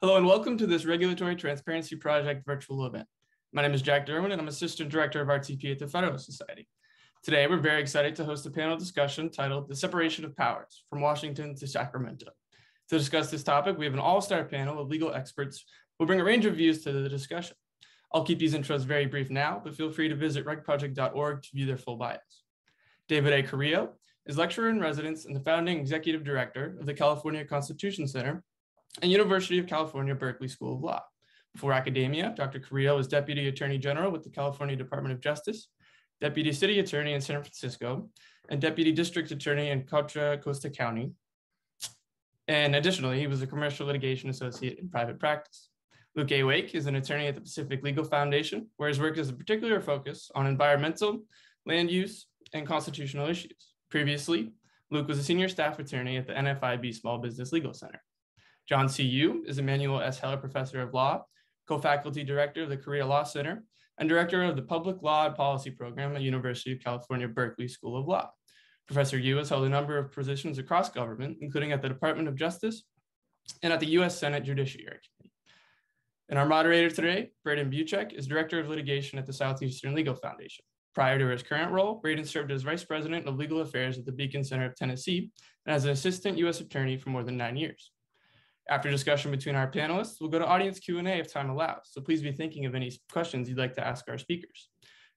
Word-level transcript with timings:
Hello 0.00 0.16
and 0.16 0.24
welcome 0.24 0.56
to 0.56 0.64
this 0.64 0.84
Regulatory 0.84 1.34
Transparency 1.34 1.96
Project 1.96 2.46
virtual 2.46 2.86
event. 2.86 3.08
My 3.52 3.62
name 3.62 3.74
is 3.74 3.82
Jack 3.82 4.06
Derwin 4.06 4.30
and 4.30 4.40
I'm 4.40 4.46
Assistant 4.46 4.90
Director 4.90 5.20
of 5.20 5.26
RTP 5.26 5.72
at 5.72 5.80
the 5.80 5.88
Federalist 5.88 6.24
Society. 6.24 6.68
Today, 7.24 7.48
we're 7.48 7.56
very 7.56 7.80
excited 7.80 8.14
to 8.14 8.24
host 8.24 8.46
a 8.46 8.50
panel 8.52 8.76
discussion 8.76 9.28
titled 9.28 9.68
The 9.68 9.74
Separation 9.74 10.24
of 10.24 10.36
Powers 10.36 10.84
from 10.88 11.00
Washington 11.00 11.56
to 11.56 11.66
Sacramento. 11.66 12.26
To 12.90 12.96
discuss 12.96 13.28
this 13.32 13.42
topic, 13.42 13.76
we 13.76 13.86
have 13.86 13.94
an 13.94 13.98
all-star 13.98 14.44
panel 14.44 14.78
of 14.78 14.88
legal 14.88 15.12
experts 15.12 15.64
who 15.98 16.06
bring 16.06 16.20
a 16.20 16.24
range 16.24 16.46
of 16.46 16.54
views 16.54 16.84
to 16.84 16.92
the 16.92 17.08
discussion. 17.08 17.56
I'll 18.14 18.22
keep 18.22 18.38
these 18.38 18.54
intros 18.54 18.84
very 18.84 19.06
brief 19.06 19.30
now, 19.30 19.60
but 19.64 19.74
feel 19.74 19.90
free 19.90 20.08
to 20.08 20.14
visit 20.14 20.46
regproject.org 20.46 21.42
to 21.42 21.48
view 21.52 21.66
their 21.66 21.76
full 21.76 21.96
bios. 21.96 22.44
David 23.08 23.32
A. 23.32 23.42
Carrillo 23.42 23.94
is 24.26 24.38
lecturer 24.38 24.68
in 24.68 24.78
residence 24.78 25.24
and 25.24 25.34
the 25.34 25.40
founding 25.40 25.80
executive 25.80 26.22
director 26.22 26.76
of 26.78 26.86
the 26.86 26.94
California 26.94 27.44
Constitution 27.44 28.06
Center 28.06 28.44
and 29.02 29.10
University 29.10 29.58
of 29.58 29.66
California, 29.66 30.14
Berkeley 30.14 30.48
School 30.48 30.74
of 30.74 30.82
Law. 30.82 31.02
Before 31.54 31.72
academia, 31.72 32.34
Dr. 32.36 32.60
Carrillo 32.60 32.96
was 32.96 33.08
Deputy 33.08 33.48
Attorney 33.48 33.78
General 33.78 34.10
with 34.10 34.22
the 34.22 34.30
California 34.30 34.76
Department 34.76 35.14
of 35.14 35.20
Justice, 35.20 35.68
Deputy 36.20 36.52
City 36.52 36.78
Attorney 36.78 37.14
in 37.14 37.20
San 37.20 37.42
Francisco, 37.42 38.10
and 38.48 38.60
Deputy 38.60 38.92
District 38.92 39.30
Attorney 39.30 39.70
in 39.70 39.84
Contra 39.84 40.38
Costa 40.38 40.70
County. 40.70 41.12
And 42.48 42.74
additionally, 42.74 43.18
he 43.18 43.26
was 43.26 43.42
a 43.42 43.46
commercial 43.46 43.86
litigation 43.86 44.30
associate 44.30 44.78
in 44.78 44.88
private 44.88 45.18
practice. 45.18 45.68
Luke 46.14 46.32
A. 46.32 46.42
Wake 46.42 46.74
is 46.74 46.86
an 46.86 46.96
attorney 46.96 47.26
at 47.26 47.34
the 47.34 47.40
Pacific 47.40 47.82
Legal 47.82 48.04
Foundation, 48.04 48.68
where 48.76 48.88
his 48.88 48.98
work 48.98 49.16
has 49.16 49.28
a 49.28 49.34
particular 49.34 49.80
focus 49.80 50.30
on 50.34 50.46
environmental, 50.46 51.22
land 51.66 51.90
use, 51.90 52.26
and 52.52 52.66
constitutional 52.66 53.28
issues. 53.28 53.74
Previously, 53.90 54.52
Luke 54.90 55.06
was 55.06 55.18
a 55.18 55.22
senior 55.22 55.48
staff 55.48 55.78
attorney 55.78 56.16
at 56.16 56.26
the 56.26 56.32
NFIB 56.32 56.94
Small 56.94 57.18
Business 57.18 57.52
Legal 57.52 57.74
Center. 57.74 58.02
John 58.68 58.86
C. 58.86 59.02
Yoo 59.02 59.44
is 59.46 59.58
Emanuel 59.58 60.02
S. 60.02 60.18
Heller 60.18 60.36
Professor 60.36 60.82
of 60.82 60.92
Law, 60.92 61.24
co-faculty 61.66 62.22
director 62.22 62.64
of 62.64 62.68
the 62.68 62.76
Korea 62.76 63.06
Law 63.06 63.22
Center, 63.22 63.64
and 63.96 64.06
director 64.06 64.42
of 64.42 64.56
the 64.56 64.62
Public 64.62 65.00
Law 65.00 65.24
and 65.24 65.34
Policy 65.34 65.70
Program 65.70 66.14
at 66.14 66.20
University 66.20 66.72
of 66.72 66.80
California, 66.80 67.26
Berkeley 67.26 67.66
School 67.66 67.98
of 67.98 68.06
Law. 68.06 68.30
Professor 68.86 69.18
Yoo 69.18 69.38
has 69.38 69.48
held 69.48 69.64
a 69.64 69.70
number 69.70 69.96
of 69.96 70.12
positions 70.12 70.58
across 70.58 70.90
government, 70.90 71.38
including 71.40 71.72
at 71.72 71.80
the 71.80 71.88
Department 71.88 72.28
of 72.28 72.36
Justice 72.36 72.82
and 73.62 73.72
at 73.72 73.80
the 73.80 73.86
U.S. 73.86 74.18
Senate 74.18 74.44
Judiciary 74.44 74.98
Committee. 75.16 75.34
And 76.28 76.38
our 76.38 76.46
moderator 76.46 76.94
today, 76.94 77.30
Braden 77.44 77.70
Boucek, 77.70 78.12
is 78.12 78.26
Director 78.26 78.60
of 78.60 78.68
Litigation 78.68 79.18
at 79.18 79.24
the 79.24 79.32
Southeastern 79.32 79.94
Legal 79.94 80.14
Foundation. 80.14 80.64
Prior 80.94 81.18
to 81.18 81.26
his 81.28 81.42
current 81.42 81.72
role, 81.72 81.94
Braden 81.94 82.26
served 82.26 82.52
as 82.52 82.64
Vice 82.64 82.84
President 82.84 83.26
of 83.26 83.36
Legal 83.36 83.62
Affairs 83.62 83.98
at 83.98 84.04
the 84.04 84.12
Beacon 84.12 84.44
Center 84.44 84.66
of 84.66 84.76
Tennessee 84.76 85.30
and 85.64 85.74
as 85.74 85.86
an 85.86 85.90
Assistant 85.90 86.36
U.S. 86.38 86.60
Attorney 86.60 86.98
for 86.98 87.08
more 87.08 87.24
than 87.24 87.38
nine 87.38 87.56
years. 87.56 87.92
After 88.70 88.90
discussion 88.90 89.30
between 89.30 89.54
our 89.54 89.70
panelists, 89.70 90.20
we'll 90.20 90.28
go 90.28 90.38
to 90.38 90.46
audience 90.46 90.78
Q&A 90.78 91.02
if 91.18 91.32
time 91.32 91.48
allows. 91.48 91.90
So 91.90 92.02
please 92.02 92.20
be 92.20 92.32
thinking 92.32 92.66
of 92.66 92.74
any 92.74 92.92
questions 93.10 93.48
you'd 93.48 93.56
like 93.56 93.74
to 93.74 93.86
ask 93.86 94.04
our 94.08 94.18
speakers. 94.18 94.68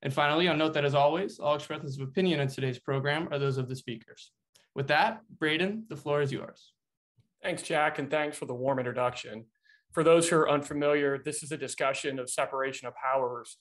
And 0.02 0.14
finally, 0.14 0.48
I'll 0.48 0.56
note 0.56 0.74
that 0.74 0.86
as 0.86 0.96
always, 0.96 1.38
all 1.38 1.56
expressions 1.56 2.00
of 2.00 2.08
opinion 2.08 2.40
in 2.40 2.48
today's 2.48 2.80
program 2.80 3.28
are 3.30 3.38
those 3.38 3.58
of 3.58 3.68
the 3.68 3.76
speakers. 3.76 4.32
With 4.74 4.88
that, 4.88 5.22
Braden, 5.38 5.86
the 5.90 5.98
floor 5.98 6.22
is 6.22 6.32
yours. 6.32 6.72
Thanks, 7.44 7.62
Jack, 7.62 8.00
and 8.00 8.10
thanks 8.10 8.38
for 8.38 8.46
the 8.46 8.54
warm 8.54 8.80
introduction. 8.80 9.46
For 9.92 10.04
those 10.04 10.30
who 10.30 10.38
are 10.38 10.50
unfamiliar, 10.50 11.18
this 11.18 11.44
is 11.44 11.52
a 11.52 11.58
discussion 11.58 12.20
of 12.20 12.30
separation 12.30 12.88
of 12.88 12.94
powers 12.96 13.58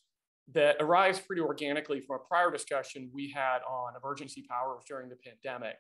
that 0.53 0.77
arise 0.79 1.19
pretty 1.19 1.43
organically 1.43 2.01
from 2.01 2.17
a 2.17 2.29
prior 2.29 2.51
discussion 2.51 3.11
we 3.13 3.33
had 3.35 3.59
on 3.69 3.95
emergency 4.01 4.45
powers 4.49 4.83
during 4.87 5.09
the 5.09 5.17
pandemic. 5.17 5.77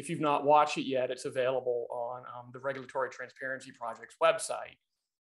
If 0.00 0.08
you've 0.08 0.18
not 0.18 0.46
watched 0.46 0.78
it 0.78 0.86
yet, 0.86 1.10
it's 1.10 1.26
available 1.26 1.86
on 1.90 2.22
um, 2.34 2.48
the 2.54 2.58
Regulatory 2.58 3.10
Transparency 3.10 3.70
Project's 3.70 4.16
website. 4.22 4.78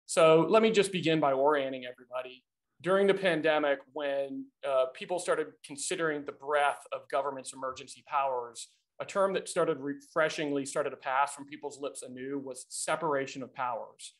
So 0.07 0.47
let 0.49 0.63
me 0.63 0.71
just 0.71 0.93
begin 0.93 1.19
by 1.19 1.33
orienting 1.33 1.85
everybody. 1.85 2.45
During 2.81 3.09
the 3.09 3.15
pandemic, 3.15 3.81
when 3.93 4.45
uh, 4.65 4.85
people 4.95 5.19
started 5.19 5.49
considering 5.67 6.25
the 6.25 6.31
breadth 6.31 6.87
of 6.93 7.09
government's 7.11 7.53
emergency 7.53 8.05
powers, 8.07 8.69
a 9.01 9.05
term 9.05 9.33
that 9.33 9.49
started 9.49 9.81
refreshingly 9.81 10.65
started 10.65 10.91
to 10.91 10.97
pass 10.97 11.35
from 11.35 11.45
people's 11.47 11.81
lips 11.81 12.05
anew 12.05 12.39
was 12.39 12.65
separation 12.69 13.43
of 13.43 13.53
powers. 13.53 14.15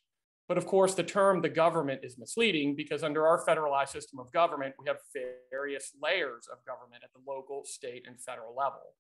But 0.49 0.59
of 0.59 0.67
course, 0.67 0.95
the 0.95 1.05
term 1.05 1.41
the 1.41 1.49
government 1.49 2.01
is 2.03 2.19
misleading 2.19 2.75
because 2.75 3.05
under 3.05 3.29
our 3.29 3.45
federalized 3.47 3.91
system 3.91 4.19
of 4.19 4.33
government, 4.33 4.75
we 4.77 4.89
have 4.89 4.97
various 5.53 5.93
layers 6.03 6.49
of 6.51 6.59
government 6.67 7.05
at 7.05 7.13
the 7.13 7.21
local, 7.31 7.65
state, 7.65 8.07
and 8.09 8.21
federal 8.21 8.57
level. 8.57 8.97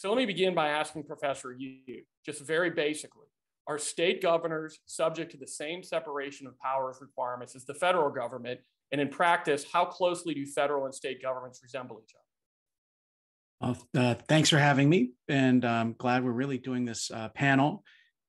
So 0.00 0.08
let 0.08 0.16
me 0.16 0.24
begin 0.24 0.54
by 0.54 0.68
asking 0.68 1.02
Professor 1.02 1.52
Yoo, 1.52 1.76
just 2.24 2.40
very 2.40 2.70
basically, 2.70 3.26
are 3.66 3.76
state 3.76 4.22
governors 4.22 4.78
subject 4.86 5.30
to 5.32 5.36
the 5.36 5.46
same 5.46 5.82
separation 5.82 6.46
of 6.46 6.58
powers 6.58 6.96
requirements 7.02 7.54
as 7.54 7.66
the 7.66 7.74
federal 7.74 8.08
government? 8.08 8.60
And 8.92 8.98
in 9.02 9.10
practice, 9.10 9.66
how 9.70 9.84
closely 9.84 10.32
do 10.32 10.46
federal 10.46 10.86
and 10.86 10.94
state 10.94 11.20
governments 11.20 11.60
resemble 11.62 12.00
each 12.02 12.14
other? 13.60 13.76
Well, 13.92 14.02
uh, 14.02 14.14
thanks 14.26 14.48
for 14.48 14.56
having 14.56 14.88
me, 14.88 15.10
and 15.28 15.66
I'm 15.66 15.94
glad 15.98 16.24
we're 16.24 16.30
really 16.30 16.56
doing 16.56 16.86
this 16.86 17.10
uh, 17.10 17.28
panel. 17.34 17.84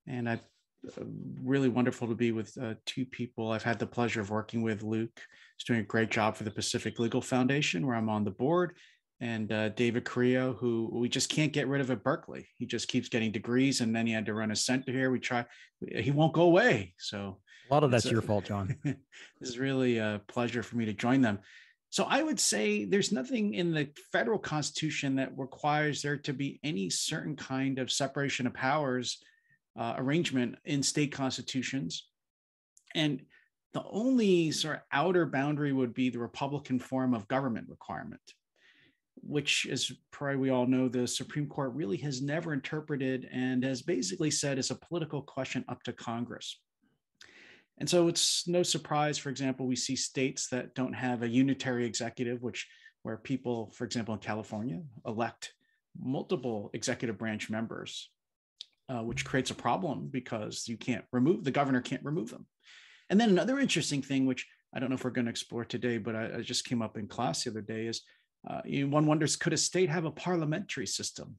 And 0.05 0.27
I 0.27 0.33
uh, 0.33 1.03
really 1.41 1.69
wonderful 1.69 2.09
to 2.09 2.15
be 2.15 2.33
with 2.33 2.51
uh, 2.61 2.73
two 2.85 3.05
people. 3.05 3.49
I've 3.49 3.63
had 3.63 3.79
the 3.79 3.87
pleasure 3.87 4.19
of 4.19 4.29
working 4.29 4.61
with 4.61 4.83
Luke. 4.83 5.21
He's 5.55 5.63
doing 5.65 5.79
a 5.79 5.83
great 5.83 6.11
job 6.11 6.35
for 6.35 6.43
the 6.43 6.51
Pacific 6.51 6.99
Legal 6.99 7.21
Foundation, 7.21 7.87
where 7.87 7.95
I'm 7.95 8.09
on 8.09 8.25
the 8.25 8.31
board, 8.31 8.75
and 9.21 9.51
uh, 9.51 9.69
David 9.69 10.03
Carrillo, 10.03 10.53
who 10.53 10.89
we 10.91 11.07
just 11.07 11.29
can't 11.29 11.53
get 11.53 11.67
rid 11.67 11.79
of 11.79 11.91
at 11.91 12.03
Berkeley. 12.03 12.47
He 12.57 12.65
just 12.65 12.87
keeps 12.87 13.07
getting 13.07 13.31
degrees, 13.31 13.79
and 13.79 13.95
then 13.95 14.07
he 14.07 14.13
had 14.13 14.25
to 14.25 14.33
run 14.33 14.49
a 14.49 14.55
center 14.55 14.91
here. 14.91 15.11
We 15.11 15.19
try, 15.19 15.45
he 15.95 16.09
won't 16.09 16.33
go 16.33 16.41
away. 16.41 16.95
So 16.97 17.37
a 17.69 17.73
lot 17.73 17.83
of 17.83 17.91
that's 17.91 18.09
your 18.09 18.23
fault, 18.23 18.45
John. 18.45 18.75
this 18.83 18.97
is 19.41 19.59
really 19.59 19.99
a 19.99 20.21
pleasure 20.27 20.63
for 20.63 20.75
me 20.75 20.85
to 20.85 20.93
join 20.93 21.21
them. 21.21 21.37
So 21.91 22.05
I 22.09 22.23
would 22.23 22.39
say 22.39 22.85
there's 22.85 23.11
nothing 23.11 23.53
in 23.53 23.73
the 23.73 23.89
federal 24.11 24.39
constitution 24.39 25.15
that 25.17 25.37
requires 25.37 26.01
there 26.01 26.17
to 26.17 26.33
be 26.33 26.59
any 26.63 26.89
certain 26.89 27.35
kind 27.35 27.77
of 27.77 27.91
separation 27.91 28.47
of 28.47 28.53
powers 28.55 29.21
uh, 29.77 29.93
arrangement 29.97 30.55
in 30.65 30.81
state 30.81 31.11
constitutions, 31.11 32.07
and 32.95 33.21
the 33.73 33.83
only 33.89 34.51
sort 34.51 34.77
of 34.77 34.81
outer 34.91 35.25
boundary 35.27 35.71
would 35.71 35.93
be 35.93 36.09
the 36.09 36.19
Republican 36.19 36.79
form 36.79 37.13
of 37.13 37.27
government 37.27 37.69
requirement 37.69 38.21
which, 39.23 39.67
as 39.69 39.91
probably 40.11 40.37
we 40.37 40.49
all 40.49 40.65
know, 40.65 40.87
the 40.87 41.07
Supreme 41.07 41.47
Court 41.47 41.73
really 41.73 41.97
has 41.97 42.21
never 42.21 42.53
interpreted 42.53 43.27
and 43.31 43.63
has 43.63 43.81
basically 43.81 44.31
said 44.31 44.57
is 44.57 44.71
a 44.71 44.75
political 44.75 45.21
question 45.21 45.65
up 45.69 45.83
to 45.83 45.93
Congress. 45.93 46.59
And 47.77 47.89
so 47.89 48.07
it's 48.07 48.47
no 48.47 48.63
surprise, 48.63 49.17
for 49.17 49.29
example, 49.29 49.65
we 49.65 49.75
see 49.75 49.95
states 49.95 50.47
that 50.49 50.75
don't 50.75 50.93
have 50.93 51.23
a 51.23 51.27
unitary 51.27 51.85
executive, 51.85 52.41
which 52.41 52.67
where 53.03 53.17
people, 53.17 53.71
for 53.73 53.85
example, 53.85 54.13
in 54.13 54.19
California, 54.19 54.81
elect 55.05 55.53
multiple 55.99 56.69
executive 56.73 57.17
branch 57.17 57.49
members, 57.49 58.09
uh, 58.90 59.01
which 59.01 59.25
creates 59.25 59.51
a 59.51 59.55
problem 59.55 60.09
because 60.11 60.67
you 60.67 60.78
can't 60.78 61.05
remove 61.11 61.43
the 61.43 61.51
governor 61.51 61.81
can't 61.81 62.05
remove 62.05 62.29
them. 62.29 62.46
And 63.09 63.19
then 63.19 63.29
another 63.29 63.59
interesting 63.59 64.01
thing, 64.01 64.25
which 64.25 64.47
I 64.73 64.79
don't 64.79 64.90
know 64.90 64.96
if 64.96 65.03
we're 65.03 65.11
going 65.11 65.25
to 65.25 65.31
explore 65.31 65.66
today, 65.66 65.97
but 65.97 66.16
I, 66.16 66.37
I 66.37 66.41
just 66.41 66.66
came 66.66 66.81
up 66.81 66.97
in 66.97 67.07
class 67.07 67.43
the 67.43 67.49
other 67.49 67.61
day, 67.61 67.87
is 67.87 68.03
uh, 68.49 68.61
one 68.66 69.05
wonders 69.05 69.35
could 69.35 69.53
a 69.53 69.58
state 69.58 69.90
have 69.90 70.05
a 70.05 70.11
parliamentary 70.11 70.88
system, 70.88 71.35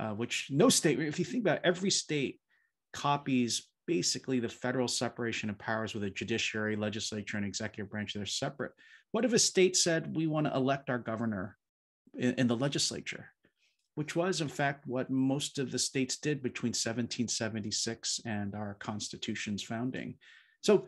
uh, 0.00 0.10
which 0.10 0.48
no 0.50 0.68
state, 0.68 0.98
if 0.98 1.18
you 1.18 1.24
think 1.24 1.44
about 1.44 1.58
it, 1.58 1.62
every 1.64 1.90
state 1.90 2.40
copies 2.92 3.68
basically 3.86 4.38
the 4.38 4.48
federal 4.48 4.88
separation 4.88 5.50
of 5.50 5.58
powers 5.58 5.94
with 5.94 6.04
a 6.04 6.10
judiciary, 6.10 6.76
legislature, 6.76 7.36
and 7.36 7.46
executive 7.46 7.90
branch. 7.90 8.14
They're 8.14 8.26
separate. 8.26 8.72
What 9.12 9.24
if 9.24 9.32
a 9.32 9.38
state 9.38 9.76
said 9.76 10.14
we 10.14 10.26
want 10.26 10.46
to 10.46 10.54
elect 10.54 10.90
our 10.90 10.98
governor 10.98 11.56
in, 12.14 12.34
in 12.34 12.46
the 12.46 12.56
legislature? 12.56 13.30
Which 13.94 14.14
was, 14.14 14.40
in 14.40 14.48
fact, 14.48 14.86
what 14.86 15.10
most 15.10 15.58
of 15.58 15.72
the 15.72 15.78
states 15.78 16.18
did 16.18 16.42
between 16.42 16.70
1776 16.70 18.20
and 18.24 18.54
our 18.54 18.74
Constitution's 18.78 19.62
founding. 19.62 20.14
So 20.62 20.86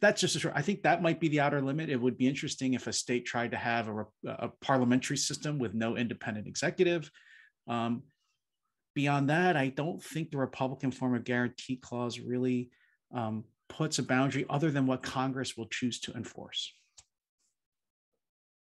that's 0.00 0.20
just 0.20 0.36
a 0.36 0.40
short. 0.40 0.54
I 0.56 0.62
think 0.62 0.82
that 0.82 1.02
might 1.02 1.20
be 1.20 1.28
the 1.28 1.40
outer 1.40 1.60
limit. 1.60 1.90
It 1.90 2.00
would 2.00 2.16
be 2.16 2.26
interesting 2.26 2.74
if 2.74 2.86
a 2.86 2.92
state 2.92 3.26
tried 3.26 3.50
to 3.50 3.56
have 3.56 3.88
a, 3.88 4.06
a 4.26 4.48
parliamentary 4.60 5.16
system 5.16 5.58
with 5.58 5.74
no 5.74 5.96
independent 5.96 6.46
executive. 6.46 7.10
Um, 7.68 8.04
beyond 8.94 9.28
that, 9.30 9.56
I 9.56 9.68
don't 9.68 10.02
think 10.02 10.30
the 10.30 10.38
Republican 10.38 10.90
form 10.90 11.14
of 11.14 11.24
guarantee 11.24 11.76
clause 11.76 12.18
really 12.18 12.70
um, 13.14 13.44
puts 13.68 13.98
a 13.98 14.02
boundary 14.02 14.46
other 14.48 14.70
than 14.70 14.86
what 14.86 15.02
Congress 15.02 15.56
will 15.56 15.66
choose 15.66 16.00
to 16.00 16.12
enforce. 16.12 16.72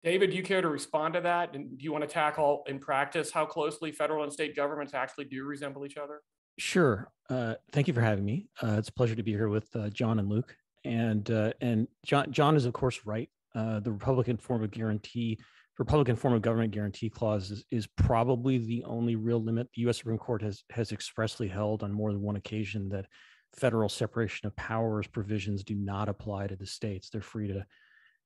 David, 0.03 0.29
do 0.29 0.37
you 0.37 0.43
care 0.43 0.61
to 0.61 0.69
respond 0.69 1.15
to 1.15 1.21
that? 1.21 1.53
And 1.53 1.77
do 1.77 1.83
you 1.83 1.91
want 1.91 2.03
to 2.03 2.09
tackle 2.09 2.63
in 2.67 2.79
practice 2.79 3.31
how 3.31 3.45
closely 3.45 3.91
federal 3.91 4.23
and 4.23 4.31
state 4.31 4.55
governments 4.55 4.93
actually 4.93 5.25
do 5.25 5.43
resemble 5.43 5.85
each 5.85 5.97
other? 5.97 6.21
Sure. 6.57 7.11
Uh, 7.29 7.55
thank 7.73 7.87
you 7.87 7.93
for 7.93 8.01
having 8.01 8.23
me. 8.23 8.47
Uh, 8.63 8.75
it's 8.77 8.89
a 8.89 8.93
pleasure 8.93 9.15
to 9.15 9.23
be 9.23 9.31
here 9.31 9.49
with 9.49 9.67
uh, 9.75 9.89
John 9.89 10.19
and 10.19 10.29
Luke 10.29 10.55
and 10.87 11.29
uh, 11.29 11.53
and 11.61 11.87
John 12.05 12.31
John 12.31 12.55
is 12.55 12.65
of 12.65 12.73
course 12.73 13.01
right. 13.05 13.29
Uh, 13.53 13.79
the 13.79 13.91
Republican 13.91 14.37
form 14.37 14.63
of 14.63 14.71
guarantee, 14.71 15.39
Republican 15.79 16.15
form 16.15 16.33
of 16.33 16.41
government 16.41 16.71
guarantee 16.71 17.09
clause 17.09 17.49
is, 17.51 17.65
is 17.71 17.87
probably 17.87 18.57
the 18.59 18.83
only 18.83 19.15
real 19.15 19.41
limit. 19.41 19.67
The 19.75 19.81
U.S. 19.83 19.97
Supreme 19.97 20.17
Court 20.17 20.41
has 20.41 20.63
has 20.71 20.91
expressly 20.91 21.47
held 21.47 21.83
on 21.83 21.91
more 21.91 22.11
than 22.11 22.21
one 22.21 22.35
occasion 22.35 22.89
that 22.89 23.07
federal 23.55 23.89
separation 23.89 24.47
of 24.47 24.55
powers 24.55 25.07
provisions 25.07 25.63
do 25.63 25.75
not 25.75 26.09
apply 26.09 26.47
to 26.47 26.55
the 26.55 26.65
states. 26.65 27.09
They're 27.09 27.21
free 27.21 27.47
to, 27.47 27.65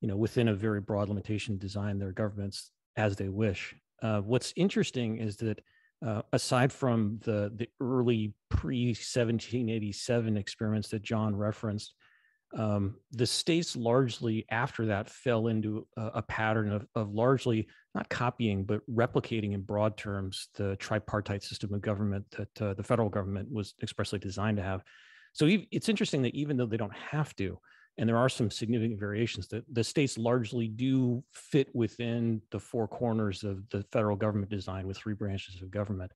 you 0.02 0.08
know, 0.08 0.18
within 0.18 0.50
a 0.50 0.54
very 0.54 0.82
broad 0.82 1.10
limitation, 1.10 1.58
design 1.58 1.98
their 1.98 2.12
governments 2.12 2.72
as 2.98 3.16
they 3.16 3.30
wish. 3.30 3.76
Uh, 4.02 4.20
what's 4.22 4.54
interesting 4.56 5.18
is 5.18 5.38
that 5.38 5.62
uh, 6.06 6.24
aside 6.34 6.74
from 6.74 7.20
the 7.24 7.52
the 7.56 7.68
early 7.80 8.34
pre 8.50 8.88
1787 8.88 10.36
experiments 10.36 10.90
that 10.90 11.04
John 11.04 11.36
referenced, 11.36 11.94
um, 12.58 12.96
the 13.12 13.26
states 13.26 13.76
largely 13.76 14.46
after 14.50 14.86
that 14.86 15.10
fell 15.10 15.48
into 15.48 15.88
a, 15.98 16.06
a 16.16 16.22
pattern 16.22 16.72
of, 16.72 16.86
of, 16.96 17.14
largely 17.14 17.68
not 17.96 18.10
copying 18.10 18.66
but 18.66 18.82
replicating 18.90 19.54
in 19.54 19.62
broad 19.62 19.96
terms 19.98 20.50
the 20.56 20.76
tripartite 20.78 21.44
system 21.44 21.74
of 21.74 21.82
government 21.82 22.26
that 22.32 22.62
uh, 22.62 22.74
the 22.74 22.84
federal 22.84 23.10
government 23.10 23.50
was 23.52 23.74
expressly 23.82 24.20
designed 24.20 24.58
to 24.58 24.64
have. 24.64 24.84
So 25.34 25.48
it's 25.72 25.88
interesting 25.88 26.22
that 26.24 26.36
even 26.36 26.58
though 26.58 26.66
they 26.66 26.78
don't 26.78 26.96
have 26.96 27.34
to, 27.38 27.58
and 27.98 28.08
there 28.08 28.18
are 28.18 28.30
some 28.30 28.50
significant 28.50 29.00
variations 29.00 29.48
that 29.50 29.64
the 29.72 29.84
states 29.84 30.18
largely 30.18 30.68
do 30.68 31.24
fit 31.34 31.70
within 31.74 32.42
the 32.52 32.60
four 32.60 32.88
corners 32.88 33.44
of 33.44 33.68
the 33.70 33.84
federal 33.92 34.16
government 34.16 34.50
design 34.50 34.88
with 34.88 34.98
three 34.98 35.14
branches 35.14 35.62
of 35.62 35.72
government. 35.72 36.12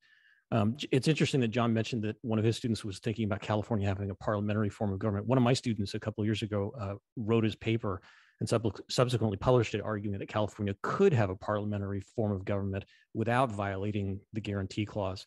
Um, 0.52 0.78
it's 0.92 1.08
interesting 1.08 1.42
that 1.42 1.48
John 1.50 1.74
mentioned 1.74 2.04
that 2.04 2.18
one 2.22 2.38
of 2.40 2.46
his 2.46 2.56
students 2.56 2.86
was 2.86 3.00
thinking 3.00 3.26
about 3.26 3.42
California 3.42 3.88
having 3.88 4.12
a 4.12 4.16
parliamentary 4.16 4.70
form 4.70 4.94
of 4.94 5.00
government. 5.00 5.28
One 5.28 5.38
of 5.38 5.44
my 5.44 5.54
students 5.54 5.96
a 5.96 6.00
couple 6.00 6.24
years 6.24 6.44
ago 6.44 6.72
uh, 6.80 6.94
wrote 7.16 7.44
his 7.44 7.56
paper 7.56 8.02
and 8.40 8.48
sub- 8.48 8.80
subsequently 8.90 9.38
published 9.38 9.74
it, 9.74 9.82
arguing 9.82 10.20
that 10.20 10.28
California 10.28 10.76
could 10.84 11.14
have 11.14 11.30
a 11.30 11.36
parliamentary 11.36 12.02
form 12.02 12.32
of 12.32 12.46
government 12.46 12.86
without 13.14 13.52
violating 13.52 14.20
the 14.34 14.42
guarantee 14.42 14.86
clause. 14.86 15.26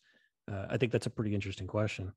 Uh, 0.49 0.65
I 0.69 0.77
think 0.77 0.91
that's 0.91 1.07
a 1.07 1.11
pretty 1.11 1.35
interesting 1.35 1.67
question. 1.67 2.13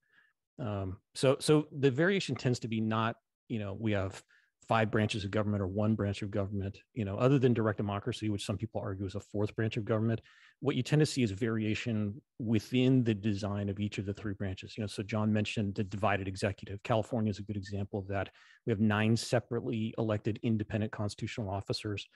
Um, 0.58 0.99
so, 1.14 1.37
so 1.40 1.66
the 1.72 1.90
variation 1.90 2.34
tends 2.37 2.60
to 2.60 2.69
be 2.69 2.81
not, 2.81 3.16
you 3.49 3.58
know, 3.58 3.76
we 3.78 3.93
have 3.93 4.22
five 4.69 4.91
branches 4.91 5.25
of 5.25 5.31
government 5.31 5.62
or 5.62 5.67
one 5.67 5.94
branch 5.94 6.23
of 6.23 6.31
government, 6.31 6.79
you 6.94 7.05
know, 7.05 7.17
other 7.17 7.38
than 7.38 7.53
direct 7.53 7.79
democracy, 7.79 8.29
which 8.29 8.44
some 8.44 8.56
people 8.56 8.81
argue 8.81 9.06
is 9.06 9.14
a 9.14 9.20
fourth 9.20 9.55
branch 9.56 9.76
of 9.76 9.85
government, 9.85 10.20
what 10.61 10.76
you 10.76 10.82
tend 10.82 11.00
to 11.00 11.06
see 11.06 11.23
is 11.23 11.32
variation 11.32 12.20
within 12.38 13.03
the 13.03 13.14
design 13.14 13.69
of 13.69 13.81
each 13.81 13.99
of 13.99 14.06
the 14.06 14.14
three 14.14 14.35
branches. 14.35 14.76
You 14.76 14.82
know, 14.82 14.88
so 14.88 15.03
John 15.03 15.32
mentioned 15.32 15.75
the 15.75 15.85
divided 15.85 16.29
executive. 16.29 16.82
California 16.85 17.31
is 17.31 17.38
a 17.38 17.43
good 17.43 17.56
example 17.56 17.99
of 17.99 18.06
that. 18.09 18.31
We 18.67 18.70
have 18.70 18.81
nine 18.81 19.17
separately 19.17 19.94
elected 19.99 20.38
independent 20.43 20.93
constitutional 20.93 21.50
officers. 21.50 22.06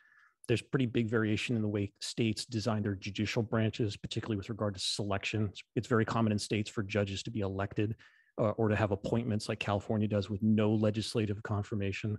There's 0.47 0.63
pretty 0.63 0.87
big 0.87 1.11
variation 1.11 1.57
in 1.57 1.63
the 1.63 1.69
way 1.69 1.93
states 2.01 2.45
design 2.45 2.83
their 2.83 2.95
judicial 2.95 3.43
branches, 3.43 3.97
particularly 3.97 4.37
with 4.37 4.49
regard 4.49 4.75
to 4.75 4.81
selection. 4.81 5.51
It's 5.75 5.89
very 5.89 6.05
common 6.05 6.31
in 6.31 6.39
states 6.39 6.71
for 6.71 6.85
judges 6.85 7.25
to 7.25 7.33
be 7.33 7.41
elected 7.41 7.97
uh, 8.39 8.51
or 8.51 8.69
to 8.69 8.77
have 8.77 8.93
appointments 8.93 9.49
like 9.49 9.59
California 9.59 10.07
does 10.07 10.31
with 10.31 10.43
no 10.43 10.73
legislative 10.73 11.43
confirmation. 11.43 12.17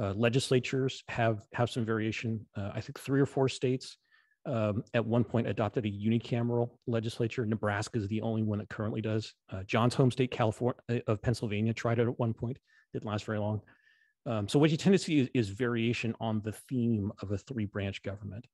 Uh, 0.00 0.12
legislatures 0.14 1.04
have 1.08 1.46
have 1.52 1.70
some 1.70 1.84
variation. 1.84 2.44
Uh, 2.56 2.70
I 2.74 2.80
think 2.80 2.98
three 2.98 3.20
or 3.20 3.26
four 3.26 3.48
states 3.48 3.96
um, 4.46 4.82
at 4.92 5.04
one 5.04 5.24
point 5.24 5.46
adopted 5.46 5.86
a 5.86 5.88
unicameral 5.88 6.70
legislature. 6.86 7.46
Nebraska 7.46 7.98
is 7.98 8.08
the 8.08 8.20
only 8.20 8.42
one 8.42 8.58
that 8.58 8.68
currently 8.68 9.00
does. 9.00 9.32
Uh, 9.50 9.62
John's 9.62 9.94
home 9.94 10.10
state, 10.10 10.30
California 10.30 10.80
uh, 10.90 10.98
of 11.06 11.22
Pennsylvania, 11.22 11.72
tried 11.72 11.98
it 11.98 12.08
at 12.08 12.18
one 12.18 12.34
point. 12.34 12.58
Didn't 12.92 13.06
last 13.06 13.24
very 13.24 13.38
long. 13.38 13.60
Um, 14.26 14.48
so 14.48 14.58
what 14.58 14.70
you 14.70 14.76
tend 14.76 14.94
to 14.94 14.98
see 14.98 15.20
is, 15.20 15.28
is 15.34 15.48
variation 15.50 16.14
on 16.20 16.40
the 16.44 16.52
theme 16.52 17.12
of 17.20 17.30
a 17.30 17.38
three-branch 17.38 18.02
government. 18.02 18.46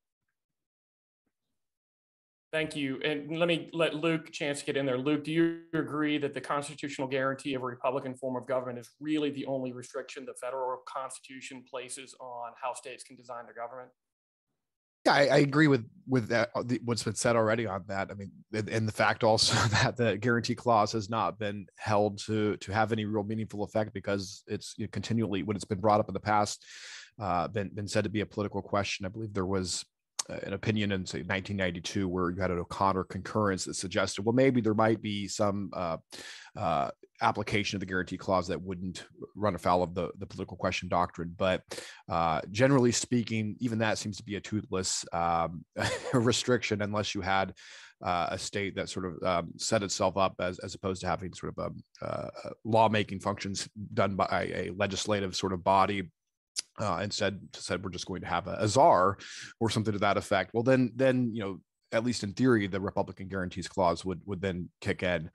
Thank 2.53 2.75
you. 2.75 3.01
And 3.05 3.39
let 3.39 3.47
me 3.47 3.71
let 3.73 3.95
Luke 3.95 4.33
chance 4.33 4.59
to 4.61 4.67
get 4.67 4.77
in 4.77 4.85
there. 4.85 4.99
Luke, 4.99 5.23
do 5.23 5.31
you 5.31 5.61
agree 5.73 6.19
that 6.19 6.35
the 6.35 6.41
constitutional 6.41 7.07
guarantee 7.07 7.55
of 7.55 7.63
a 7.63 7.65
Republican 7.65 8.17
form 8.17 8.35
of 8.35 8.49
government 8.49 8.79
is 8.79 8.91
really 8.99 9.31
the 9.31 9.47
only 9.47 9.73
restriction 9.73 10.25
the 10.25 10.35
federal 10.35 10.79
constitution 10.89 11.63
places 11.69 12.13
on 12.21 12.51
how 12.61 12.75
states 12.75 13.05
can 13.05 13.15
design 13.15 13.45
their 13.45 13.55
government? 13.55 13.91
Yeah, 15.07 15.15
I, 15.15 15.21
I 15.27 15.37
agree 15.39 15.69
with 15.69 15.89
with 16.09 16.29
that, 16.29 16.51
uh, 16.57 16.65
what's 16.85 17.05
been 17.05 17.15
said 17.15 17.37
already 17.37 17.67
on 17.67 17.85
that. 17.87 18.11
I 18.11 18.15
mean, 18.15 18.33
and 18.53 18.87
the 18.87 18.93
fact 18.93 19.23
also 19.23 19.55
that 19.69 19.97
the 19.97 20.19
guarantee 20.19 20.57
clause 20.57 20.91
has 20.93 21.09
not 21.09 21.39
been 21.39 21.67
held 21.79 22.19
to 22.27 22.57
to 22.57 22.73
have 22.73 22.91
any 22.91 23.05
real 23.05 23.23
meaningful 23.23 23.63
effect 23.63 23.95
because 23.95 24.43
it's 24.49 24.75
continually 24.91 25.45
when 25.45 25.55
it's 25.55 25.65
been 25.65 25.81
brought 25.81 26.01
up 26.01 26.09
in 26.09 26.15
the 26.15 26.21
past, 26.21 26.65
uh, 27.21 27.47
been 27.47 27.69
been 27.69 27.87
said 27.87 28.03
to 28.05 28.11
be 28.11 28.23
a 28.23 28.27
political 28.27 28.61
question. 28.61 29.07
I 29.07 29.09
believe 29.09 29.33
there 29.33 29.47
was 29.47 29.85
an 30.29 30.53
opinion 30.53 30.93
in 30.93 31.07
say 31.07 31.19
1992 31.19 32.09
where 32.09 32.31
you 32.31 32.41
had 32.41 32.51
an 32.51 32.59
O'Connor 32.59 33.05
concurrence 33.05 33.65
that 33.65 33.75
suggested, 33.75 34.25
well, 34.25 34.33
maybe 34.33 34.61
there 34.61 34.75
might 34.75 35.03
be 35.03 35.27
some 35.27 35.71
uh, 35.73 35.97
uh, 36.57 36.91
application 37.23 37.77
of 37.77 37.81
the 37.81 37.87
guarantee 37.87 38.17
clause 38.17 38.49
that 38.49 38.61
wouldn't 38.61 39.05
run 39.35 39.55
afoul 39.55 39.83
of 39.83 39.95
the, 39.95 40.11
the 40.19 40.27
political 40.27 40.57
question 40.57 40.89
doctrine. 40.89 41.35
But 41.37 41.63
uh, 42.09 42.41
generally 42.51 42.93
speaking, 42.93 43.57
even 43.61 43.79
that 43.79 43.99
seems 43.99 44.17
to 44.19 44.25
be 44.25 44.37
a 44.37 44.41
toothless 44.41 45.05
um, 45.13 45.65
restriction 46.15 46.83
unless 46.83 47.15
you 47.15 47.21
had 47.21 47.55
uh, 48.03 48.29
a 48.31 48.39
state 48.39 48.77
that 48.77 48.89
sort 48.89 49.07
of 49.07 49.23
um, 49.23 49.51
set 49.59 49.83
itself 49.83 50.17
up 50.17 50.35
as, 50.41 50.59
as 50.61 50.75
opposed 50.75 51.03
to 51.03 51.07
having 51.07 51.35
sort 51.35 51.55
of 51.57 51.73
a, 52.03 52.05
uh, 52.05 52.31
lawmaking 52.65 53.21
functions 53.21 53.69
done 53.93 54.17
by 54.17 54.51
a 54.55 54.71
legislative 54.77 55.37
sort 55.37 55.53
of 55.53 55.63
body 55.63 56.11
uh, 56.79 57.07
said 57.11 57.41
said 57.55 57.83
we're 57.83 57.91
just 57.91 58.07
going 58.07 58.23
to 58.23 58.27
have 58.27 58.47
a, 58.47 58.57
a 58.61 58.69
czar 58.69 59.19
or 59.61 59.71
something 59.71 59.93
to 59.93 59.99
that 59.99 60.17
effect. 60.17 60.53
Well, 60.55 60.63
then 60.63 60.93
then 60.95 61.31
you 61.35 61.43
know 61.43 61.61
at 61.93 62.05
least 62.05 62.23
in 62.23 62.33
theory, 62.33 62.67
the 62.67 62.81
Republican 62.81 63.29
guarantees 63.29 63.69
clause 63.69 64.05
would 64.05 64.21
would 64.27 64.41
then 64.41 64.69
kick 64.81 65.03
in. 65.03 65.31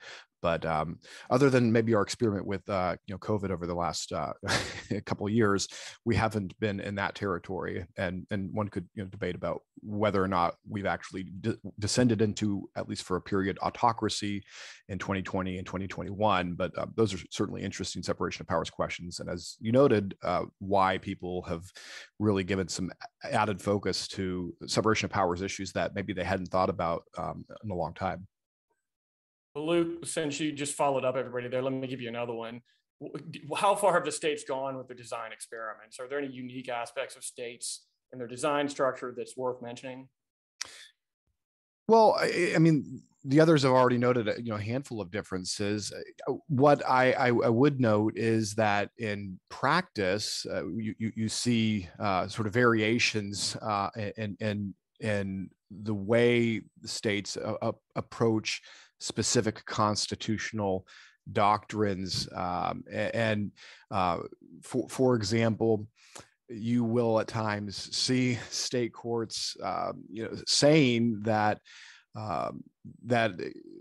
But 0.46 0.64
um, 0.64 1.00
other 1.32 1.50
than 1.50 1.72
maybe 1.72 1.96
our 1.96 2.04
experiment 2.04 2.46
with 2.46 2.70
uh, 2.70 2.98
you 3.08 3.16
know 3.16 3.18
COVID 3.18 3.50
over 3.50 3.66
the 3.66 3.74
last 3.74 4.12
uh, 4.12 4.32
couple 5.08 5.28
years, 5.28 5.68
we 6.06 6.16
haven't 6.16 6.54
been 6.60 6.80
in 6.80 6.94
that 6.96 7.16
territory, 7.16 7.84
and 7.98 8.28
and 8.30 8.54
one 8.54 8.68
could 8.68 8.88
you 8.94 9.02
know 9.02 9.10
debate 9.10 9.34
about 9.34 9.64
whether 9.82 10.24
or 10.24 10.28
not 10.28 10.54
we've 10.70 10.86
actually 10.86 11.24
de- 11.42 11.58
descended 11.80 12.22
into 12.22 12.70
at 12.76 12.88
least 12.88 13.02
for 13.02 13.18
a 13.18 13.22
period 13.22 13.58
autocracy 13.64 14.44
in 14.88 15.00
2020 15.00 15.58
and 15.58 15.66
2021. 15.66 16.54
But 16.54 16.78
uh, 16.78 16.86
those 16.96 17.12
are 17.16 17.20
certainly 17.32 17.64
interesting 17.64 18.04
separation 18.04 18.44
of 18.44 18.48
powers 18.48 18.70
questions, 18.70 19.22
and 19.22 19.32
as 19.32 19.58
you 19.60 19.72
noted, 19.72 20.16
uh, 20.22 20.44
why 20.60 21.00
people 21.00 21.42
have 21.50 21.64
really 22.20 22.44
given 22.44 22.68
some 22.68 22.92
added 23.24 23.60
focus 23.60 24.08
to 24.10 24.54
separation 24.68 25.06
of 25.06 25.12
powers 25.12 25.42
issues 25.42 25.72
that 25.72 25.96
maybe 25.96 26.14
they 26.14 26.24
hadn't 26.24 26.50
thought 26.50 26.70
about 26.70 27.02
um, 27.18 27.44
in 27.64 27.72
a 27.72 27.76
long 27.76 27.96
time. 27.96 28.28
Luke, 29.56 30.06
since 30.06 30.40
you 30.40 30.52
just 30.52 30.76
followed 30.76 31.06
up 31.06 31.16
everybody 31.16 31.48
there, 31.48 31.62
let 31.62 31.74
me 31.74 31.88
give 31.88 32.02
you 32.02 32.10
another 32.10 32.34
one. 32.34 32.62
How 33.58 33.76
far 33.76 33.94
have 33.94 34.06
the 34.06 34.12
states 34.12 34.44
gone 34.44 34.78
with 34.78 34.88
the 34.88 34.96
design 34.96 35.32
experiments? 35.32 36.00
Are 36.00 36.08
there 36.08 36.20
any 36.20 36.32
unique 36.32 36.70
aspects 36.70 37.16
of 37.16 37.24
states 37.24 37.86
in 38.12 38.20
their 38.20 38.28
design 38.28 38.68
structure 38.68 39.14
that's 39.16 39.38
worth 39.38 39.62
mentioning? 39.62 40.10
Well, 41.88 42.18
I, 42.20 42.54
I 42.56 42.58
mean, 42.58 43.02
the 43.24 43.40
others 43.40 43.64
have 43.64 43.72
already 43.72 43.98
noted 43.98 44.28
you 44.38 44.52
know, 44.52 44.56
a 44.56 44.62
handful 44.62 45.02
of 45.02 45.12
differences. 45.12 45.94
Uh, 46.28 46.34
what 46.48 46.88
I, 46.88 47.12
I, 47.14 47.28
I 47.28 47.50
would 47.50 47.80
note 47.80 48.14
is 48.16 48.56
that 48.56 48.90
in 48.98 49.40
practice, 49.50 50.46
uh, 50.52 50.68
you, 50.68 50.96
you, 50.98 51.12
you, 51.16 51.30
see 51.30 51.88
uh, 52.00 52.28
sort 52.28 52.48
of 52.48 52.54
variations 52.54 53.58
uh, 53.62 53.90
in, 54.18 54.38
in, 54.40 54.74
in 55.00 55.50
the 55.72 55.94
way 55.94 56.62
the 56.82 56.88
states 56.88 57.38
uh, 57.38 57.72
approach 57.96 58.62
specific 59.06 59.64
constitutional 59.66 60.88
doctrines. 61.32 62.28
Um, 62.36 62.84
and 62.92 63.52
uh, 63.92 64.20
for, 64.64 64.90
for 64.90 65.16
example, 65.16 65.88
you 66.50 66.84
will 66.84 67.20
at 67.20 67.28
times 67.28 67.96
see 67.96 68.40
state 68.50 68.94
courts, 68.94 69.56
uh, 69.64 69.94
you 70.12 70.24
know, 70.24 70.32
saying 70.48 71.22
that 71.24 71.60
um, 72.16 72.64
that 73.06 73.32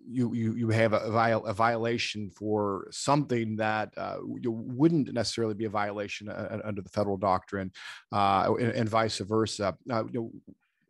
you 0.08 0.34
you 0.34 0.54
you 0.54 0.68
have 0.70 0.92
a, 0.92 1.10
viol- 1.10 1.46
a 1.46 1.54
violation 1.54 2.30
for 2.30 2.88
something 2.90 3.56
that 3.56 3.90
uh, 3.96 4.16
wouldn't 4.22 5.12
necessarily 5.12 5.54
be 5.54 5.66
a 5.66 5.70
violation 5.70 6.28
uh, 6.28 6.60
under 6.64 6.82
the 6.82 6.88
federal 6.88 7.16
doctrine, 7.16 7.70
uh, 8.12 8.52
and, 8.58 8.72
and, 8.72 8.88
vice 8.88 9.18
versa. 9.18 9.76
You 9.86 10.08
know, 10.12 10.32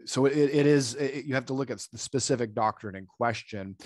so 0.06 0.24
it, 0.24 0.32
it 0.36 0.66
is 0.66 0.94
it, 0.94 1.26
you 1.26 1.34
have 1.34 1.46
to 1.46 1.54
look 1.54 1.70
at 1.70 1.84
the 1.92 1.98
specific 1.98 2.54
doctrine 2.54 2.96
in 2.96 3.04
question. 3.06 3.76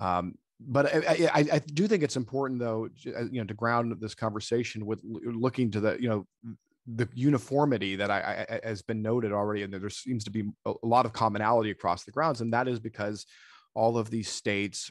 Um, 0.00 0.34
but 0.60 0.86
I, 0.86 1.28
I, 1.34 1.46
I, 1.52 1.58
do 1.58 1.86
think 1.86 2.02
it's 2.02 2.16
important, 2.16 2.60
though, 2.60 2.88
uh, 3.06 3.24
you 3.24 3.40
know, 3.40 3.44
to 3.44 3.54
ground 3.54 3.94
this 4.00 4.14
conversation 4.14 4.86
with 4.86 5.00
looking 5.04 5.70
to 5.72 5.80
the, 5.80 5.96
you 6.00 6.08
know, 6.08 6.26
the 6.86 7.08
uniformity 7.14 7.96
that 7.96 8.10
I, 8.10 8.46
I, 8.48 8.68
has 8.68 8.82
been 8.82 9.02
noted 9.02 9.32
already, 9.32 9.62
and 9.62 9.72
there 9.72 9.90
seems 9.90 10.24
to 10.24 10.30
be 10.30 10.44
a 10.64 10.74
lot 10.82 11.06
of 11.06 11.12
commonality 11.12 11.70
across 11.70 12.04
the 12.04 12.12
grounds, 12.12 12.40
and 12.40 12.52
that 12.52 12.68
is 12.68 12.78
because 12.78 13.26
all 13.74 13.98
of 13.98 14.10
these 14.10 14.28
states 14.28 14.90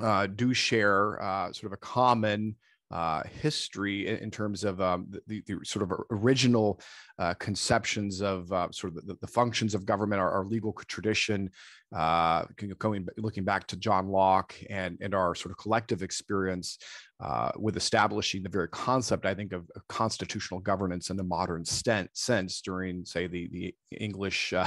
uh, 0.00 0.26
do 0.26 0.54
share 0.54 1.22
uh, 1.22 1.52
sort 1.52 1.72
of 1.72 1.74
a 1.74 1.80
common 1.80 2.56
uh, 2.90 3.22
history 3.42 4.08
in, 4.08 4.30
terms 4.30 4.64
of 4.64 4.80
um, 4.80 5.06
the, 5.26 5.42
the, 5.46 5.56
sort 5.62 5.82
of 5.82 5.92
original 6.10 6.80
uh, 7.18 7.34
conceptions 7.34 8.22
of 8.22 8.50
uh, 8.50 8.68
sort 8.70 8.96
of 8.96 9.06
the, 9.06 9.14
the, 9.20 9.26
functions 9.26 9.74
of 9.74 9.84
government, 9.84 10.20
our, 10.20 10.30
our 10.30 10.44
legal 10.46 10.72
tradition, 10.86 11.50
uh, 11.94 12.44
going 12.78 13.06
looking 13.18 13.44
back 13.44 13.66
to 13.66 13.76
John 13.76 14.08
Locke 14.08 14.54
and 14.70 14.96
and 15.02 15.14
our 15.14 15.34
sort 15.34 15.52
of 15.52 15.58
collective 15.58 16.02
experience 16.02 16.78
uh, 17.20 17.50
with 17.58 17.76
establishing 17.76 18.42
the 18.42 18.48
very 18.48 18.68
concept, 18.68 19.26
I 19.26 19.34
think, 19.34 19.52
of, 19.52 19.70
of 19.76 19.86
constitutional 19.88 20.60
governance 20.60 21.10
in 21.10 21.16
the 21.16 21.24
modern 21.24 21.64
stent, 21.64 22.10
sense 22.14 22.62
during, 22.62 23.04
say, 23.04 23.26
the 23.26 23.48
the 23.48 23.74
English 23.90 24.54
uh, 24.54 24.66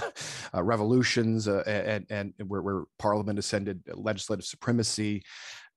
revolutions 0.54 1.48
and 1.48 2.06
and 2.12 2.34
where, 2.46 2.62
where 2.62 2.84
Parliament 3.00 3.40
ascended 3.40 3.82
legislative 3.96 4.46
supremacy 4.46 5.24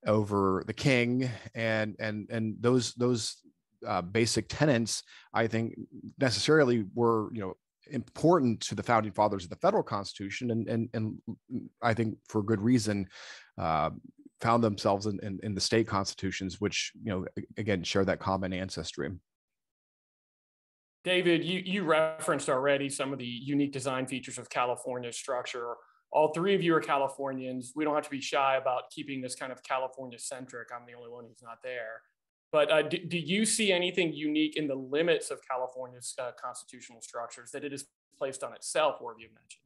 over 0.06 0.62
the 0.66 0.72
king 0.72 1.30
and 1.54 1.96
and 1.98 2.28
and 2.30 2.56
those 2.60 2.94
those 2.94 3.36
uh, 3.86 4.02
basic 4.02 4.46
tenets 4.48 5.02
i 5.32 5.46
think 5.46 5.74
necessarily 6.18 6.84
were 6.94 7.28
you 7.32 7.40
know 7.40 7.54
important 7.90 8.60
to 8.60 8.74
the 8.74 8.82
founding 8.82 9.12
fathers 9.12 9.44
of 9.44 9.50
the 9.50 9.56
federal 9.56 9.82
constitution 9.82 10.50
and 10.50 10.68
and, 10.68 10.88
and 10.94 11.18
i 11.82 11.92
think 11.92 12.16
for 12.28 12.42
good 12.42 12.60
reason 12.60 13.06
uh, 13.58 13.90
found 14.40 14.62
themselves 14.62 15.06
in, 15.06 15.18
in, 15.22 15.40
in 15.42 15.54
the 15.54 15.60
state 15.60 15.86
constitutions 15.86 16.60
which 16.60 16.92
you 17.02 17.10
know 17.10 17.24
again 17.56 17.82
share 17.82 18.04
that 18.04 18.20
common 18.20 18.52
ancestry. 18.52 19.10
David 21.02 21.44
you 21.44 21.60
you 21.64 21.84
referenced 21.84 22.48
already 22.48 22.88
some 22.88 23.12
of 23.12 23.18
the 23.18 23.26
unique 23.26 23.72
design 23.72 24.06
features 24.06 24.38
of 24.38 24.48
california's 24.50 25.16
structure 25.16 25.74
all 26.14 26.32
three 26.32 26.54
of 26.54 26.62
you 26.62 26.74
are 26.74 26.80
Californians. 26.80 27.72
We 27.74 27.84
don't 27.84 27.94
have 27.94 28.04
to 28.04 28.10
be 28.10 28.20
shy 28.20 28.56
about 28.56 28.88
keeping 28.90 29.20
this 29.20 29.34
kind 29.34 29.50
of 29.50 29.62
California 29.64 30.18
centric. 30.18 30.68
I'm 30.74 30.86
the 30.86 30.94
only 30.94 31.10
one 31.10 31.24
who's 31.28 31.42
not 31.42 31.58
there. 31.62 32.02
But 32.52 32.70
uh, 32.70 32.82
do, 32.82 32.98
do, 32.98 33.18
you 33.18 33.44
see 33.44 33.72
anything 33.72 34.12
unique 34.12 34.54
in 34.56 34.68
the 34.68 34.76
limits 34.76 35.32
of 35.32 35.40
California's 35.46 36.14
uh, 36.20 36.30
constitutional 36.40 37.02
structures 37.02 37.50
that 37.50 37.64
it 37.64 37.72
is 37.72 37.86
placed 38.16 38.44
on 38.44 38.54
itself, 38.54 38.98
or 39.00 39.12
have 39.12 39.18
you 39.18 39.26
mentioned? 39.34 39.60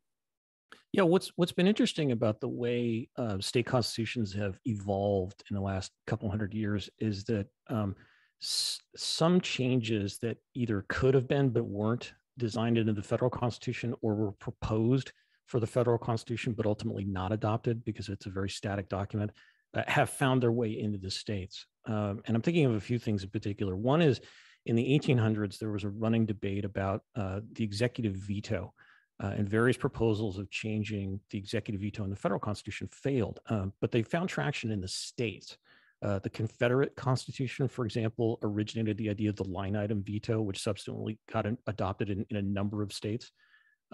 Yeah, 0.93 1.03
what's 1.03 1.33
what's 1.37 1.53
been 1.53 1.67
interesting 1.67 2.13
about 2.13 2.41
the 2.41 2.49
way 2.49 3.11
uh, 3.19 3.39
state 3.41 3.67
constitutions 3.67 4.33
have 4.33 4.59
evolved 4.65 5.45
in 5.51 5.55
the 5.55 5.61
last 5.61 5.93
couple 6.07 6.31
hundred 6.31 6.55
years 6.55 6.89
is 6.99 7.25
that 7.25 7.47
um, 7.69 7.95
s- 8.41 8.81
some 8.97 9.39
changes 9.43 10.19
that 10.23 10.39
either 10.55 10.87
could 10.89 11.13
have 11.13 11.29
been 11.29 11.51
but 11.51 11.67
weren't 11.67 12.15
designed 12.39 12.79
into 12.79 12.95
the 12.95 13.03
federal 13.03 13.31
constitution 13.31 13.95
or 14.01 14.15
were 14.15 14.33
proposed 14.33 15.13
for 15.49 15.61
the 15.61 15.67
federal 15.67 15.99
constitution, 15.99 16.53
but 16.53 16.67
ultimately 16.67 17.05
not 17.05 17.33
adopted 17.33 17.85
because 17.85 18.09
it's 18.09 18.27
a 18.27 18.31
very 18.31 18.51
static 18.51 18.89
document, 18.89 19.33
uh, 19.75 19.83
have 19.89 20.11
found 20.11 20.43
their 20.43 20.53
way 20.53 20.79
into 20.79 20.99
the 20.99 21.11
states. 21.11 21.67
Um, 21.87 22.23
and 22.27 22.37
I'm 22.37 22.43
thinking 22.43 22.67
of 22.67 22.75
a 22.75 22.81
few 22.81 22.99
things 22.99 23.25
in 23.25 23.31
particular. 23.31 23.75
One 23.75 24.03
is 24.03 24.21
in 24.67 24.77
the 24.77 24.99
1800s, 24.99 25.59
there 25.59 25.73
was 25.73 25.85
a 25.85 25.89
running 25.89 26.27
debate 26.27 26.65
about 26.65 27.03
uh, 27.17 27.41
the 27.53 27.65
executive 27.65 28.15
veto. 28.15 28.73
Uh, 29.21 29.35
and 29.37 29.49
various 29.49 29.77
proposals 29.77 30.39
of 30.39 30.49
changing 30.49 31.19
the 31.31 31.39
executive 31.39 31.81
veto 31.81 32.05
in 32.05 32.11
the 32.11 32.15
federal 32.15 32.39
constitution 32.39 32.89
failed, 32.93 33.41
um, 33.49 33.73
but 33.81 33.91
they 33.91 34.01
found 34.01 34.29
traction 34.29 34.71
in 34.71 34.81
the 34.81 34.87
states. 34.87 35.59
Uh, 36.01 36.21
the 36.21 36.31
Confederate 36.31 36.95
Constitution, 36.95 37.67
for 37.67 37.85
example, 37.85 38.39
originated 38.45 38.97
the 38.97 39.11
idea 39.11 39.29
of 39.29 39.35
the 39.35 39.49
line 39.49 39.75
item 39.75 40.05
veto, 40.05 40.41
which 40.41 40.63
subsequently 40.63 41.19
got 41.33 41.47
an, 41.47 41.59
adopted 41.67 42.11
in, 42.11 42.25
in, 42.31 42.37
a 42.37 42.43
number 42.43 42.81
of 42.81 42.93
states. 42.93 43.33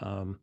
Um, 0.02 0.40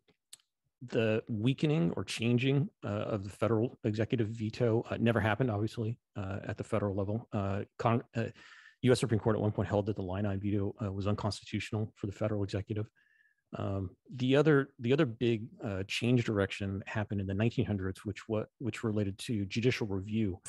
the 0.88 1.22
weakening 1.28 1.92
or 1.96 2.04
changing 2.04 2.68
uh, 2.84 2.88
of 2.88 3.24
the 3.24 3.30
federal 3.30 3.78
executive 3.84 4.28
veto 4.28 4.84
uh, 4.90 4.96
never 4.98 5.20
happened, 5.20 5.50
obviously, 5.50 5.98
uh, 6.16 6.38
at 6.46 6.56
the 6.56 6.64
federal 6.64 6.94
level. 6.94 7.28
U.S. 7.32 7.94
Uh, 8.84 8.94
Supreme 8.94 9.20
Court 9.20 9.36
at 9.36 9.42
one 9.42 9.52
point 9.52 9.68
held 9.68 9.86
that 9.86 9.96
the 9.96 10.02
line 10.02 10.26
item 10.26 10.40
veto 10.40 10.74
uh, 10.84 10.92
was 10.92 11.06
unconstitutional 11.06 11.92
for 11.96 12.06
the 12.06 12.12
federal 12.12 12.42
executive. 12.42 12.88
Um, 13.56 13.90
the 14.16 14.34
other 14.36 14.70
the 14.78 14.92
other 14.92 15.04
big 15.04 15.46
uh, 15.62 15.82
change 15.86 16.24
direction 16.24 16.82
happened 16.86 17.20
in 17.20 17.26
the 17.26 17.34
1900s, 17.34 17.98
which 18.04 18.26
what 18.26 18.48
which 18.58 18.82
related 18.82 19.18
to 19.18 19.44
judicial 19.46 19.86
review. 19.86 20.40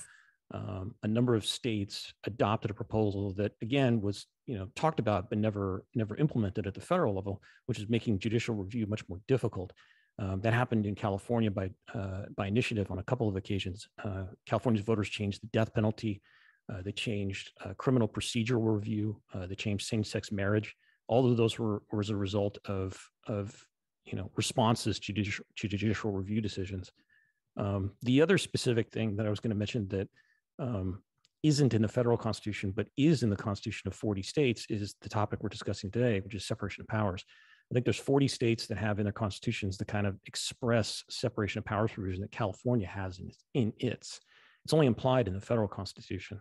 Um, 0.53 0.93
a 1.03 1.07
number 1.07 1.35
of 1.35 1.45
states 1.45 2.13
adopted 2.25 2.71
a 2.71 2.75
proposal 2.75 3.33
that 3.33 3.53
again 3.61 4.01
was 4.01 4.27
you 4.45 4.57
know 4.57 4.67
talked 4.75 4.99
about 4.99 5.29
but 5.29 5.37
never 5.37 5.83
never 5.95 6.15
implemented 6.15 6.65
at 6.65 6.75
the 6.75 6.81
federal 6.81 7.13
level, 7.13 7.41
which 7.65 7.77
is 7.77 7.89
making 7.89 8.19
judicial 8.19 8.55
review 8.55 8.85
much 8.87 9.07
more 9.09 9.19
difficult. 9.27 9.73
Um, 10.19 10.41
that 10.41 10.53
happened 10.53 10.85
in 10.85 10.93
California 10.93 11.49
by 11.49 11.71
uh, 11.93 12.25
by 12.35 12.47
initiative 12.47 12.91
on 12.91 12.99
a 12.99 13.03
couple 13.03 13.27
of 13.27 13.35
occasions. 13.35 13.87
Uh, 14.03 14.25
California's 14.45 14.85
voters 14.85 15.09
changed 15.09 15.41
the 15.41 15.47
death 15.47 15.73
penalty. 15.73 16.21
Uh, 16.71 16.81
they 16.83 16.91
changed 16.91 17.51
uh, 17.65 17.73
criminal 17.73 18.07
procedural 18.07 18.73
review. 18.73 19.19
Uh, 19.33 19.47
they 19.47 19.55
changed 19.55 19.87
same-sex 19.87 20.31
marriage. 20.31 20.75
All 21.07 21.29
of 21.29 21.35
those 21.35 21.59
were, 21.59 21.81
were 21.91 21.99
as 21.99 22.11
a 22.11 22.15
result 22.15 22.57
of 22.65 22.97
of 23.27 23.65
you 24.05 24.15
know 24.15 24.29
responses 24.35 24.99
to 24.99 25.13
judicial, 25.13 25.45
to 25.57 25.67
judicial 25.67 26.11
review 26.11 26.41
decisions. 26.41 26.91
Um, 27.57 27.91
the 28.03 28.21
other 28.21 28.37
specific 28.37 28.91
thing 28.91 29.15
that 29.15 29.25
I 29.25 29.29
was 29.29 29.39
going 29.39 29.51
to 29.51 29.55
mention 29.55 29.87
that 29.89 30.09
um, 30.59 31.01
not 31.43 31.73
in 31.73 31.81
the 31.81 31.87
federal 31.87 32.17
constitution 32.17 32.71
but 32.75 32.87
is 32.97 33.23
in 33.23 33.29
the 33.29 33.35
constitution 33.35 33.87
of 33.87 33.95
40 33.95 34.23
states 34.23 34.65
is 34.69 34.95
the 35.01 35.09
topic 35.09 35.39
we're 35.41 35.49
discussing 35.49 35.91
today, 35.91 36.19
which 36.21 36.35
is 36.35 36.45
separation 36.45 36.81
of 36.81 36.87
powers. 36.87 37.25
I 37.73 37.75
think 37.75 37.85
there's 37.85 37.97
40 37.97 38.27
states 38.27 38.67
that 38.67 38.77
have 38.77 38.99
in 38.99 39.05
their 39.05 39.11
constitutions 39.11 39.77
the 39.77 39.85
kind 39.85 40.05
of 40.05 40.15
express 40.27 41.03
separation 41.09 41.57
of 41.57 41.65
powers 41.65 41.91
provision 41.91 42.21
that 42.21 42.31
California 42.31 42.85
has 42.85 43.17
in, 43.17 43.31
in 43.55 43.73
its. 43.79 44.19
It's 44.63 44.75
only 44.75 44.85
implied 44.85 45.27
in 45.27 45.33
the 45.33 45.41
federal 45.41 45.67
constitution. 45.67 46.39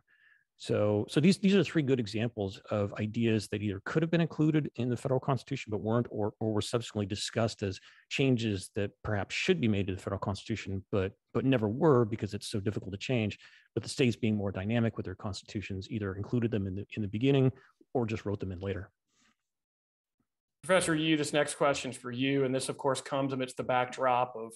So, 0.59 1.07
so 1.09 1.21
these 1.21 1.39
these 1.39 1.55
are 1.55 1.65
three 1.65 1.81
good 1.81 1.99
examples 1.99 2.61
of 2.71 2.93
ideas 3.01 3.49
that 3.49 3.63
either 3.63 3.81
could 3.87 4.03
have 4.03 4.11
been 4.11 4.21
included 4.21 4.71
in 4.77 4.91
the 4.91 4.97
federal 4.97 5.21
constitution 5.21 5.71
but 5.71 5.81
weren't, 5.81 6.07
or 6.11 6.35
or 6.39 6.53
were 6.53 6.61
subsequently 6.61 7.07
discussed 7.07 7.63
as 7.63 7.81
changes 8.11 8.69
that 8.77 8.91
perhaps 9.03 9.35
should 9.35 9.59
be 9.59 9.69
made 9.69 9.87
to 9.87 9.95
the 9.95 10.01
federal 10.03 10.21
constitution, 10.21 10.85
but 10.93 11.13
but 11.33 11.47
never 11.47 11.67
were 11.67 12.05
because 12.05 12.35
it's 12.35 12.49
so 12.49 12.61
difficult 12.61 12.93
to 12.93 12.99
change. 12.99 13.39
But 13.73 13.83
the 13.85 13.89
states 13.89 14.17
being 14.17 14.37
more 14.37 14.53
dynamic 14.53 14.99
with 14.99 15.07
their 15.07 15.15
constitutions 15.15 15.89
either 15.91 16.15
included 16.15 16.51
them 16.51 16.67
in 16.67 16.75
the 16.75 16.87
in 16.95 17.01
the 17.01 17.09
beginning 17.09 17.53
or 17.95 18.05
just 18.05 18.27
wrote 18.27 18.39
them 18.39 18.53
in 18.53 18.61
later. 18.61 18.91
Professor 20.65 20.95
Yoo, 20.95 21.17
this 21.17 21.33
next 21.33 21.57
question 21.57 21.91
is 21.91 21.97
for 21.97 22.13
you. 22.13 22.45
And 22.45 22.55
this, 22.55 22.69
of 22.69 22.79
course, 22.79 23.01
comes 23.01 23.33
amidst 23.33 23.57
the 23.57 23.65
backdrop 23.65 24.35
of 24.37 24.53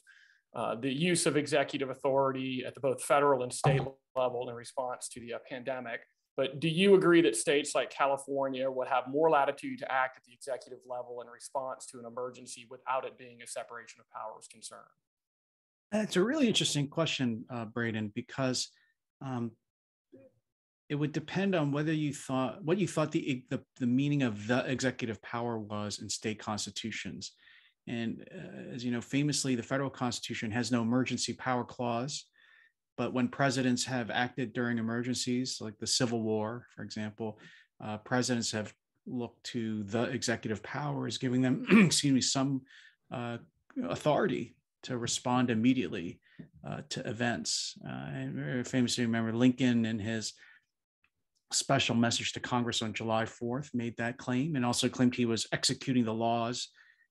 uh, 0.54 0.80
the 0.80 0.92
use 0.92 1.26
of 1.26 1.36
executive 1.36 1.90
authority 1.90 2.62
at 2.64 2.74
the 2.74 2.80
both 2.80 3.02
federal 3.02 3.42
and 3.42 3.52
state 3.52 3.80
level 4.14 4.48
in 4.48 4.54
response 4.54 5.08
to 5.08 5.20
the 5.20 5.34
uh, 5.34 5.38
pandemic. 5.50 6.00
But 6.36 6.60
do 6.60 6.68
you 6.68 6.94
agree 6.94 7.22
that 7.22 7.34
states 7.34 7.74
like 7.74 7.90
California 7.90 8.70
would 8.70 8.86
have 8.86 9.08
more 9.08 9.30
latitude 9.30 9.80
to 9.80 9.90
act 9.90 10.16
at 10.16 10.22
the 10.24 10.32
executive 10.32 10.78
level 10.88 11.22
in 11.22 11.28
response 11.28 11.86
to 11.86 11.98
an 11.98 12.04
emergency 12.04 12.66
without 12.70 13.04
it 13.04 13.18
being 13.18 13.42
a 13.42 13.46
separation 13.46 14.00
of 14.00 14.06
powers 14.10 14.46
concern? 14.46 14.78
It's 15.92 16.16
a 16.16 16.22
really 16.22 16.46
interesting 16.46 16.88
question, 16.88 17.46
uh, 17.50 17.64
Braden, 17.64 18.12
because 18.14 18.68
um, 19.24 19.52
it 20.88 20.94
would 20.94 21.12
depend 21.12 21.54
on 21.54 21.72
whether 21.72 21.92
you 21.92 22.12
thought 22.12 22.62
what 22.64 22.78
you 22.78 22.86
thought 22.86 23.10
the, 23.10 23.44
the, 23.50 23.60
the 23.80 23.86
meaning 23.86 24.22
of 24.22 24.46
the 24.46 24.64
executive 24.70 25.20
power 25.22 25.58
was 25.58 26.00
in 26.00 26.08
state 26.08 26.38
constitutions. 26.38 27.32
And 27.88 28.26
uh, 28.32 28.74
as 28.74 28.84
you 28.84 28.90
know, 28.90 29.00
famously, 29.00 29.54
the 29.54 29.62
federal 29.62 29.90
constitution 29.90 30.50
has 30.50 30.70
no 30.70 30.82
emergency 30.82 31.32
power 31.32 31.64
clause. 31.64 32.24
But 32.96 33.12
when 33.12 33.28
presidents 33.28 33.84
have 33.84 34.10
acted 34.10 34.52
during 34.52 34.78
emergencies, 34.78 35.58
like 35.60 35.78
the 35.78 35.86
Civil 35.86 36.22
War, 36.22 36.66
for 36.74 36.82
example, 36.82 37.38
uh, 37.84 37.98
presidents 37.98 38.50
have 38.52 38.72
looked 39.06 39.44
to 39.44 39.82
the 39.84 40.04
executive 40.04 40.62
powers, 40.62 41.18
giving 41.18 41.42
them, 41.42 41.66
excuse 41.86 42.12
me, 42.12 42.20
some 42.20 42.62
uh, 43.12 43.36
authority 43.88 44.56
to 44.84 44.98
respond 44.98 45.50
immediately 45.50 46.20
uh, 46.66 46.80
to 46.88 47.06
events. 47.08 47.78
Uh, 47.86 47.90
I 47.92 48.62
famously 48.64 49.04
remember 49.04 49.32
Lincoln 49.32 49.84
and 49.84 50.00
his 50.00 50.32
special 51.52 51.94
message 51.94 52.32
to 52.32 52.40
Congress 52.40 52.82
on 52.82 52.92
July 52.92 53.24
4th 53.24 53.74
made 53.74 53.96
that 53.96 54.18
claim 54.18 54.56
and 54.56 54.64
also 54.64 54.88
claimed 54.88 55.14
he 55.14 55.26
was 55.26 55.46
executing 55.52 56.04
the 56.04 56.14
laws 56.14 56.68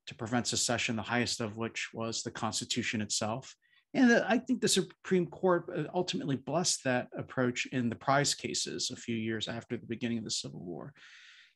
to 0.08 0.16
prevent 0.16 0.48
secession, 0.48 0.96
the 0.96 1.02
highest 1.02 1.42
of 1.42 1.58
which 1.58 1.90
was 1.94 2.22
the 2.22 2.32
Constitution 2.32 3.02
itself. 3.02 3.56
And 3.94 4.12
I 4.12 4.38
think 4.38 4.60
the 4.60 4.68
Supreme 4.68 5.26
Court 5.28 5.70
uh, 5.76 5.84
ultimately 5.94 6.36
blessed 6.36 6.84
that 6.84 7.08
approach 7.18 7.66
in 7.68 7.90
the 7.90 7.96
prize 7.96 8.36
cases 8.36 8.92
a 8.92 8.96
few 8.98 9.16
years 9.16 9.48
after 9.48 9.78
the 9.78 9.86
beginning 9.86 10.18
of 10.18 10.26
the 10.26 10.32
Civil 10.32 10.60
War. 10.60 10.94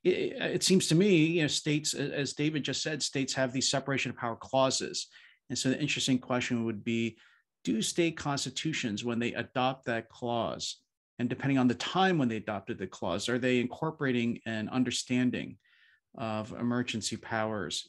It, 0.06 0.34
it 0.42 0.64
seems 0.64 0.88
to 0.88 0.96
me, 0.96 1.26
you 1.26 1.42
know, 1.42 1.48
states, 1.48 1.94
as 1.94 2.34
David 2.34 2.64
just 2.64 2.82
said, 2.82 3.04
states 3.04 3.34
have 3.34 3.52
these 3.52 3.70
separation 3.70 4.12
of 4.12 4.18
power 4.18 4.38
clauses. 4.38 5.08
And 5.50 5.58
so 5.60 5.70
the 5.70 5.82
interesting 5.82 6.18
question 6.18 6.64
would 6.64 6.84
be 6.84 7.18
do 7.66 7.82
state 7.82 8.16
constitutions, 8.16 9.04
when 9.04 9.20
they 9.20 9.34
adopt 9.34 9.86
that 9.86 10.08
clause, 10.08 10.78
and 11.20 11.30
depending 11.30 11.58
on 11.58 11.68
the 11.68 11.76
time 11.76 12.18
when 12.18 12.30
they 12.30 12.38
adopted 12.38 12.78
the 12.78 12.88
clause, 12.88 13.28
are 13.28 13.38
they 13.38 13.60
incorporating 13.60 14.40
an 14.46 14.70
understanding 14.70 15.58
of 16.18 16.54
emergency 16.54 17.18
powers 17.18 17.88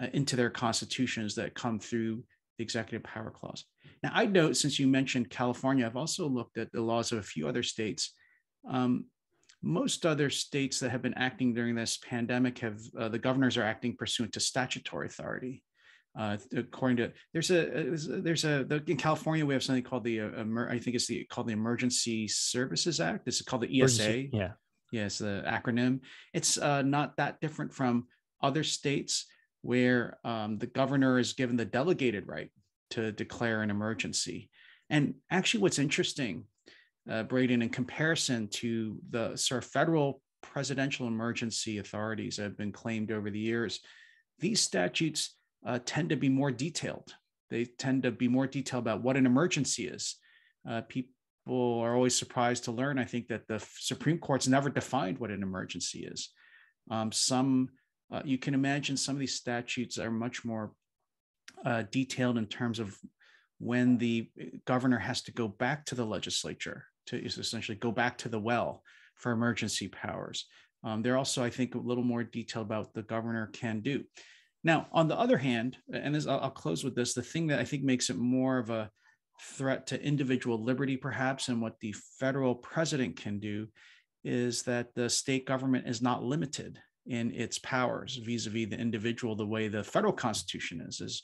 uh, 0.00 0.06
into 0.12 0.36
their 0.36 0.48
constitutions 0.48 1.34
that 1.34 1.54
come 1.54 1.80
through 1.80 2.22
the 2.56 2.62
executive 2.62 3.02
power 3.02 3.30
clause? 3.30 3.64
Now, 4.02 4.12
I'd 4.14 4.32
note, 4.32 4.56
since 4.56 4.78
you 4.78 4.86
mentioned 4.86 5.28
California, 5.28 5.84
I've 5.84 5.96
also 5.96 6.28
looked 6.28 6.56
at 6.56 6.70
the 6.72 6.80
laws 6.80 7.10
of 7.10 7.18
a 7.18 7.22
few 7.22 7.48
other 7.48 7.64
states. 7.64 8.14
Um, 8.68 9.06
most 9.60 10.06
other 10.06 10.30
states 10.30 10.78
that 10.78 10.90
have 10.90 11.02
been 11.02 11.14
acting 11.14 11.52
during 11.52 11.74
this 11.74 11.98
pandemic 12.08 12.60
have 12.60 12.78
uh, 12.96 13.08
the 13.08 13.18
governors 13.18 13.56
are 13.56 13.64
acting 13.64 13.96
pursuant 13.96 14.32
to 14.34 14.40
statutory 14.40 15.08
authority. 15.08 15.64
Uh, 16.18 16.36
according 16.56 16.96
to 16.96 17.12
there's 17.32 17.50
a 17.50 17.94
there's 18.20 18.44
a 18.44 18.64
the, 18.64 18.82
in 18.86 18.96
California 18.96 19.46
we 19.46 19.54
have 19.54 19.62
something 19.62 19.84
called 19.84 20.04
the 20.04 20.20
uh, 20.20 20.44
I 20.68 20.78
think 20.78 20.96
it's 20.96 21.06
the 21.06 21.24
called 21.24 21.48
the 21.48 21.52
Emergency 21.52 22.26
Services 22.28 23.00
Act. 23.00 23.24
This 23.24 23.36
is 23.36 23.42
called 23.42 23.62
the 23.62 23.82
ESA. 23.82 24.02
Emergency, 24.02 24.30
yeah. 24.32 24.50
Yes, 24.90 25.18
the 25.18 25.44
acronym. 25.46 26.00
It's 26.32 26.56
uh, 26.58 26.82
not 26.82 27.16
that 27.18 27.40
different 27.40 27.72
from 27.72 28.06
other 28.42 28.64
states 28.64 29.26
where 29.62 30.18
um, 30.24 30.58
the 30.58 30.66
governor 30.66 31.18
is 31.18 31.34
given 31.34 31.56
the 31.56 31.64
delegated 31.64 32.26
right 32.26 32.50
to 32.90 33.12
declare 33.12 33.62
an 33.62 33.70
emergency. 33.70 34.50
And 34.90 35.14
actually, 35.30 35.60
what's 35.60 35.78
interesting, 35.78 36.44
uh, 37.10 37.24
Braden, 37.24 37.62
in 37.62 37.68
comparison 37.68 38.48
to 38.48 38.98
the 39.10 39.36
sort 39.36 39.62
of 39.62 39.70
federal 39.70 40.22
presidential 40.42 41.06
emergency 41.06 41.78
authorities 41.78 42.36
that 42.36 42.44
have 42.44 42.56
been 42.56 42.72
claimed 42.72 43.12
over 43.12 43.30
the 43.30 43.38
years, 43.38 43.80
these 44.38 44.60
statutes 44.60 45.36
uh, 45.66 45.78
tend 45.84 46.10
to 46.10 46.16
be 46.16 46.28
more 46.28 46.50
detailed. 46.50 47.14
They 47.50 47.64
tend 47.64 48.02
to 48.02 48.10
be 48.10 48.28
more 48.28 48.46
detailed 48.46 48.84
about 48.84 49.02
what 49.02 49.16
an 49.16 49.26
emergency 49.26 49.88
is. 49.88 50.16
Uh, 50.68 50.82
people 50.82 51.10
are 51.48 51.94
always 51.94 52.14
surprised 52.14 52.64
to 52.64 52.72
learn, 52.72 52.98
I 52.98 53.04
think, 53.04 53.28
that 53.28 53.48
the 53.48 53.64
Supreme 53.78 54.18
Court's 54.18 54.48
never 54.48 54.68
defined 54.68 55.18
what 55.18 55.30
an 55.30 55.42
emergency 55.42 56.04
is. 56.04 56.30
Um, 56.90 57.10
some, 57.12 57.70
uh, 58.12 58.22
you 58.24 58.38
can 58.38 58.54
imagine 58.54 58.96
some 58.96 59.14
of 59.14 59.20
these 59.20 59.34
statutes 59.34 59.98
are 59.98 60.10
much 60.10 60.44
more 60.44 60.72
uh, 61.64 61.84
detailed 61.90 62.38
in 62.38 62.46
terms 62.46 62.78
of 62.78 62.96
when 63.58 63.98
the 63.98 64.30
governor 64.66 64.98
has 64.98 65.22
to 65.22 65.32
go 65.32 65.48
back 65.48 65.84
to 65.86 65.94
the 65.94 66.04
legislature 66.04 66.84
to 67.06 67.16
essentially 67.24 67.76
go 67.76 67.90
back 67.90 68.18
to 68.18 68.28
the 68.28 68.38
well 68.38 68.82
for 69.16 69.32
emergency 69.32 69.88
powers. 69.88 70.46
Um, 70.84 71.02
they're 71.02 71.16
also, 71.16 71.42
I 71.42 71.50
think, 71.50 71.74
a 71.74 71.78
little 71.78 72.04
more 72.04 72.22
detailed 72.22 72.66
about 72.66 72.84
what 72.86 72.94
the 72.94 73.02
governor 73.02 73.48
can 73.52 73.80
do. 73.80 74.04
Now, 74.64 74.88
on 74.92 75.08
the 75.08 75.18
other 75.18 75.38
hand, 75.38 75.76
and 75.92 76.14
this, 76.14 76.26
I'll, 76.26 76.40
I'll 76.40 76.50
close 76.50 76.84
with 76.84 76.94
this, 76.94 77.14
the 77.14 77.22
thing 77.22 77.46
that 77.48 77.60
I 77.60 77.64
think 77.64 77.84
makes 77.84 78.10
it 78.10 78.16
more 78.16 78.58
of 78.58 78.70
a 78.70 78.90
threat 79.40 79.86
to 79.88 80.02
individual 80.02 80.62
liberty, 80.62 80.96
perhaps, 80.96 81.48
and 81.48 81.62
what 81.62 81.78
the 81.80 81.94
federal 82.18 82.54
president 82.54 83.16
can 83.16 83.38
do 83.38 83.68
is 84.24 84.62
that 84.64 84.94
the 84.94 85.08
state 85.08 85.46
government 85.46 85.86
is 85.86 86.02
not 86.02 86.24
limited 86.24 86.78
in 87.06 87.32
its 87.32 87.58
powers 87.60 88.16
vis-a-vis 88.16 88.68
the 88.68 88.78
individual 88.78 89.34
the 89.34 89.46
way 89.46 89.66
the 89.66 89.82
federal 89.82 90.12
constitution 90.12 90.80
is 90.86 91.00
is 91.00 91.22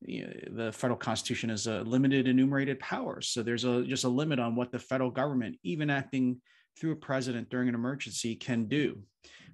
the 0.00 0.70
federal 0.72 0.96
constitution 0.96 1.50
is 1.50 1.66
a 1.66 1.82
limited 1.82 2.26
enumerated 2.26 2.78
powers 2.80 3.28
so 3.28 3.42
there's 3.42 3.64
a 3.64 3.84
just 3.84 4.04
a 4.04 4.08
limit 4.08 4.38
on 4.38 4.56
what 4.56 4.72
the 4.72 4.78
federal 4.78 5.10
government 5.10 5.56
even 5.62 5.90
acting 5.90 6.40
through 6.78 6.92
a 6.92 6.96
president 6.96 7.50
during 7.50 7.68
an 7.68 7.74
emergency 7.74 8.34
can 8.34 8.66
do 8.66 8.98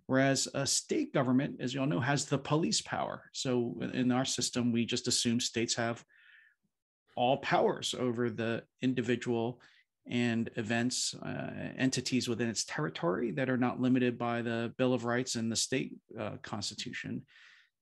whereas 0.07 0.49
a 0.55 0.67
state 0.67 1.13
government 1.13 1.57
as 1.61 1.75
you 1.75 1.81
all 1.81 1.87
know 1.87 2.01
has 2.01 2.25
the 2.25 2.39
police 2.39 2.81
power 2.81 3.25
so 3.33 3.75
in 3.93 4.13
our 4.13 4.25
system 4.25 4.73
we 4.73 4.85
just 4.85 5.09
assume 5.09 5.41
states 5.41 5.75
have 5.75 6.05
all 7.17 7.39
powers 7.39 7.95
over 7.99 8.31
the 8.31 8.63
individual 8.83 9.61
and 10.09 10.51
events, 10.57 11.15
uh, 11.15 11.51
entities 11.77 12.29
within 12.29 12.49
its 12.49 12.65
territory 12.65 13.33
that 13.33 13.51
are 13.51 13.57
not 13.57 13.81
limited 13.81 14.17
by 14.17 14.43
the 14.43 14.73
Bill 14.79 14.95
of 14.95 15.05
Rights 15.05 15.35
and 15.35 15.51
the 15.51 15.57
state 15.57 15.95
uh, 16.19 16.37
constitution. 16.43 17.23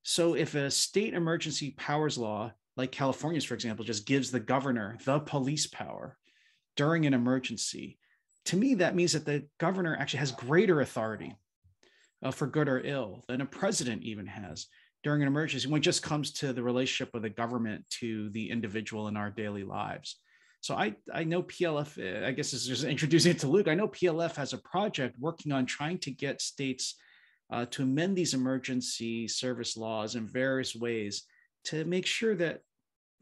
So, 0.03 0.35
if 0.35 0.55
a 0.55 0.70
state 0.70 1.14
emergency 1.14 1.75
powers 1.77 2.16
law, 2.16 2.53
like 2.77 2.92
California's, 2.92 3.44
for 3.44 3.55
example, 3.55 3.85
just 3.85 4.07
gives 4.07 4.31
the 4.31 4.40
governor 4.40 4.96
the 5.05 5.20
police 5.20 5.66
power 5.66 6.16
during 6.77 7.07
an 7.07 7.14
emergency, 7.14 7.99
to 8.46 8.57
me, 8.57 8.75
that 8.75 8.94
means 8.94 9.12
that 9.12 9.25
the 9.25 9.46
governor 9.59 9.96
actually 9.99 10.20
has 10.20 10.33
greater 10.33 10.81
authority 10.81 11.35
uh, 12.25 12.31
for 12.31 12.47
good 12.47 12.69
or 12.69 12.81
ill 12.85 13.23
than 13.29 13.43
a 13.43 13.47
president 13.47 14.03
even 14.03 14.27
has 14.27 14.67
during 15.05 15.21
an 15.23 15.29
emergency 15.29 15.69
when 15.69 15.81
it 15.81 15.85
just 15.85 16.03
comes 16.03 16.33
to 16.33 16.53
the 16.53 16.63
relationship 16.63 17.15
of 17.15 17.23
the 17.23 17.29
government 17.29 17.85
to 17.91 18.31
the 18.31 18.51
individual 18.51 19.07
in 19.07 19.17
our 19.17 19.31
daily 19.31 19.63
lives. 19.63 20.17
So 20.63 20.75
I, 20.75 20.97
I 21.13 21.25
know 21.25 21.43
PLF, 21.43 22.25
I 22.25 22.33
guess 22.33 22.51
this 22.51 22.63
is 22.63 22.69
just 22.69 22.85
introducing 22.85 23.33
it 23.33 23.39
to 23.41 23.49
Luke. 23.49 23.69
I 23.69 23.75
know 23.75 23.87
PLF 23.87 24.35
has 24.37 24.55
a 24.55 24.59
project 24.59 25.15
working 25.21 25.53
on 25.53 25.67
trying 25.67 25.99
to 25.99 26.11
get 26.11 26.41
states 26.41 26.95
uh, 27.53 27.67
to 27.67 27.83
amend 27.83 28.17
these 28.17 28.33
emergency 28.33 29.29
service 29.29 29.77
laws 29.77 30.15
in 30.17 30.27
various 30.27 30.75
ways 30.75 31.25
to 31.65 31.85
make 31.85 32.07
sure 32.07 32.35
that, 32.37 32.61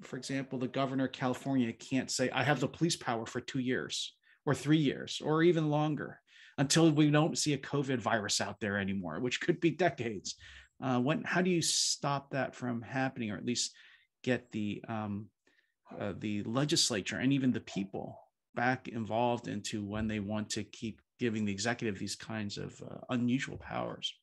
for 0.03 0.17
example, 0.17 0.61
the 0.61 0.69
governor 0.69 1.07
of 1.07 1.13
California 1.13 1.73
can't 1.73 2.13
say, 2.13 2.31
I 2.31 2.45
have 2.45 2.61
the 2.61 2.69
police 2.69 2.95
power 2.95 3.27
for 3.27 3.41
two 3.41 3.59
years 3.59 4.15
or 4.47 4.55
three 4.55 4.79
years 4.79 5.21
or 5.23 5.43
even 5.43 5.69
longer 5.69 6.22
until 6.63 6.93
we 6.93 7.11
don't 7.11 7.37
see 7.37 7.55
a 7.55 7.59
COVID 7.59 7.99
virus 7.99 8.41
out 8.41 8.61
there 8.61 8.79
anymore, 8.79 9.19
which 9.19 9.41
could 9.41 9.61
be 9.61 9.71
decades. 9.71 10.37
Uh, 10.81 11.01
when 11.01 11.25
how 11.25 11.43
do 11.43 11.51
you 11.51 11.61
stop 11.61 12.31
that 12.31 12.55
from 12.55 12.81
happening, 12.83 13.33
or 13.33 13.37
at 13.37 13.45
least 13.45 13.75
get 14.23 14.51
the 14.53 14.81
um, 14.89 15.27
uh, 15.99 16.13
the 16.21 16.45
legislature 16.45 17.17
and 17.17 17.33
even 17.33 17.51
the 17.51 17.61
people 17.77 18.17
back 18.55 18.87
involved 18.87 19.49
into 19.49 19.85
when 19.85 20.07
they 20.07 20.21
want 20.21 20.49
to 20.51 20.63
keep 20.63 21.01
giving 21.19 21.45
the 21.45 21.53
executive 21.53 21.99
these 21.99 22.15
kinds 22.15 22.59
of 22.59 22.81
uh, 22.89 22.99
unusual 23.11 23.59
powers? 23.59 24.15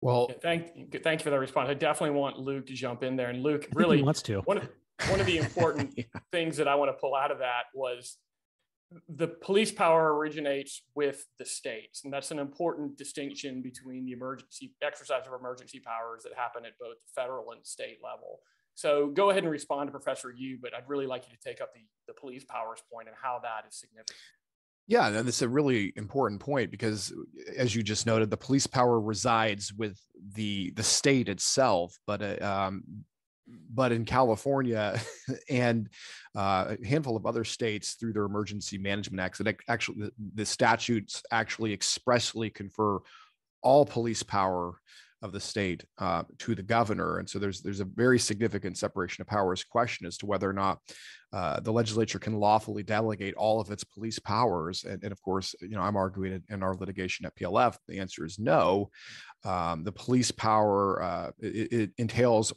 Well, 0.00 0.28
yeah, 0.30 0.36
thank 0.40 1.02
thank 1.02 1.20
you 1.20 1.24
for 1.24 1.30
that 1.30 1.40
response. 1.40 1.68
I 1.68 1.74
definitely 1.74 2.16
want 2.16 2.38
Luke 2.38 2.66
to 2.68 2.74
jump 2.74 3.02
in 3.02 3.16
there. 3.16 3.30
And 3.30 3.42
Luke 3.42 3.66
really 3.74 4.04
wants 4.04 4.22
to. 4.22 4.38
One 4.42 4.58
of, 4.58 4.68
one 5.08 5.18
of 5.18 5.26
the 5.26 5.38
important 5.44 5.94
yeah. 5.96 6.04
things 6.30 6.56
that 6.58 6.68
I 6.68 6.76
want 6.76 6.90
to 6.92 6.96
pull 6.96 7.16
out 7.16 7.32
of 7.32 7.38
that 7.38 7.64
was 7.74 8.16
the 9.08 9.28
police 9.28 9.70
power 9.70 10.16
originates 10.16 10.82
with 10.94 11.26
the 11.38 11.44
states, 11.44 12.04
and 12.04 12.12
that's 12.12 12.30
an 12.30 12.38
important 12.38 12.96
distinction 12.96 13.62
between 13.62 14.04
the 14.04 14.12
emergency 14.12 14.74
exercise 14.82 15.26
of 15.26 15.38
emergency 15.38 15.80
powers 15.80 16.24
that 16.24 16.34
happen 16.34 16.64
at 16.64 16.78
both 16.78 16.96
the 16.96 17.20
federal 17.20 17.52
and 17.52 17.64
state 17.64 17.98
level. 18.02 18.40
So 18.74 19.08
go 19.08 19.30
ahead 19.30 19.42
and 19.42 19.52
respond 19.52 19.88
to 19.88 19.92
Professor 19.92 20.32
Yoo, 20.32 20.58
but 20.60 20.74
I'd 20.74 20.88
really 20.88 21.06
like 21.06 21.24
you 21.28 21.36
to 21.36 21.42
take 21.42 21.60
up 21.60 21.72
the, 21.74 21.80
the 22.08 22.14
police 22.14 22.44
powers 22.44 22.82
point 22.92 23.08
and 23.08 23.16
how 23.20 23.40
that 23.42 23.64
is 23.68 23.78
significant. 23.78 24.16
Yeah, 24.86 25.06
and 25.06 25.26
that's 25.26 25.42
a 25.42 25.48
really 25.48 25.92
important 25.94 26.40
point 26.40 26.72
because, 26.72 27.12
as 27.56 27.76
you 27.76 27.82
just 27.84 28.06
noted, 28.06 28.28
the 28.28 28.36
police 28.36 28.66
power 28.66 29.00
resides 29.00 29.72
with 29.72 30.00
the 30.34 30.72
the 30.74 30.82
state 30.82 31.28
itself, 31.28 31.96
but 32.08 32.20
uh, 32.20 32.44
um, 32.44 32.82
but 33.72 33.92
in 33.92 34.04
California 34.04 35.00
and 35.50 35.88
uh, 36.36 36.76
a 36.80 36.86
handful 36.86 37.16
of 37.16 37.26
other 37.26 37.44
states 37.44 37.94
through 37.94 38.12
their 38.12 38.24
emergency 38.24 38.78
management 38.78 39.20
acts, 39.20 39.38
that 39.38 39.56
actually 39.68 40.10
the, 40.34 40.46
statutes 40.46 41.22
actually 41.30 41.72
expressly 41.72 42.50
confer 42.50 42.98
all 43.62 43.84
police 43.84 44.22
power 44.22 44.80
of 45.22 45.32
the 45.32 45.40
state 45.40 45.84
uh, 45.98 46.22
to 46.38 46.54
the 46.54 46.62
governor, 46.62 47.18
and 47.18 47.28
so 47.28 47.38
there's 47.38 47.60
there's 47.60 47.80
a 47.80 47.84
very 47.84 48.18
significant 48.18 48.78
separation 48.78 49.20
of 49.20 49.28
powers 49.28 49.62
question 49.62 50.06
as 50.06 50.16
to 50.16 50.24
whether 50.24 50.48
or 50.48 50.54
not 50.54 50.78
uh, 51.32 51.60
the 51.60 51.72
legislature 51.72 52.18
can 52.18 52.34
lawfully 52.34 52.82
delegate 52.82 53.34
all 53.34 53.60
of 53.60 53.70
its 53.70 53.84
police 53.84 54.18
powers. 54.18 54.84
And, 54.84 55.02
and 55.04 55.12
of 55.12 55.22
course, 55.22 55.54
you 55.60 55.70
know, 55.70 55.82
I'm 55.82 55.96
arguing 55.96 56.32
in, 56.32 56.42
in, 56.48 56.62
our 56.62 56.74
litigation 56.74 57.24
at 57.24 57.36
PLF, 57.36 57.76
the 57.86 58.00
answer 58.00 58.24
is 58.24 58.38
no. 58.38 58.90
Um, 59.44 59.84
the 59.84 59.92
police 59.92 60.32
power 60.32 61.02
uh, 61.02 61.30
it, 61.38 61.72
it 61.72 61.90
entails 61.98 62.52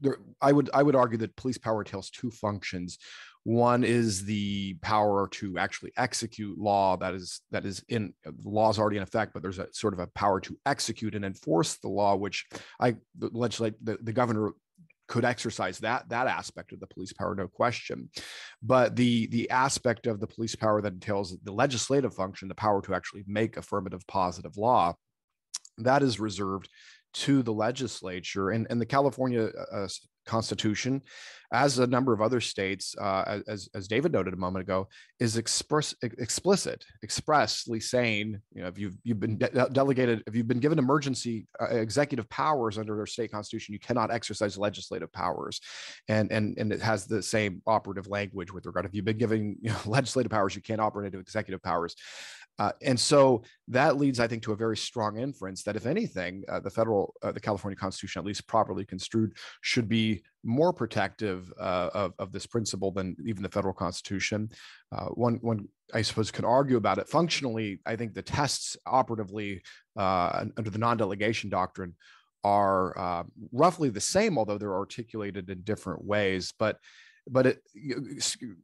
there, 0.00 0.18
I 0.40 0.52
would 0.52 0.70
I 0.72 0.82
would 0.82 0.96
argue 0.96 1.18
that 1.18 1.36
police 1.36 1.58
power 1.58 1.82
entails 1.82 2.10
two 2.10 2.30
functions. 2.30 2.98
One 3.44 3.84
is 3.84 4.24
the 4.24 4.74
power 4.82 5.28
to 5.32 5.56
actually 5.56 5.92
execute 5.96 6.58
law 6.58 6.96
that 6.98 7.14
is 7.14 7.40
that 7.50 7.64
is 7.64 7.82
in 7.88 8.12
the 8.24 8.34
law 8.44 8.70
is 8.70 8.78
already 8.78 8.98
in 8.98 9.02
effect, 9.02 9.32
but 9.32 9.42
there's 9.42 9.58
a 9.58 9.68
sort 9.72 9.94
of 9.94 10.00
a 10.00 10.06
power 10.08 10.40
to 10.40 10.58
execute 10.66 11.14
and 11.14 11.24
enforce 11.24 11.76
the 11.76 11.88
law, 11.88 12.16
which 12.16 12.46
I 12.78 12.96
the 13.18 13.30
legislate 13.32 13.74
the, 13.82 13.98
the 14.02 14.12
governor 14.12 14.52
could 15.08 15.24
exercise 15.24 15.80
that 15.80 16.08
that 16.08 16.28
aspect 16.28 16.72
of 16.72 16.80
the 16.80 16.86
police 16.86 17.12
power, 17.12 17.34
no 17.34 17.48
question. 17.48 18.10
But 18.62 18.94
the 18.94 19.26
the 19.26 19.50
aspect 19.50 20.06
of 20.06 20.20
the 20.20 20.26
police 20.26 20.54
power 20.54 20.80
that 20.82 20.92
entails 20.92 21.36
the 21.42 21.52
legislative 21.52 22.14
function, 22.14 22.48
the 22.48 22.54
power 22.54 22.82
to 22.82 22.94
actually 22.94 23.24
make 23.26 23.56
affirmative 23.56 24.06
positive 24.06 24.56
law, 24.56 24.94
that 25.78 26.02
is 26.02 26.20
reserved 26.20 26.68
to 27.12 27.42
the 27.42 27.52
legislature 27.52 28.50
and, 28.50 28.66
and 28.70 28.80
the 28.80 28.86
California 28.86 29.50
uh, 29.72 29.76
uh 29.76 29.88
Constitution, 30.26 31.02
as 31.52 31.80
a 31.80 31.86
number 31.86 32.12
of 32.12 32.20
other 32.20 32.40
states, 32.40 32.94
uh, 33.00 33.40
as, 33.48 33.68
as 33.74 33.88
David 33.88 34.12
noted 34.12 34.32
a 34.32 34.36
moment 34.36 34.62
ago, 34.62 34.86
is 35.18 35.36
express, 35.36 35.94
explicit, 36.02 36.84
expressly 37.02 37.80
saying, 37.80 38.40
you 38.52 38.62
know, 38.62 38.68
if 38.68 38.78
you've, 38.78 38.96
you've 39.02 39.18
been 39.18 39.36
de- 39.36 39.68
delegated, 39.72 40.22
if 40.28 40.36
you've 40.36 40.46
been 40.46 40.60
given 40.60 40.78
emergency 40.78 41.48
uh, 41.60 41.66
executive 41.74 42.28
powers 42.28 42.78
under 42.78 42.94
their 42.94 43.06
state 43.06 43.32
constitution, 43.32 43.72
you 43.72 43.80
cannot 43.80 44.12
exercise 44.12 44.56
legislative 44.56 45.12
powers. 45.12 45.60
And, 46.08 46.30
and, 46.30 46.56
and 46.56 46.72
it 46.72 46.80
has 46.82 47.06
the 47.06 47.22
same 47.22 47.62
operative 47.66 48.06
language 48.06 48.52
with 48.52 48.66
regard, 48.66 48.86
if 48.86 48.94
you've 48.94 49.04
been 49.04 49.18
given 49.18 49.56
you 49.60 49.70
know, 49.70 49.78
legislative 49.86 50.30
powers, 50.30 50.54
you 50.54 50.62
can't 50.62 50.80
operate 50.80 51.06
into 51.06 51.18
executive 51.18 51.62
powers. 51.62 51.96
Uh, 52.60 52.72
and 52.82 53.00
so 53.00 53.42
that 53.68 53.96
leads, 53.96 54.20
I 54.20 54.28
think, 54.28 54.42
to 54.42 54.52
a 54.52 54.56
very 54.56 54.76
strong 54.76 55.16
inference 55.16 55.62
that 55.62 55.76
if 55.76 55.86
anything, 55.86 56.44
uh, 56.46 56.60
the 56.60 56.68
federal, 56.68 57.14
uh, 57.22 57.32
the 57.32 57.40
California 57.40 57.74
Constitution, 57.74 58.20
at 58.20 58.26
least 58.26 58.46
properly 58.46 58.84
construed, 58.84 59.32
should 59.62 59.88
be 59.88 60.22
more 60.44 60.70
protective 60.70 61.50
uh, 61.58 61.88
of, 61.94 62.12
of 62.18 62.32
this 62.32 62.44
principle 62.44 62.90
than 62.90 63.16
even 63.24 63.42
the 63.42 63.48
federal 63.48 63.72
Constitution. 63.72 64.50
Uh, 64.92 65.06
one, 65.06 65.36
one, 65.40 65.68
I 65.94 66.02
suppose, 66.02 66.30
could 66.30 66.44
argue 66.44 66.76
about 66.76 66.98
it. 66.98 67.08
Functionally, 67.08 67.80
I 67.86 67.96
think 67.96 68.12
the 68.12 68.20
tests 68.20 68.76
operatively 68.84 69.62
uh, 69.96 70.44
under 70.58 70.68
the 70.68 70.78
non-delegation 70.78 71.48
doctrine 71.48 71.94
are 72.44 73.24
roughly 73.52 73.88
the 73.88 74.00
same, 74.00 74.36
although 74.36 74.58
they're 74.58 74.74
articulated 74.74 75.48
in 75.48 75.62
different 75.62 76.04
ways. 76.04 76.52
But 76.58 76.76
but 77.28 77.46
it, 77.46 77.62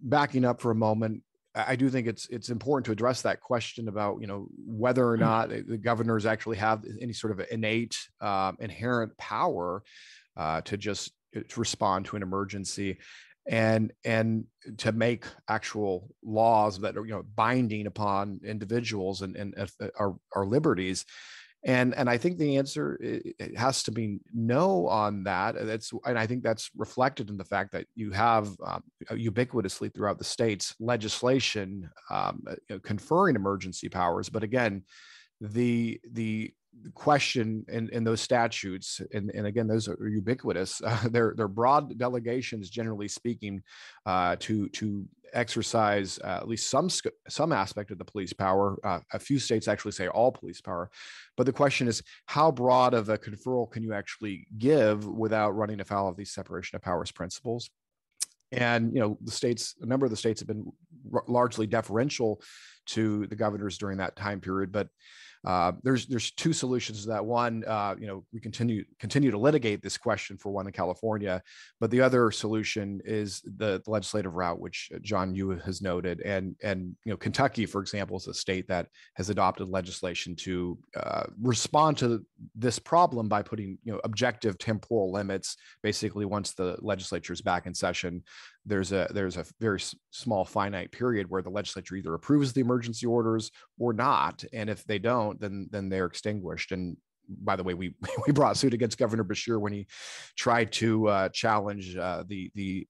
backing 0.03 0.45
up 0.45 0.61
for 0.61 0.71
a 0.71 0.75
moment, 0.75 1.23
I 1.57 1.75
do 1.75 1.88
think 1.88 2.07
it's 2.07 2.27
it's 2.29 2.51
important 2.51 2.87
to 2.87 2.92
address 2.92 3.23
that 3.23 3.40
question 3.40 3.88
about 3.88 4.21
you 4.21 4.27
know 4.27 4.47
whether 4.59 5.09
or 5.09 5.16
mm. 5.16 5.21
not 5.21 5.49
the 5.49 5.79
governors 5.79 6.27
actually 6.27 6.59
have 6.59 6.85
any 7.01 7.14
sort 7.14 7.33
of 7.33 7.47
innate 7.51 7.97
um, 8.21 8.57
inherent 8.61 9.16
power 9.16 9.83
uh, 10.37 10.61
to 10.62 10.77
just 10.77 11.12
uh, 11.35 11.40
to 11.49 11.61
respond 11.61 12.07
to 12.07 12.16
an 12.16 12.23
emergency 12.23 12.99
and 13.49 13.92
and 14.05 14.45
to 14.79 14.92
make 14.92 15.25
actual 15.49 16.09
laws 16.23 16.81
that 16.81 16.97
are 16.97 17.07
you 17.07 17.12
know 17.12 17.25
binding 17.35 17.87
upon 17.87 18.40
individuals 18.45 19.23
and 19.23 19.37
and 19.37 19.55
uh, 19.59 19.88
our, 19.99 20.14
our 20.35 20.45
liberties 20.45 21.07
and 21.67 21.95
and 21.97 22.09
i 22.09 22.17
think 22.17 22.39
the 22.39 22.57
answer 22.57 22.99
has 23.57 23.83
to 23.83 23.91
be 23.91 24.19
no 24.33 24.87
on 24.87 25.25
that 25.25 25.55
that's 25.67 25.93
and 26.07 26.19
i 26.19 26.27
think 26.27 26.43
that's 26.43 26.71
reflected 26.77 27.29
in 27.29 27.37
the 27.37 27.45
fact 27.45 27.73
that 27.73 27.87
you 27.95 28.11
have 28.13 28.49
um, 28.65 28.83
ubiquitously 29.11 29.93
throughout 29.93 30.17
the 30.17 30.25
states 30.25 30.75
legislation 30.81 31.91
um, 32.11 32.43
uh, 32.71 32.79
conferring 32.83 33.37
emergency 33.37 33.89
powers 33.89 34.31
but 34.31 34.43
again 34.43 34.83
the 35.41 36.01
the 36.13 36.53
question 36.95 37.65
in, 37.69 37.89
in 37.91 38.05
those 38.05 38.21
statutes, 38.21 39.01
and, 39.13 39.31
and 39.35 39.47
again, 39.47 39.67
those 39.67 39.89
are 39.89 40.09
ubiquitous. 40.09 40.81
Uh, 40.83 41.09
they're 41.11 41.35
they're 41.37 41.49
broad 41.49 41.97
delegations, 41.99 42.71
generally 42.71 43.09
speaking, 43.09 43.63
uh, 44.05 44.37
to 44.41 44.69
to 44.71 45.07
exercise 45.33 46.19
uh, 46.25 46.39
at 46.39 46.49
least 46.49 46.71
some 46.71 46.89
some 47.29 47.53
aspect 47.53 47.91
of 47.91 47.99
the 47.99 48.05
police 48.05 48.33
power. 48.33 48.79
Uh, 48.85 49.01
a 49.12 49.19
few 49.19 49.39
states 49.39 49.69
actually 49.69 49.93
say 49.93 50.09
all 50.09 50.33
police 50.33 50.61
power, 50.61 50.91
but 51.37 51.47
the 51.47 51.53
question 51.53 51.89
is, 51.89 52.03
how 52.27 52.51
broad 52.51 52.95
of 52.95 53.09
a 53.09 53.19
conferral 53.19 53.71
can 53.71 53.83
you 53.83 53.93
actually 53.93 54.47
give 54.59 55.07
without 55.07 55.51
running 55.51 55.81
afoul 55.81 56.09
of 56.09 56.17
these 56.17 56.33
separation 56.33 56.77
of 56.77 56.83
powers 56.83 57.12
principles? 57.12 57.71
And 58.53 58.95
you 58.95 59.01
know, 59.01 59.19
the 59.23 59.33
states, 59.33 59.75
a 59.81 59.87
number 59.87 60.07
of 60.07 60.11
the 60.11 60.17
states 60.17 60.41
have 60.41 60.49
been 60.49 60.71
r- 61.12 61.25
largely 61.27 61.67
deferential 61.67 62.41
to 62.87 63.27
the 63.27 63.37
governors 63.37 63.79
during 63.79 63.99
that 63.99 64.17
time 64.17 64.41
period, 64.41 64.71
but 64.71 64.89
uh, 65.47 65.71
there's 65.85 66.07
there's 66.07 66.33
two 66.33 66.53
solutions 66.53 67.03
to 67.03 67.09
that. 67.09 67.25
One, 67.25 67.65
uh, 67.65 67.95
you 67.99 68.09
know, 68.09 68.25
we 68.33 68.41
continue 68.41 68.85
continue 68.99 69.31
to 69.31 69.39
litigate 69.39 69.81
this 69.81 69.97
question 69.97 70.37
for 70.37 70.51
one 70.51 70.67
in 70.67 70.73
California, 70.73 71.41
but 71.79 71.93
the 71.93 72.01
other 72.01 72.33
solution 72.33 73.01
is 73.05 73.43
the, 73.43 73.81
the 73.85 73.91
legislative 73.91 74.35
route, 74.35 74.59
which 74.59 74.91
uh, 74.93 74.99
John 75.03 75.37
Yoo 75.37 75.51
has 75.65 75.81
noted, 75.81 76.21
and 76.23 76.57
and 76.65 76.97
you 77.05 77.13
know, 77.13 77.17
Kentucky, 77.17 77.65
for 77.65 77.81
example, 77.81 78.17
is 78.17 78.27
a 78.27 78.35
state 78.35 78.67
that 78.67 78.89
has 79.15 79.31
adopted 79.31 79.69
legislation 79.69 80.35
to 80.37 80.77
uh, 80.97 81.25
respond 81.41 81.97
to 81.99 82.27
this 82.57 82.81
problem 82.81 83.29
by 83.29 83.43
putting 83.43 83.79
you 83.85 83.93
know 83.93 84.01
objective 84.03 84.59
temporal 84.59 85.13
limits. 85.13 85.57
Basically, 85.81 86.25
once 86.25 86.55
the 86.55 86.77
legislature 86.81 87.33
is 87.33 87.41
back 87.41 87.67
in 87.67 87.75
session, 87.75 88.25
there's 88.67 88.93
a 88.93 89.09
there's 89.11 89.37
a 89.37 89.45
very 89.61 89.81
small 90.11 90.45
finite 90.45 90.91
period 90.91 91.31
where 91.31 91.43
the 91.43 91.51
legislature 91.51 91.95
either 91.95 92.15
approves 92.15 92.53
the 92.53 92.61
emergency 92.61 93.07
orders 93.07 93.51
or 93.79 93.93
not 93.93 94.45
and 94.53 94.69
if 94.69 94.85
they 94.85 94.99
don't 94.99 95.41
then 95.41 95.69
then 95.71 95.89
they're 95.89 96.07
extinguished. 96.07 96.73
And 96.73 96.97
by 97.29 97.57
the 97.57 97.63
way 97.63 97.75
we 97.75 97.95
we 98.27 98.33
brought 98.33 98.57
suit 98.57 98.75
against 98.75 98.99
governor 98.99 99.25
beshear 99.25 99.61
when 99.61 99.73
he 99.73 99.87
tried 100.37 100.73
to 100.73 101.09
uh, 101.09 101.29
challenge 101.31 101.97
uh, 101.97 102.25
the 102.27 102.51
the 102.55 102.87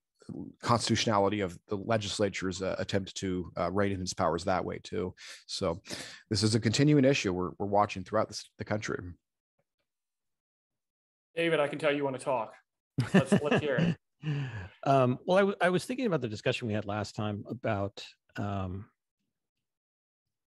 constitutionality 0.61 1.39
of 1.39 1.57
the 1.69 1.77
legislature's 1.77 2.61
uh, 2.61 2.75
attempt 2.79 3.15
to 3.15 3.49
uh, 3.57 3.71
rein 3.71 3.93
in 3.93 3.99
his 3.99 4.13
powers 4.13 4.43
that 4.43 4.65
way 4.65 4.77
too. 4.83 5.13
So 5.45 5.79
this 6.29 6.43
is 6.43 6.53
a 6.53 6.59
continuing 6.59 7.05
issue 7.05 7.31
we're, 7.31 7.51
we're 7.57 7.67
watching 7.67 8.03
throughout 8.03 8.27
this, 8.27 8.49
the 8.57 8.65
country. 8.65 8.97
David 11.33 11.59
i 11.59 11.67
can 11.67 11.79
tell 11.79 11.93
you 11.93 12.03
want 12.03 12.17
to 12.17 12.25
talk. 12.25 12.53
Let's, 13.13 13.31
let's 13.41 13.59
hear 13.59 13.75
it 13.75 13.95
um, 14.83 15.19
well, 15.25 15.37
I, 15.37 15.41
w- 15.41 15.57
I 15.61 15.69
was 15.69 15.85
thinking 15.85 16.05
about 16.05 16.21
the 16.21 16.27
discussion 16.27 16.67
we 16.67 16.73
had 16.73 16.85
last 16.85 17.15
time 17.15 17.43
about 17.49 18.03
um, 18.37 18.85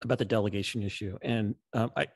about 0.03 0.19
the 0.19 0.25
delegation 0.25 0.83
issue, 0.83 1.17
and 1.23 1.55
um, 1.75 1.91
I 1.97 2.07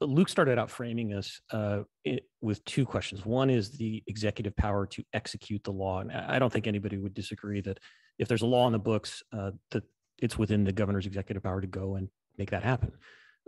Luke 0.00 0.28
started 0.28 0.58
out 0.58 0.70
framing 0.70 1.08
this 1.08 1.40
uh, 1.50 1.80
it, 2.04 2.24
with 2.40 2.64
two 2.64 2.86
questions. 2.86 3.26
One 3.26 3.50
is 3.50 3.70
the 3.70 4.02
executive 4.06 4.56
power 4.56 4.86
to 4.86 5.04
execute 5.12 5.64
the 5.64 5.72
law, 5.72 6.00
and 6.00 6.12
I 6.12 6.38
don't 6.38 6.52
think 6.52 6.66
anybody 6.66 6.98
would 6.98 7.14
disagree 7.14 7.60
that 7.62 7.78
if 8.18 8.28
there's 8.28 8.42
a 8.42 8.46
law 8.46 8.66
in 8.66 8.72
the 8.72 8.78
books, 8.78 9.22
uh, 9.32 9.52
that 9.70 9.82
it's 10.18 10.38
within 10.38 10.64
the 10.64 10.72
governor's 10.72 11.06
executive 11.06 11.42
power 11.42 11.60
to 11.60 11.66
go 11.66 11.96
and 11.96 12.08
make 12.36 12.50
that 12.50 12.62
happen. 12.62 12.92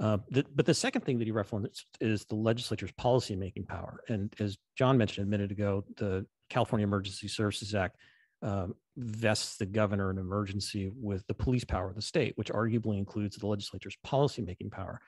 Uh, 0.01 0.19
the, 0.31 0.45
but 0.55 0.65
the 0.65 0.75
second 0.75 1.03
thing 1.03 1.19
that 1.19 1.27
he 1.27 1.31
referenced 1.31 1.87
is 2.01 2.25
the 2.25 2.35
legislature's 2.35 2.93
policy-making 2.93 3.67
power. 3.67 4.01
And 4.09 4.35
as 4.41 4.57
John 4.77 4.97
mentioned 4.97 5.27
a 5.27 5.31
minute 5.31 5.51
ago, 5.51 5.85
the 5.99 6.27
California 6.51 6.87
Emergency 6.87 7.29
Services 7.29 7.75
Act 7.75 7.97
um, 8.43 8.75
vests 8.97 9.57
the 9.57 9.67
governor 9.67 10.11
in 10.11 10.19
emergency 10.19 10.91
with 10.95 11.27
the 11.27 11.35
police 11.35 11.65
power 11.65 11.89
of 11.89 11.95
the 11.95 12.03
state, 12.03 12.33
which 12.37 12.51
arguably 12.51 12.99
includes 12.99 13.37
the 13.37 13.47
legislature's 13.47 13.97
policymaking 14.07 14.71
power. 14.71 15.01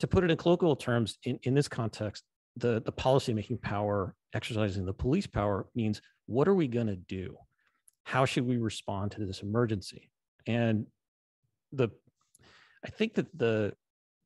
To 0.00 0.06
put 0.06 0.24
it 0.24 0.30
in 0.30 0.36
colloquial 0.36 0.76
terms, 0.76 1.18
in, 1.24 1.38
in 1.42 1.54
this 1.54 1.68
context, 1.68 2.24
the, 2.56 2.82
the 2.82 2.92
policymaking 2.92 3.60
power 3.60 4.14
exercising 4.34 4.84
the 4.84 4.92
police 4.92 5.26
power 5.26 5.66
means 5.74 6.00
what 6.26 6.48
are 6.48 6.54
we 6.54 6.68
going 6.68 6.86
to 6.86 6.96
do? 6.96 7.36
How 8.04 8.24
should 8.24 8.46
we 8.46 8.56
respond 8.56 9.12
to 9.12 9.24
this 9.24 9.42
emergency? 9.42 10.10
And 10.46 10.86
the 11.72 11.88
I 12.84 12.90
think 12.90 13.14
that 13.14 13.26
the 13.38 13.74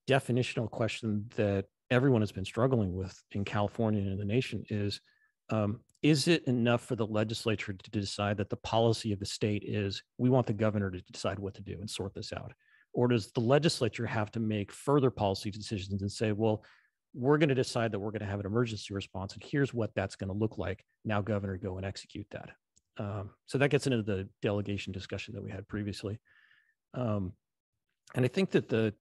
definitional 0.08 0.70
question 0.70 1.26
that 1.36 1.66
everyone 1.90 2.22
has 2.22 2.32
been 2.32 2.44
struggling 2.44 2.94
with 2.94 3.22
in 3.32 3.44
California 3.44 4.00
and 4.00 4.12
in 4.12 4.18
the 4.18 4.24
nation 4.24 4.64
is 4.70 5.00
um, 5.50 5.80
is 6.02 6.28
it 6.28 6.44
enough 6.44 6.82
for 6.82 6.96
the 6.96 7.06
legislature 7.06 7.72
to 7.72 7.90
decide 7.90 8.36
that 8.36 8.50
the 8.50 8.56
policy 8.56 9.12
of 9.12 9.18
the 9.18 9.26
state 9.26 9.64
is 9.66 10.02
we 10.18 10.30
want 10.30 10.46
the 10.46 10.52
governor 10.52 10.90
to 10.90 11.00
decide 11.12 11.38
what 11.38 11.54
to 11.54 11.62
do 11.62 11.76
and 11.80 11.88
sort 11.88 12.14
this 12.14 12.32
out? 12.32 12.52
Or 12.92 13.08
does 13.08 13.32
the 13.32 13.40
legislature 13.40 14.06
have 14.06 14.30
to 14.32 14.40
make 14.40 14.72
further 14.72 15.10
policy 15.10 15.50
decisions 15.50 16.02
and 16.02 16.10
say, 16.10 16.32
well, 16.32 16.64
we're 17.14 17.38
going 17.38 17.48
to 17.48 17.54
decide 17.54 17.92
that 17.92 17.98
we're 17.98 18.10
going 18.10 18.20
to 18.20 18.26
have 18.26 18.40
an 18.40 18.46
emergency 18.46 18.92
response, 18.92 19.32
and 19.32 19.42
here's 19.42 19.72
what 19.72 19.94
that's 19.94 20.16
going 20.16 20.28
to 20.28 20.36
look 20.36 20.58
like. 20.58 20.84
Now, 21.04 21.22
governor, 21.22 21.56
go 21.56 21.78
and 21.78 21.86
execute 21.86 22.26
that. 22.30 22.50
Um, 22.98 23.30
so 23.46 23.58
that 23.58 23.70
gets 23.70 23.86
into 23.86 24.02
the 24.02 24.28
delegation 24.42 24.92
discussion 24.92 25.34
that 25.34 25.42
we 25.42 25.50
had 25.50 25.66
previously. 25.66 26.18
Um, 26.94 27.32
and 28.14 28.24
I 28.24 28.28
think 28.28 28.50
that 28.50 28.68
the 28.68 28.94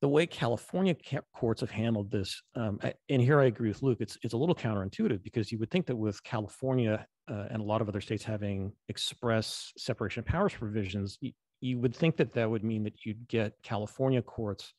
the 0.00 0.08
way 0.08 0.26
California 0.26 0.94
courts 1.34 1.60
have 1.60 1.70
handled 1.70 2.10
this, 2.10 2.40
um, 2.54 2.78
and 3.08 3.20
here 3.20 3.40
I 3.40 3.46
agree 3.46 3.68
with 3.68 3.82
Luke, 3.82 3.98
it's 4.00 4.16
it's 4.22 4.34
a 4.34 4.36
little 4.36 4.54
counterintuitive 4.54 5.22
because 5.22 5.50
you 5.50 5.58
would 5.58 5.70
think 5.70 5.86
that 5.86 5.96
with 5.96 6.22
California 6.22 7.04
uh, 7.28 7.46
and 7.50 7.60
a 7.60 7.64
lot 7.64 7.80
of 7.80 7.88
other 7.88 8.00
states 8.00 8.22
having 8.22 8.72
express 8.88 9.72
separation 9.76 10.20
of 10.20 10.26
powers 10.26 10.54
provisions, 10.54 11.18
you, 11.20 11.32
you 11.60 11.78
would 11.78 11.94
think 11.94 12.16
that 12.16 12.32
that 12.34 12.48
would 12.48 12.62
mean 12.62 12.84
that 12.84 13.04
you'd 13.04 13.26
get 13.28 13.54
California 13.62 14.22
courts 14.22 14.72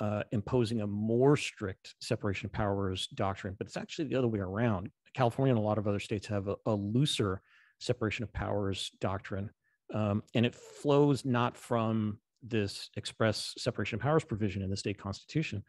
uh, 0.00 0.22
imposing 0.32 0.80
a 0.82 0.86
more 0.86 1.36
strict 1.36 1.94
separation 2.00 2.46
of 2.46 2.52
powers 2.52 3.08
doctrine, 3.14 3.54
but 3.58 3.66
it's 3.66 3.76
actually 3.76 4.06
the 4.06 4.16
other 4.16 4.28
way 4.28 4.38
around. 4.38 4.88
California 5.14 5.52
and 5.52 5.62
a 5.62 5.66
lot 5.66 5.78
of 5.78 5.86
other 5.86 6.00
states 6.00 6.26
have 6.26 6.48
a, 6.48 6.56
a 6.66 6.74
looser 6.74 7.40
separation 7.78 8.22
of 8.22 8.32
powers 8.32 8.90
doctrine, 9.00 9.50
um, 9.92 10.22
and 10.34 10.46
it 10.46 10.54
flows 10.54 11.24
not 11.24 11.56
from 11.56 12.18
this 12.46 12.90
express 12.96 13.54
separation 13.58 13.96
of 13.96 14.02
powers 14.02 14.24
provision 14.24 14.62
in 14.62 14.70
the 14.70 14.76
state 14.76 14.98
constitution. 14.98 15.62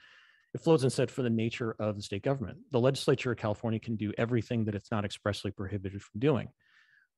It 0.53 0.61
flows 0.61 0.83
instead 0.83 1.11
from 1.11 1.25
the 1.25 1.29
nature 1.29 1.75
of 1.79 1.97
the 1.97 2.01
state 2.01 2.23
government. 2.23 2.57
The 2.71 2.79
legislature 2.79 3.31
of 3.31 3.37
California 3.37 3.79
can 3.79 3.95
do 3.95 4.13
everything 4.17 4.65
that 4.65 4.75
it's 4.75 4.91
not 4.91 5.03
expressly 5.03 5.51
prohibited 5.51 6.01
from 6.01 6.19
doing. 6.19 6.47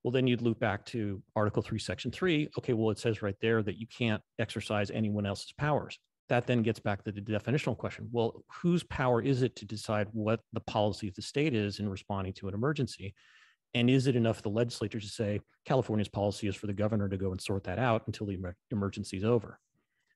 Well, 0.03 0.11
then 0.11 0.27
you'd 0.27 0.41
loop 0.41 0.59
back 0.59 0.85
to 0.87 1.21
Article 1.35 1.61
3, 1.61 1.77
Section 1.79 2.11
3. 2.11 2.49
Okay, 2.57 2.73
well, 2.73 2.91
it 2.91 2.99
says 2.99 3.21
right 3.21 3.35
there 3.41 3.61
that 3.61 3.77
you 3.77 3.87
can't 3.87 4.21
exercise 4.39 4.89
anyone 4.89 5.25
else's 5.25 5.53
powers. 5.57 5.99
That 6.29 6.47
then 6.47 6.61
gets 6.61 6.79
back 6.79 7.03
to 7.03 7.11
the 7.11 7.21
definitional 7.21 7.77
question. 7.77 8.09
Well, 8.11 8.43
whose 8.49 8.83
power 8.83 9.21
is 9.21 9.43
it 9.43 9.55
to 9.57 9.65
decide 9.65 10.07
what 10.11 10.39
the 10.53 10.59
policy 10.61 11.07
of 11.07 11.15
the 11.15 11.21
state 11.21 11.53
is 11.53 11.79
in 11.79 11.89
responding 11.89 12.33
to 12.33 12.47
an 12.47 12.53
emergency? 12.53 13.13
And 13.73 13.89
is 13.89 14.07
it 14.07 14.15
enough 14.15 14.37
for 14.37 14.41
the 14.43 14.49
legislature 14.49 14.99
to 14.99 15.07
say 15.07 15.41
California's 15.65 16.07
policy 16.07 16.47
is 16.47 16.55
for 16.55 16.67
the 16.67 16.73
governor 16.73 17.09
to 17.09 17.17
go 17.17 17.31
and 17.31 17.41
sort 17.41 17.65
that 17.65 17.79
out 17.79 18.03
until 18.07 18.27
the 18.27 18.37
emergency 18.71 19.17
is 19.17 19.23
over? 19.23 19.59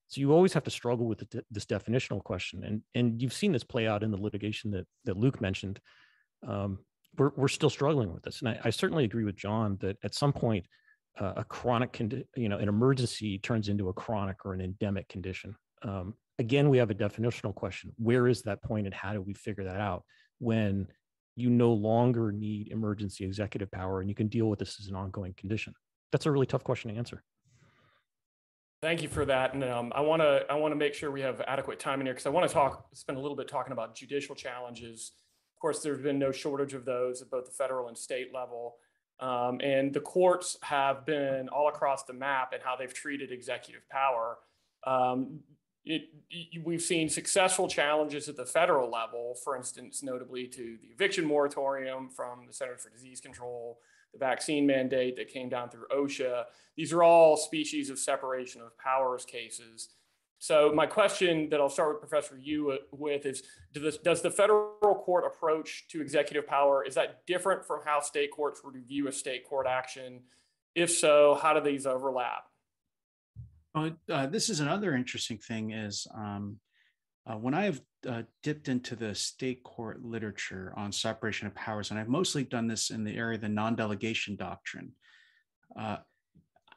So 0.08 0.20
you 0.20 0.34
always 0.34 0.54
have 0.54 0.64
to 0.66 0.72
struggle 0.72 1.06
with 1.06 1.24
this 1.50 1.66
definitional 1.66 2.22
question, 2.22 2.66
and 2.66 2.82
and 2.96 3.22
you've 3.22 3.32
seen 3.32 3.54
this 3.54 3.64
play 3.64 3.88
out 3.88 4.04
in 4.04 4.12
the 4.12 4.18
litigation 4.18 4.72
that 4.72 4.86
that 5.06 5.16
Luke 5.16 5.40
mentioned. 5.40 5.80
Um, 6.46 6.80
we're 7.18 7.32
we're 7.38 7.48
still 7.48 7.70
struggling 7.70 8.14
with 8.14 8.24
this, 8.24 8.42
and 8.42 8.50
I, 8.50 8.60
I, 8.66 8.70
certainly 8.72 9.06
agree 9.06 9.24
with 9.24 9.38
John 9.38 9.78
that 9.80 9.98
at 10.04 10.14
some 10.14 10.34
point 10.34 10.66
uh, 11.20 11.34
a 11.38 11.44
chronic, 11.44 11.94
condi- 11.94 12.26
you 12.36 12.50
know, 12.50 12.58
an 12.58 12.68
emergency 12.68 13.40
turns 13.40 13.70
into 13.70 13.90
a 13.90 13.94
chronic 13.94 14.46
or 14.46 14.54
an 14.54 14.62
endemic 14.62 15.08
condition. 15.08 15.56
Um, 15.82 16.16
again, 16.40 16.70
we 16.70 16.78
have 16.78 16.90
a 16.90 16.96
definitional 16.96 17.54
question. 17.54 17.94
Where 17.98 18.28
is 18.28 18.42
that 18.44 18.64
point 18.64 18.86
and 18.86 18.94
how 18.94 19.14
do 19.14 19.22
we 19.22 19.34
figure 19.34 19.66
that 19.66 19.80
out 19.80 20.04
when 20.40 20.88
you 21.36 21.50
no 21.50 21.72
longer 21.74 22.32
need 22.32 22.70
emergency 22.70 23.24
executive 23.24 23.72
power 23.72 24.02
and 24.02 24.10
you 24.10 24.16
can 24.16 24.28
deal 24.28 24.48
with 24.48 24.60
this 24.60 24.80
as 24.80 24.88
an 24.88 24.96
ongoing 24.96 25.34
condition? 25.34 25.74
That's 26.12 26.26
a 26.26 26.32
really 26.32 26.46
tough 26.46 26.64
question 26.64 26.92
to 26.92 26.98
answer. 26.98 27.24
Thank 28.82 29.04
you 29.04 29.10
for 29.10 29.26
that. 29.26 29.54
And 29.54 29.64
um, 29.64 29.92
I 29.96 30.02
want 30.02 30.24
to 30.24 30.44
I 30.50 30.56
want 30.56 30.72
to 30.72 30.76
make 30.76 30.96
sure 30.96 31.12
we 31.12 31.22
have 31.22 31.40
adequate 31.42 31.80
time 31.80 32.00
in 32.00 32.08
here 32.08 32.14
because 32.14 32.26
I 32.26 32.30
want 32.30 32.48
to 32.48 32.54
talk 32.54 32.88
spend 32.94 33.18
a 33.18 33.22
little 33.22 33.38
bit 33.38 33.48
talking 33.48 33.74
about 33.74 33.96
judicial 33.96 34.34
challenges. 34.34 35.12
Of 35.56 35.62
course, 35.62 35.82
there's 35.84 36.02
been 36.02 36.18
no 36.18 36.32
shortage 36.32 36.74
of 36.74 36.84
those 36.84 37.22
at 37.22 37.30
both 37.30 37.46
the 37.46 37.52
federal 37.52 37.88
and 37.90 37.98
state 37.98 38.34
level. 38.34 38.78
Um, 39.20 39.62
and 39.62 39.94
the 39.94 40.00
courts 40.00 40.58
have 40.64 41.06
been 41.06 41.48
all 41.50 41.68
across 41.68 42.06
the 42.06 42.14
map 42.14 42.54
and 42.54 42.64
how 42.64 42.76
they've 42.76 42.92
treated 42.92 43.32
executive 43.32 43.88
power. 43.90 44.40
Um, 44.88 45.42
it, 45.86 46.10
we've 46.64 46.82
seen 46.82 47.10
successful 47.10 47.68
challenges 47.68 48.30
at 48.30 48.36
the 48.36 48.46
federal 48.46 48.90
level, 48.90 49.36
for 49.44 49.56
instance, 49.56 50.04
notably 50.04 50.48
to 50.48 50.78
the 50.82 50.90
eviction 50.94 51.26
moratorium 51.26 52.10
from 52.10 52.46
the 52.46 52.54
Center 52.54 52.78
for 52.78 52.90
Disease 52.90 53.20
Control, 53.20 53.80
the 54.14 54.20
vaccine 54.20 54.68
mandate 54.68 55.16
that 55.16 55.30
came 55.30 55.50
down 55.50 55.70
through 55.70 55.88
OSHA. 55.92 56.46
These 56.76 56.94
are 56.94 57.02
all 57.02 57.36
species 57.36 57.90
of 57.90 57.98
separation 57.98 58.62
of 58.62 58.78
powers 58.78 59.26
cases. 59.26 59.90
So 60.38 60.72
my 60.74 60.86
question 60.86 61.50
that 61.50 61.60
I'll 61.60 61.70
start 61.70 61.94
with 61.94 62.10
Professor 62.10 62.38
Yoo 62.38 62.72
uh, 62.72 62.78
with 62.92 63.26
is, 63.26 63.44
does 63.74 64.22
the 64.22 64.32
federal 64.32 64.96
court 65.06 65.26
approach 65.26 65.88
to 65.90 66.02
executive 66.02 66.48
power, 66.48 66.84
is 66.84 66.96
that 66.96 67.26
different 67.28 67.66
from 67.66 67.82
how 67.86 68.02
state 68.02 68.32
courts 68.32 68.62
would 68.64 68.76
review 68.76 69.08
a 69.08 69.12
state 69.12 69.48
court 69.48 69.68
action? 69.68 70.22
If 70.76 70.92
so, 70.92 71.40
how 71.42 71.54
do 71.54 71.62
these 71.62 71.86
overlap? 71.86 72.46
Uh, 73.74 74.28
this 74.28 74.50
is 74.50 74.60
another 74.60 74.94
interesting 74.94 75.38
thing 75.38 75.72
is 75.72 76.06
um, 76.14 76.58
uh, 77.26 77.36
when 77.36 77.54
I 77.54 77.66
have 77.66 77.82
uh, 78.08 78.24
dipped 78.44 78.68
into 78.68 78.96
the 78.96 79.16
state 79.16 79.64
court 79.64 80.04
literature 80.04 80.74
on 80.76 80.92
separation 80.92 81.48
of 81.48 81.56
powers, 81.56 81.90
and 81.90 82.00
I've 82.00 82.10
mostly 82.10 82.44
done 82.44 82.68
this 82.68 82.90
in 82.90 83.04
the 83.04 83.16
area 83.16 83.36
of 83.36 83.42
the 83.42 83.50
non-delegation 83.50 84.36
doctrine, 84.36 84.92
uh, 85.80 85.98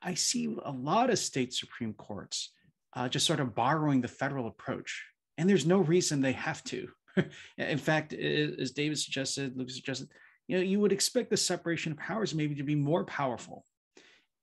I 0.02 0.14
see 0.14 0.57
a 0.64 0.70
lot 0.70 1.11
of 1.11 1.18
state 1.18 1.52
Supreme 1.52 1.94
Courts 1.94 2.50
uh, 2.94 3.09
just 3.09 3.26
sort 3.26 3.40
of 3.40 3.54
borrowing 3.54 4.00
the 4.00 4.09
federal 4.09 4.46
approach. 4.46 5.04
And 5.37 5.48
there's 5.48 5.66
no 5.66 5.78
reason 5.78 6.20
they 6.20 6.33
have 6.33 6.62
to. 6.64 6.88
in 7.59 7.78
fact, 7.78 8.12
as 8.12 8.70
David 8.70 8.98
suggested, 8.98 9.57
Lucas 9.57 9.74
suggested, 9.74 10.09
you 10.46 10.59
know, 10.59 10.62
you 10.62 10.78
would 10.78 10.92
expect 10.92 11.30
the 11.30 11.37
separation 11.37 11.92
of 11.92 11.98
powers 11.98 12.35
maybe 12.35 12.54
to 12.54 12.62
be 12.62 12.74
more 12.76 13.04
powerful 13.04 13.64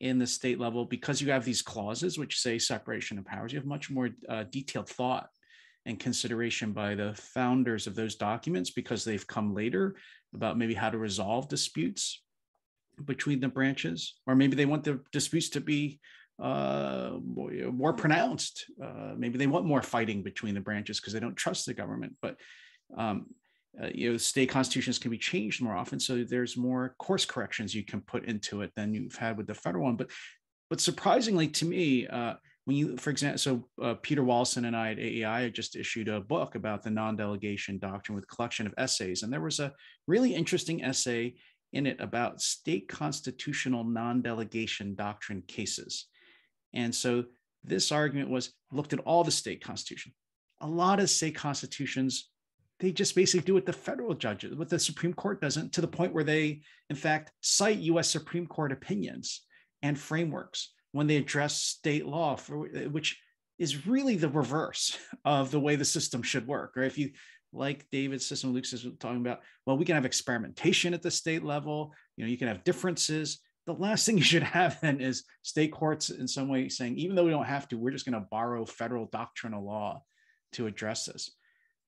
in 0.02 0.18
the 0.18 0.28
state 0.28 0.60
level 0.60 0.84
because 0.84 1.22
you 1.22 1.32
have 1.32 1.46
these 1.46 1.62
clauses 1.62 2.18
which 2.18 2.40
say 2.40 2.58
separation 2.58 3.20
of 3.20 3.26
powers. 3.26 3.54
You 3.54 3.60
have 3.60 3.68
much 3.68 3.90
more 3.92 4.10
uh, 4.28 4.44
detailed 4.50 4.90
thought 4.90 5.30
and 5.86 6.00
consideration 6.00 6.74
by 6.74 6.96
the 6.96 7.14
founders 7.14 7.86
of 7.86 7.96
those 7.96 8.16
documents 8.16 8.72
because 8.72 9.06
they've 9.06 9.26
come 9.26 9.54
later 9.54 9.96
about 10.34 10.58
maybe 10.58 10.74
how 10.74 10.90
to 10.90 10.98
resolve 10.98 11.48
disputes 11.50 12.24
between 13.06 13.40
the 13.40 13.48
branches, 13.48 14.16
or 14.26 14.36
maybe 14.36 14.56
they 14.56 14.66
want 14.66 14.84
the 14.84 15.00
disputes 15.12 15.50
to 15.50 15.62
be 15.62 16.00
uh, 16.42 17.12
more 17.72 17.94
pronounced. 17.94 18.66
Uh, 18.84 19.14
maybe 19.16 19.38
they 19.38 19.48
want 19.48 19.66
more 19.66 19.84
fighting 19.84 20.24
between 20.24 20.56
the 20.56 20.62
branches 20.62 21.00
because 21.00 21.14
they 21.14 21.20
don't 21.20 21.38
trust 21.38 21.68
the 21.68 21.74
government. 21.74 22.16
But 22.22 22.38
um, 22.98 23.28
uh, 23.82 23.88
you 23.94 24.12
know, 24.12 24.18
state 24.18 24.50
constitutions 24.50 25.00
can 25.00 25.12
be 25.12 25.18
changed 25.18 25.62
more 25.62 25.76
often, 25.76 26.00
so 26.00 26.24
there's 26.24 26.58
more 26.58 26.96
course 27.00 27.26
corrections 27.26 27.74
you 27.74 27.86
can 27.86 28.02
put 28.02 28.26
into 28.26 28.62
it 28.62 28.72
than 28.76 28.94
you've 28.94 29.16
had 29.16 29.38
with 29.38 29.48
the 29.48 29.54
federal 29.54 29.86
one. 29.86 29.96
But 29.96 30.10
but 30.70 30.82
surprisingly 30.82 31.48
to 31.50 31.66
me, 31.66 32.08
uh, 32.08 32.36
when 32.66 32.78
you, 32.78 32.98
for 32.98 33.10
example, 33.10 33.38
so 33.38 33.68
uh, 33.82 33.96
Peter 34.02 34.24
Wallison 34.24 34.68
and 34.68 34.76
I 34.76 34.92
at 34.92 35.00
AEI 35.00 35.50
just 35.50 35.76
issued 35.76 36.08
a 36.08 36.22
book 36.22 36.56
about 36.56 36.84
the 36.84 36.90
non-delegation 36.90 37.80
doctrine 37.80 38.16
with 38.16 38.30
collection 38.30 38.68
of 38.68 38.74
essays, 38.78 39.24
and 39.24 39.32
there 39.32 39.42
was 39.42 39.60
a 39.60 39.74
really 40.08 40.34
interesting 40.34 40.84
essay 40.84 41.36
in 41.74 41.86
it 41.86 42.00
about 42.00 42.42
state 42.42 42.88
constitutional 42.88 43.84
non-delegation 43.84 44.96
doctrine 44.96 45.42
cases. 45.48 46.08
And 46.74 46.94
so 46.94 47.26
this 47.64 47.92
argument 47.92 48.30
was 48.30 48.54
looked 48.72 48.94
at 48.94 49.00
all 49.00 49.24
the 49.24 49.32
state 49.32 49.64
constitution. 49.64 50.14
A 50.62 50.68
lot 50.68 51.00
of 51.00 51.10
state 51.10 51.36
constitutions, 51.36 52.30
they 52.82 52.92
just 52.92 53.16
basically 53.16 53.46
do 53.46 53.54
what 53.54 53.66
the 53.66 53.74
federal 53.74 54.14
judges, 54.14 54.56
what 54.56 54.68
the 54.68 54.80
Supreme 54.80 55.14
Court 55.14 55.40
doesn't, 55.40 55.72
to 55.74 55.82
the 55.82 55.88
point 55.88 56.14
where 56.14 56.24
they, 56.24 56.62
in 56.90 56.96
fact, 56.96 57.32
cite 57.42 57.78
US 57.78 58.10
Supreme 58.10 58.46
Court 58.46 58.74
opinions 58.74 59.42
and 59.82 59.98
frameworks 59.98 60.74
when 60.92 61.08
they 61.08 61.16
address 61.16 61.58
state 61.58 62.06
law, 62.06 62.36
for, 62.36 62.68
which 62.90 63.18
is 63.58 63.88
really 63.88 64.18
the 64.18 64.28
reverse 64.28 64.98
of 65.26 65.52
the 65.52 65.60
way 65.60 65.76
the 65.78 65.86
system 65.86 66.22
should 66.22 66.48
work. 66.48 66.76
Or 66.76 66.84
if 66.84 66.98
you 66.98 67.12
like 67.54 67.90
David's 67.92 68.26
system, 68.26 68.54
Luke's 68.54 68.74
is 68.74 68.86
talking 69.00 69.22
about, 69.22 69.40
well, 69.66 69.78
we 69.78 69.86
can 69.86 69.96
have 69.96 70.06
experimentation 70.06 70.94
at 70.94 71.02
the 71.02 71.12
state 71.12 71.44
level. 71.44 71.94
You 72.18 72.26
know, 72.26 72.30
you 72.30 72.38
can 72.38 72.50
have 72.50 72.64
differences 72.66 73.40
the 73.66 73.74
last 73.74 74.06
thing 74.06 74.18
you 74.18 74.24
should 74.24 74.44
have 74.44 74.80
then 74.82 75.02
is 75.02 75.24
state 75.42 75.72
courts 75.72 76.10
in 76.10 76.28
some 76.28 76.50
way 76.50 76.70
saying, 76.70 76.98
even 76.98 77.16
though 77.16 77.26
we 77.26 77.32
don't 77.32 77.46
have 77.46 77.68
to, 77.70 77.78
we're 77.78 77.92
just 77.92 78.06
going 78.06 78.20
to 78.20 78.28
borrow 78.32 78.66
federal 78.66 79.06
doctrinal 79.06 79.64
law 79.64 80.04
to 80.54 80.68
address 80.68 81.06
this. 81.06 81.32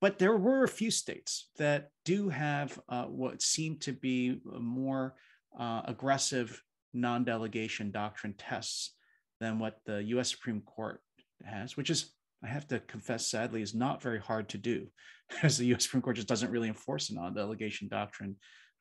But 0.04 0.20
there 0.20 0.36
were 0.36 0.66
a 0.66 0.68
few 0.68 0.92
states 0.92 1.48
that 1.58 1.88
do 2.04 2.28
have 2.28 2.78
uh, 2.90 3.06
what 3.06 3.42
seem 3.42 3.78
to 3.78 3.94
be 3.94 4.42
more 4.60 5.16
uh, 5.58 5.84
aggressive 5.86 6.62
non 6.94 7.24
delegation 7.24 7.90
doctrine 7.90 8.34
tests 8.38 8.98
than 9.40 9.60
what 9.60 9.80
the 9.86 10.04
US 10.16 10.30
Supreme 10.30 10.60
Court 10.60 11.00
has, 11.46 11.78
which 11.78 11.90
is, 11.90 12.12
I 12.44 12.50
have 12.50 12.68
to 12.68 12.82
confess, 12.82 13.28
sadly, 13.28 13.62
is 13.62 13.74
not 13.74 14.02
very 14.02 14.20
hard 14.20 14.50
to 14.50 14.58
do, 14.58 14.88
because 15.30 15.58
the 15.58 15.74
US 15.74 15.84
Supreme 15.84 16.02
Court 16.02 16.18
just 16.18 16.28
doesn't 16.28 16.52
really 16.52 16.68
enforce 16.68 17.10
a 17.10 17.16
non 17.16 17.34
delegation 17.34 17.88
doctrine 17.88 18.36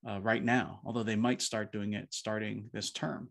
uh, 0.04 0.20
right 0.20 0.42
now, 0.42 0.80
although 0.84 1.04
they 1.04 1.14
might 1.14 1.40
start 1.40 1.70
doing 1.70 1.92
it 1.92 2.12
starting 2.12 2.68
this 2.72 2.90
term. 2.90 3.28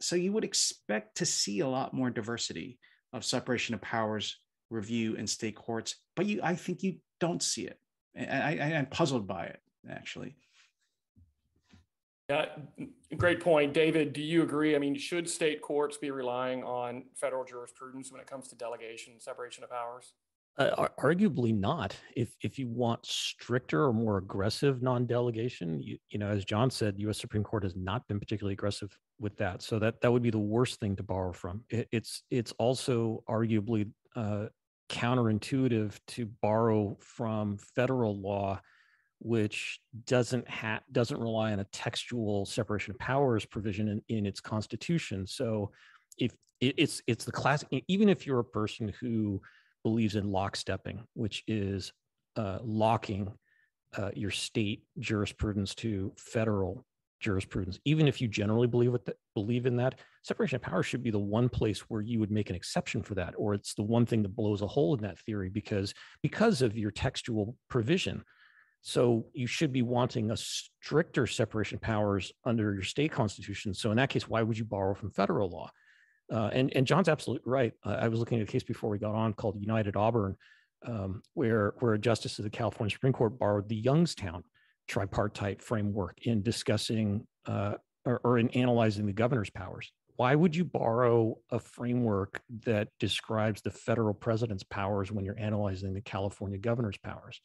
So 0.00 0.16
you 0.16 0.32
would 0.32 0.42
expect 0.42 1.18
to 1.18 1.24
see 1.24 1.60
a 1.60 1.68
lot 1.68 1.94
more 1.94 2.10
diversity 2.10 2.80
of 3.12 3.24
separation 3.24 3.76
of 3.76 3.80
powers 3.80 4.40
review 4.70 5.14
in 5.14 5.26
state 5.26 5.56
courts, 5.56 5.96
but 6.16 6.26
you, 6.26 6.40
I 6.42 6.54
think 6.54 6.82
you 6.82 6.96
don't 7.20 7.42
see 7.42 7.66
it. 7.66 7.78
I, 8.18 8.58
I, 8.58 8.74
I'm 8.76 8.86
puzzled 8.86 9.26
by 9.26 9.44
it, 9.44 9.60
actually. 9.90 10.36
Yeah, 12.28 12.46
great 13.18 13.40
point. 13.40 13.74
David, 13.74 14.14
do 14.14 14.22
you 14.22 14.42
agree? 14.42 14.74
I 14.74 14.78
mean, 14.78 14.96
should 14.96 15.28
state 15.28 15.60
courts 15.60 15.98
be 15.98 16.10
relying 16.10 16.62
on 16.64 17.04
federal 17.14 17.44
jurisprudence 17.44 18.10
when 18.10 18.20
it 18.20 18.26
comes 18.26 18.48
to 18.48 18.54
delegation, 18.54 19.20
separation 19.20 19.62
of 19.62 19.70
powers? 19.70 20.14
Uh, 20.56 20.86
arguably 21.00 21.52
not. 21.52 21.96
If 22.14 22.36
if 22.40 22.60
you 22.60 22.68
want 22.68 23.04
stricter 23.04 23.86
or 23.86 23.92
more 23.92 24.18
aggressive 24.18 24.82
non-delegation, 24.82 25.82
you, 25.82 25.98
you 26.10 26.18
know, 26.18 26.28
as 26.28 26.44
John 26.44 26.70
said, 26.70 26.94
U.S. 26.98 27.18
Supreme 27.18 27.42
Court 27.42 27.64
has 27.64 27.74
not 27.74 28.06
been 28.06 28.20
particularly 28.20 28.52
aggressive 28.52 28.96
with 29.18 29.36
that. 29.38 29.62
So 29.62 29.80
that 29.80 30.00
that 30.00 30.12
would 30.12 30.22
be 30.22 30.30
the 30.30 30.38
worst 30.38 30.78
thing 30.78 30.94
to 30.94 31.02
borrow 31.02 31.32
from. 31.32 31.62
It, 31.70 31.88
it's 31.90 32.22
it's 32.30 32.52
also 32.52 33.24
arguably 33.28 33.90
uh, 34.14 34.46
counterintuitive 34.88 35.98
to 36.08 36.26
borrow 36.42 36.96
from 37.00 37.58
federal 37.58 38.20
law, 38.20 38.60
which 39.18 39.80
doesn't 40.06 40.48
have 40.48 40.82
doesn't 40.92 41.18
rely 41.18 41.52
on 41.52 41.60
a 41.60 41.64
textual 41.64 42.44
separation 42.44 42.92
of 42.92 42.98
powers 42.98 43.44
provision 43.44 43.88
in, 43.88 44.02
in 44.08 44.26
its 44.26 44.40
constitution. 44.40 45.26
So 45.26 45.70
if 46.18 46.32
it, 46.60 46.74
it's 46.76 47.02
it's 47.06 47.24
the 47.24 47.32
classic, 47.32 47.84
even 47.88 48.08
if 48.08 48.26
you're 48.26 48.40
a 48.40 48.44
person 48.44 48.92
who 49.00 49.40
believes 49.82 50.16
in 50.16 50.24
lockstepping, 50.26 51.00
which 51.14 51.42
is 51.46 51.92
uh, 52.36 52.58
locking 52.62 53.32
uh, 53.96 54.10
your 54.14 54.30
state 54.30 54.82
jurisprudence 54.98 55.74
to 55.76 56.12
federal 56.16 56.84
jurisprudence. 57.20 57.78
Even 57.84 58.08
if 58.08 58.20
you 58.20 58.28
generally 58.28 58.66
believe 58.66 58.92
with 58.92 59.04
the, 59.04 59.14
believe 59.34 59.66
in 59.66 59.76
that, 59.76 60.00
separation 60.24 60.56
of 60.56 60.62
powers 60.62 60.86
should 60.86 61.02
be 61.02 61.10
the 61.10 61.18
one 61.18 61.48
place 61.48 61.80
where 61.90 62.00
you 62.00 62.18
would 62.18 62.30
make 62.30 62.48
an 62.48 62.56
exception 62.56 63.02
for 63.02 63.14
that, 63.14 63.34
or 63.36 63.52
it's 63.52 63.74
the 63.74 63.82
one 63.82 64.06
thing 64.06 64.22
that 64.22 64.34
blows 64.34 64.62
a 64.62 64.66
hole 64.66 64.94
in 64.94 65.02
that 65.02 65.18
theory 65.20 65.50
because 65.50 65.92
because 66.22 66.62
of 66.62 66.76
your 66.76 66.90
textual 66.90 67.56
provision. 67.68 68.24
So 68.80 69.26
you 69.32 69.46
should 69.46 69.72
be 69.72 69.82
wanting 69.82 70.30
a 70.30 70.36
stricter 70.36 71.26
separation 71.26 71.76
of 71.76 71.82
powers 71.82 72.32
under 72.44 72.74
your 72.74 72.82
state 72.82 73.12
constitution. 73.12 73.72
So 73.72 73.90
in 73.90 73.96
that 73.98 74.10
case, 74.10 74.28
why 74.28 74.42
would 74.42 74.58
you 74.58 74.64
borrow 74.64 74.94
from 74.94 75.10
federal 75.10 75.50
law? 75.50 75.70
Uh, 76.32 76.50
and, 76.52 76.74
and 76.74 76.86
John's 76.86 77.08
absolutely 77.08 77.50
right. 77.50 77.72
Uh, 77.84 77.98
I 78.00 78.08
was 78.08 78.18
looking 78.18 78.40
at 78.40 78.48
a 78.48 78.50
case 78.50 78.62
before 78.62 78.90
we 78.90 78.98
got 78.98 79.14
on 79.14 79.34
called 79.34 79.56
United 79.60 79.96
Auburn, 79.96 80.36
um, 80.86 81.22
where, 81.34 81.74
where 81.80 81.94
a 81.94 81.98
justice 81.98 82.38
of 82.38 82.44
the 82.44 82.50
California 82.50 82.92
Supreme 82.92 83.12
Court 83.12 83.38
borrowed 83.38 83.68
the 83.68 83.76
Youngstown 83.76 84.44
tripartite 84.86 85.62
framework 85.62 86.18
in 86.22 86.42
discussing 86.42 87.26
uh, 87.46 87.74
or, 88.04 88.20
or 88.24 88.38
in 88.38 88.50
analyzing 88.50 89.06
the 89.06 89.12
governor's 89.12 89.50
powers. 89.50 89.90
Why 90.16 90.34
would 90.34 90.54
you 90.54 90.64
borrow 90.64 91.38
a 91.50 91.58
framework 91.58 92.40
that 92.64 92.88
describes 93.00 93.62
the 93.62 93.70
federal 93.70 94.14
president's 94.14 94.62
powers 94.62 95.10
when 95.10 95.24
you're 95.24 95.38
analyzing 95.38 95.92
the 95.92 96.00
California 96.00 96.58
governor's 96.58 96.98
powers? 96.98 97.40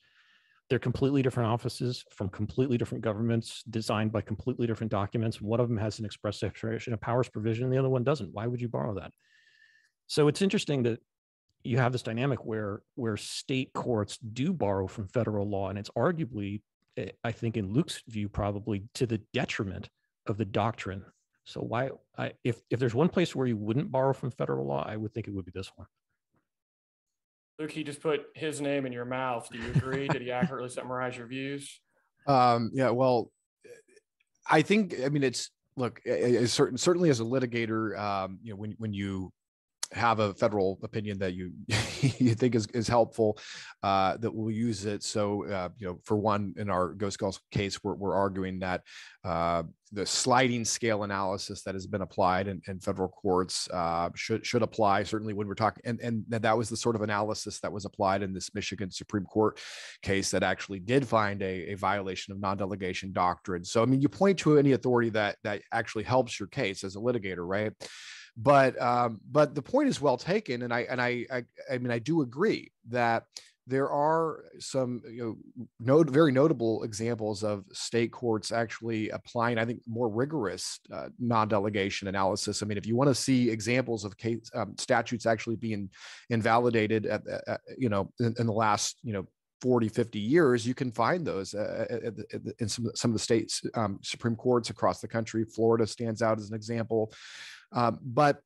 they're 0.70 0.80
completely 0.80 1.22
different 1.22 1.50
offices 1.50 2.06
from 2.12 2.30
completely 2.30 2.78
different 2.78 3.04
governments 3.04 3.64
designed 3.70 4.12
by 4.12 4.22
completely 4.22 4.68
different 4.68 4.92
documents. 4.92 5.42
One 5.42 5.60
of 5.60 5.68
them 5.68 5.78
has 5.78 5.98
an 5.98 6.06
express 6.06 6.40
separation 6.40 6.94
of 6.94 7.02
powers 7.02 7.28
provision, 7.28 7.66
and 7.66 7.74
the 7.74 7.80
other 7.80 7.90
one 7.90 8.04
doesn't. 8.04 8.34
Why 8.34 8.46
would 8.46 8.62
you 8.62 8.70
borrow 8.70 8.94
that? 8.96 9.12
So 10.08 10.28
it's 10.28 10.42
interesting 10.42 10.84
that 10.84 11.00
you 11.64 11.78
have 11.78 11.92
this 11.92 12.04
dynamic 12.04 12.46
where 12.46 12.82
where 12.96 13.18
state 13.18 13.74
courts 13.74 14.18
do 14.18 14.54
borrow 14.54 14.88
from 14.88 15.08
federal 15.08 15.50
law, 15.50 15.70
and 15.70 15.80
it's 15.80 15.90
arguably, 15.92 16.62
eh, 16.98 17.10
I 17.24 17.32
think, 17.32 17.58
in 17.58 17.74
Luke's 17.74 18.04
view, 18.08 18.30
probably 18.30 18.84
to 18.94 19.08
the 19.08 19.22
detriment 19.34 19.90
of 20.28 20.38
the 20.38 20.46
doctrine. 20.46 21.04
So 21.46 21.62
why, 21.62 21.90
I, 22.18 22.34
if 22.44 22.62
if 22.70 22.80
there's 22.80 22.94
one 22.94 23.10
place 23.10 23.36
where 23.36 23.48
you 23.48 23.58
wouldn't 23.58 23.92
borrow 23.92 24.14
from 24.14 24.32
federal 24.32 24.68
law, 24.68 24.84
I 24.88 24.96
would 24.96 25.14
think 25.14 25.28
it 25.28 25.34
would 25.34 25.46
be 25.46 25.52
this 25.54 25.72
one. 25.76 25.88
Luke, 27.58 27.72
he 27.72 27.84
just 27.84 28.02
put 28.02 28.28
his 28.36 28.62
name 28.62 28.86
in 28.86 28.94
your 28.94 29.06
mouth. 29.06 29.50
Do 29.52 29.58
you 29.58 29.72
agree? 29.72 30.08
Did 30.08 30.22
he 30.22 30.32
accurately 30.32 30.70
summarize 30.70 31.18
your 31.18 31.28
views? 31.28 31.82
Um, 32.28 32.72
yeah, 32.74 32.92
well, 32.92 33.32
I 34.50 34.62
think 34.62 34.96
I 35.04 35.10
mean 35.10 35.24
it's 35.24 35.50
look, 35.76 36.02
certain 36.46 36.78
certainly 36.78 37.10
as 37.10 37.20
a 37.20 37.24
litigator, 37.24 37.98
um, 38.00 38.40
you 38.44 38.52
know, 38.52 38.58
when 38.58 38.76
when 38.78 38.94
you 38.94 39.32
have 39.92 40.20
a 40.20 40.34
federal 40.34 40.80
opinion 40.84 41.18
that 41.20 41.34
you 41.34 41.52
you 42.02 42.36
think 42.36 42.56
is, 42.56 42.68
is 42.68 42.88
helpful 42.88 43.38
uh, 43.84 44.18
that 44.18 44.34
we'll 44.34 44.52
use 44.52 44.86
it. 44.86 45.04
So 45.04 45.46
uh, 45.48 45.70
you 45.78 45.88
know 45.88 46.00
for 46.04 46.18
one 46.18 46.54
in 46.58 46.70
our 46.70 46.90
ghost 46.90 47.18
Gulls 47.20 47.40
case 47.52 47.84
we're, 47.84 47.96
we're 47.96 48.16
arguing 48.16 48.60
that 48.60 48.82
uh, 49.24 49.64
the 49.92 50.06
sliding 50.06 50.64
scale 50.64 51.04
analysis 51.04 51.64
that 51.64 51.74
has 51.74 51.88
been 51.88 52.02
applied 52.02 52.48
in, 52.48 52.62
in 52.68 52.80
federal 52.80 53.10
courts 53.10 53.68
uh, 53.72 54.10
should 54.16 54.46
should 54.46 54.62
apply 54.62 55.04
certainly 55.04 55.34
when 55.34 55.48
we're 55.48 55.56
talking 55.56 55.82
and 55.86 56.00
and 56.02 56.24
that 56.30 56.56
was 56.56 56.70
the 56.70 56.78
sort 56.78 56.96
of 56.96 57.02
analysis 57.02 57.60
that 57.60 57.72
was 57.72 57.86
applied 57.86 58.22
in 58.22 58.34
this 58.34 58.54
Michigan 58.54 58.92
Supreme 58.92 59.26
Court 59.26 59.60
case 60.04 60.30
that 60.32 60.44
actually 60.44 60.80
did 60.80 61.08
find 61.08 61.42
a, 61.42 61.72
a 61.72 61.76
violation 61.76 62.32
of 62.32 62.40
non-delegation 62.40 63.12
doctrine. 63.12 63.64
So 63.64 63.82
I 63.82 63.86
mean 63.86 64.02
you 64.02 64.10
point 64.10 64.38
to 64.40 64.60
any 64.60 64.74
authority 64.74 65.10
that 65.12 65.38
that 65.44 65.64
actually 65.72 66.04
helps 66.04 66.40
your 66.40 66.48
case 66.48 66.84
as 66.84 66.96
a 66.96 67.00
litigator 67.00 67.48
right 67.48 67.74
but 68.42 68.82
um, 68.82 69.20
but 69.30 69.54
the 69.54 69.62
point 69.62 69.90
is 69.90 70.00
well 70.00 70.16
taken, 70.16 70.62
and 70.62 70.74
I 70.74 70.82
and 70.82 71.02
I, 71.02 71.26
I 71.30 71.44
I 71.70 71.78
mean 71.78 71.92
I 71.92 72.00
do 72.00 72.22
agree 72.22 72.72
that 72.88 73.26
there 73.68 73.92
are 73.92 74.46
some 74.60 75.02
you 75.12 75.38
know 75.80 76.04
very 76.04 76.32
notable 76.32 76.84
examples 76.84 77.44
of 77.44 77.66
state 77.74 78.12
courts 78.12 78.52
actually 78.52 79.10
applying 79.10 79.60
i 79.60 79.66
think 79.66 79.80
more 79.86 80.10
rigorous 80.10 80.80
uh, 80.92 81.10
non-delegation 81.20 82.08
analysis. 82.08 82.64
I 82.64 82.66
mean 82.66 82.78
if 82.78 82.88
you 82.88 82.96
want 82.96 83.10
to 83.10 83.16
see 83.16 83.50
examples 83.50 84.06
of 84.06 84.18
case 84.18 84.50
um, 84.56 84.74
statutes 84.78 85.26
actually 85.26 85.58
being 85.58 85.90
invalidated 86.30 87.06
at, 87.08 87.22
at 87.28 87.60
you 87.78 87.90
know 87.90 88.12
in, 88.22 88.34
in, 88.40 88.48
the 88.48 88.54
last 88.54 89.00
you 89.04 89.12
know 89.12 89.28
40 89.62 89.90
50 89.90 90.18
years 90.18 90.66
you 90.66 90.74
can 90.74 90.92
find 90.92 91.28
those 91.28 91.54
uh, 91.54 91.86
in 92.60 92.70
some, 92.70 92.90
some 92.96 93.12
of 93.12 93.16
the 93.16 93.20
states 93.20 93.62
um, 93.76 94.00
supreme 94.02 94.38
courts 94.38 94.70
across 94.70 95.02
the 95.02 95.08
country. 95.08 95.44
Florida 95.44 95.86
stands 95.86 96.22
out 96.22 96.40
as 96.40 96.50
an 96.50 96.56
example 96.56 97.12
um, 97.72 98.00
but 98.02 98.42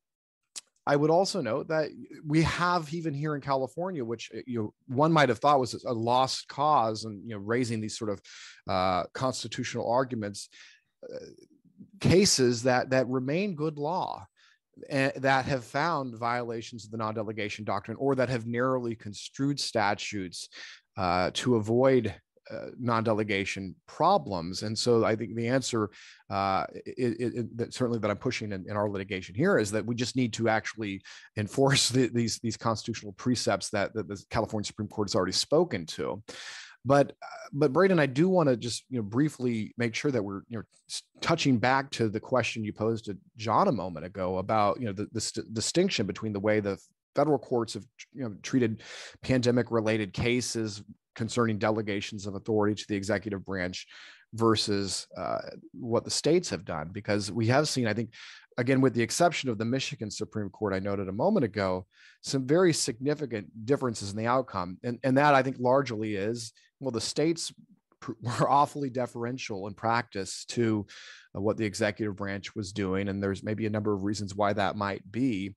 I 0.86 0.96
would 0.96 1.10
also 1.10 1.40
note 1.40 1.68
that 1.68 1.88
we 2.26 2.42
have 2.42 2.92
even 2.92 3.14
here 3.14 3.34
in 3.34 3.40
California, 3.40 4.04
which 4.04 4.30
uh, 4.34 4.40
you 4.46 4.62
know 4.62 4.74
one 4.86 5.12
might 5.12 5.30
have 5.30 5.38
thought 5.38 5.60
was 5.60 5.82
a 5.84 5.92
lost 5.92 6.48
cause, 6.48 7.04
and 7.04 7.22
you 7.26 7.34
know 7.34 7.40
raising 7.40 7.80
these 7.80 7.96
sort 7.96 8.10
of 8.10 8.20
uh, 8.68 9.04
constitutional 9.14 9.90
arguments, 9.90 10.48
uh, 11.02 11.18
cases 12.00 12.62
that 12.64 12.90
that 12.90 13.08
remain 13.08 13.54
good 13.54 13.78
law. 13.78 14.26
Eh, 14.88 15.12
that 15.14 15.44
have 15.44 15.64
found 15.64 16.18
violations 16.18 16.84
of 16.84 16.90
the 16.90 16.96
non-delegation 16.96 17.64
doctrine 17.64 17.96
or 18.00 18.16
that 18.16 18.28
have 18.28 18.44
narrowly 18.44 18.96
construed 18.96 19.60
statutes 19.60 20.48
uh, 20.96 21.30
to 21.32 21.54
avoid 21.54 22.12
uh, 22.50 22.68
non-delegation 22.78 23.74
problems. 23.86 24.62
And 24.62 24.78
so 24.78 25.04
i 25.04 25.16
think 25.16 25.34
the 25.34 25.48
answer 25.48 25.90
uh, 26.30 26.64
it, 26.74 27.16
it, 27.20 27.46
it, 27.58 27.74
certainly 27.74 27.98
that 27.98 28.10
i'm 28.10 28.16
pushing 28.16 28.52
in, 28.52 28.64
in, 28.68 28.76
our 28.76 28.88
litigation 28.90 29.34
here 29.34 29.58
is 29.58 29.70
that 29.70 29.84
we 29.84 29.94
just 29.94 30.16
need 30.16 30.32
to 30.32 30.48
actually 30.48 31.00
enforce 31.36 31.88
the, 31.88 32.08
these 32.08 32.38
these 32.40 32.56
constitutional 32.56 33.12
precepts 33.12 33.70
that, 33.70 33.94
that 33.94 34.08
the 34.08 34.22
california 34.30 34.66
supreme 34.66 34.88
court 34.88 35.08
has 35.08 35.14
already 35.14 35.32
spoken 35.32 35.86
to. 35.86 36.22
But 36.86 37.14
but 37.52 37.72
braden 37.72 37.98
i 37.98 38.06
do 38.06 38.28
want 38.28 38.50
to 38.50 38.56
just 38.56 38.84
you 38.90 38.98
know 38.98 39.02
briefly 39.02 39.72
make 39.78 39.94
sure 39.94 40.10
that 40.10 40.22
we're 40.22 40.42
you 40.48 40.58
know 40.58 40.64
touching 41.22 41.56
back 41.56 41.90
to 41.92 42.10
the 42.10 42.20
question 42.20 42.62
you 42.62 42.74
posed 42.74 43.06
to 43.06 43.16
john 43.38 43.68
a 43.68 43.72
moment 43.72 44.04
ago 44.04 44.36
about 44.36 44.78
you 44.78 44.86
know 44.86 44.92
the, 44.92 45.06
the 45.12 45.20
st- 45.20 45.54
distinction 45.54 46.06
between 46.06 46.34
the 46.34 46.40
way 46.40 46.60
the 46.60 46.78
federal 47.14 47.38
courts 47.38 47.74
have 47.74 47.84
you 48.12 48.22
know 48.22 48.34
treated 48.42 48.82
pandemic 49.22 49.70
related 49.70 50.12
cases 50.12 50.82
concerning 51.14 51.58
delegations 51.58 52.26
of 52.26 52.34
authority 52.34 52.74
to 52.74 52.86
the 52.88 52.96
executive 52.96 53.44
branch 53.44 53.86
versus 54.34 55.06
uh, 55.16 55.38
what 55.72 56.04
the 56.04 56.10
states 56.10 56.50
have 56.50 56.64
done 56.64 56.90
because 56.92 57.30
we 57.30 57.46
have 57.46 57.68
seen 57.68 57.86
i 57.86 57.94
think 57.94 58.10
again 58.58 58.80
with 58.80 58.94
the 58.94 59.02
exception 59.02 59.48
of 59.48 59.58
the 59.58 59.64
michigan 59.64 60.10
supreme 60.10 60.50
court 60.50 60.74
i 60.74 60.78
noted 60.78 61.08
a 61.08 61.12
moment 61.12 61.44
ago 61.44 61.86
some 62.20 62.46
very 62.46 62.72
significant 62.72 63.46
differences 63.66 64.10
in 64.10 64.16
the 64.16 64.26
outcome. 64.26 64.78
And, 64.82 64.98
and 65.04 65.16
that 65.18 65.34
i 65.34 65.42
think 65.42 65.56
largely 65.60 66.16
is 66.16 66.52
well 66.80 66.90
the 66.90 67.00
states 67.00 67.52
were 68.22 68.50
awfully 68.50 68.90
deferential 68.90 69.68
in 69.68 69.74
practice 69.74 70.44
to 70.46 70.86
uh, 71.36 71.40
what 71.40 71.56
the 71.56 71.64
executive 71.64 72.16
branch 72.16 72.54
was 72.56 72.72
doing 72.72 73.08
and 73.08 73.22
there's 73.22 73.44
maybe 73.44 73.66
a 73.66 73.70
number 73.70 73.94
of 73.94 74.02
reasons 74.02 74.34
why 74.34 74.52
that 74.52 74.76
might 74.76 75.10
be 75.10 75.54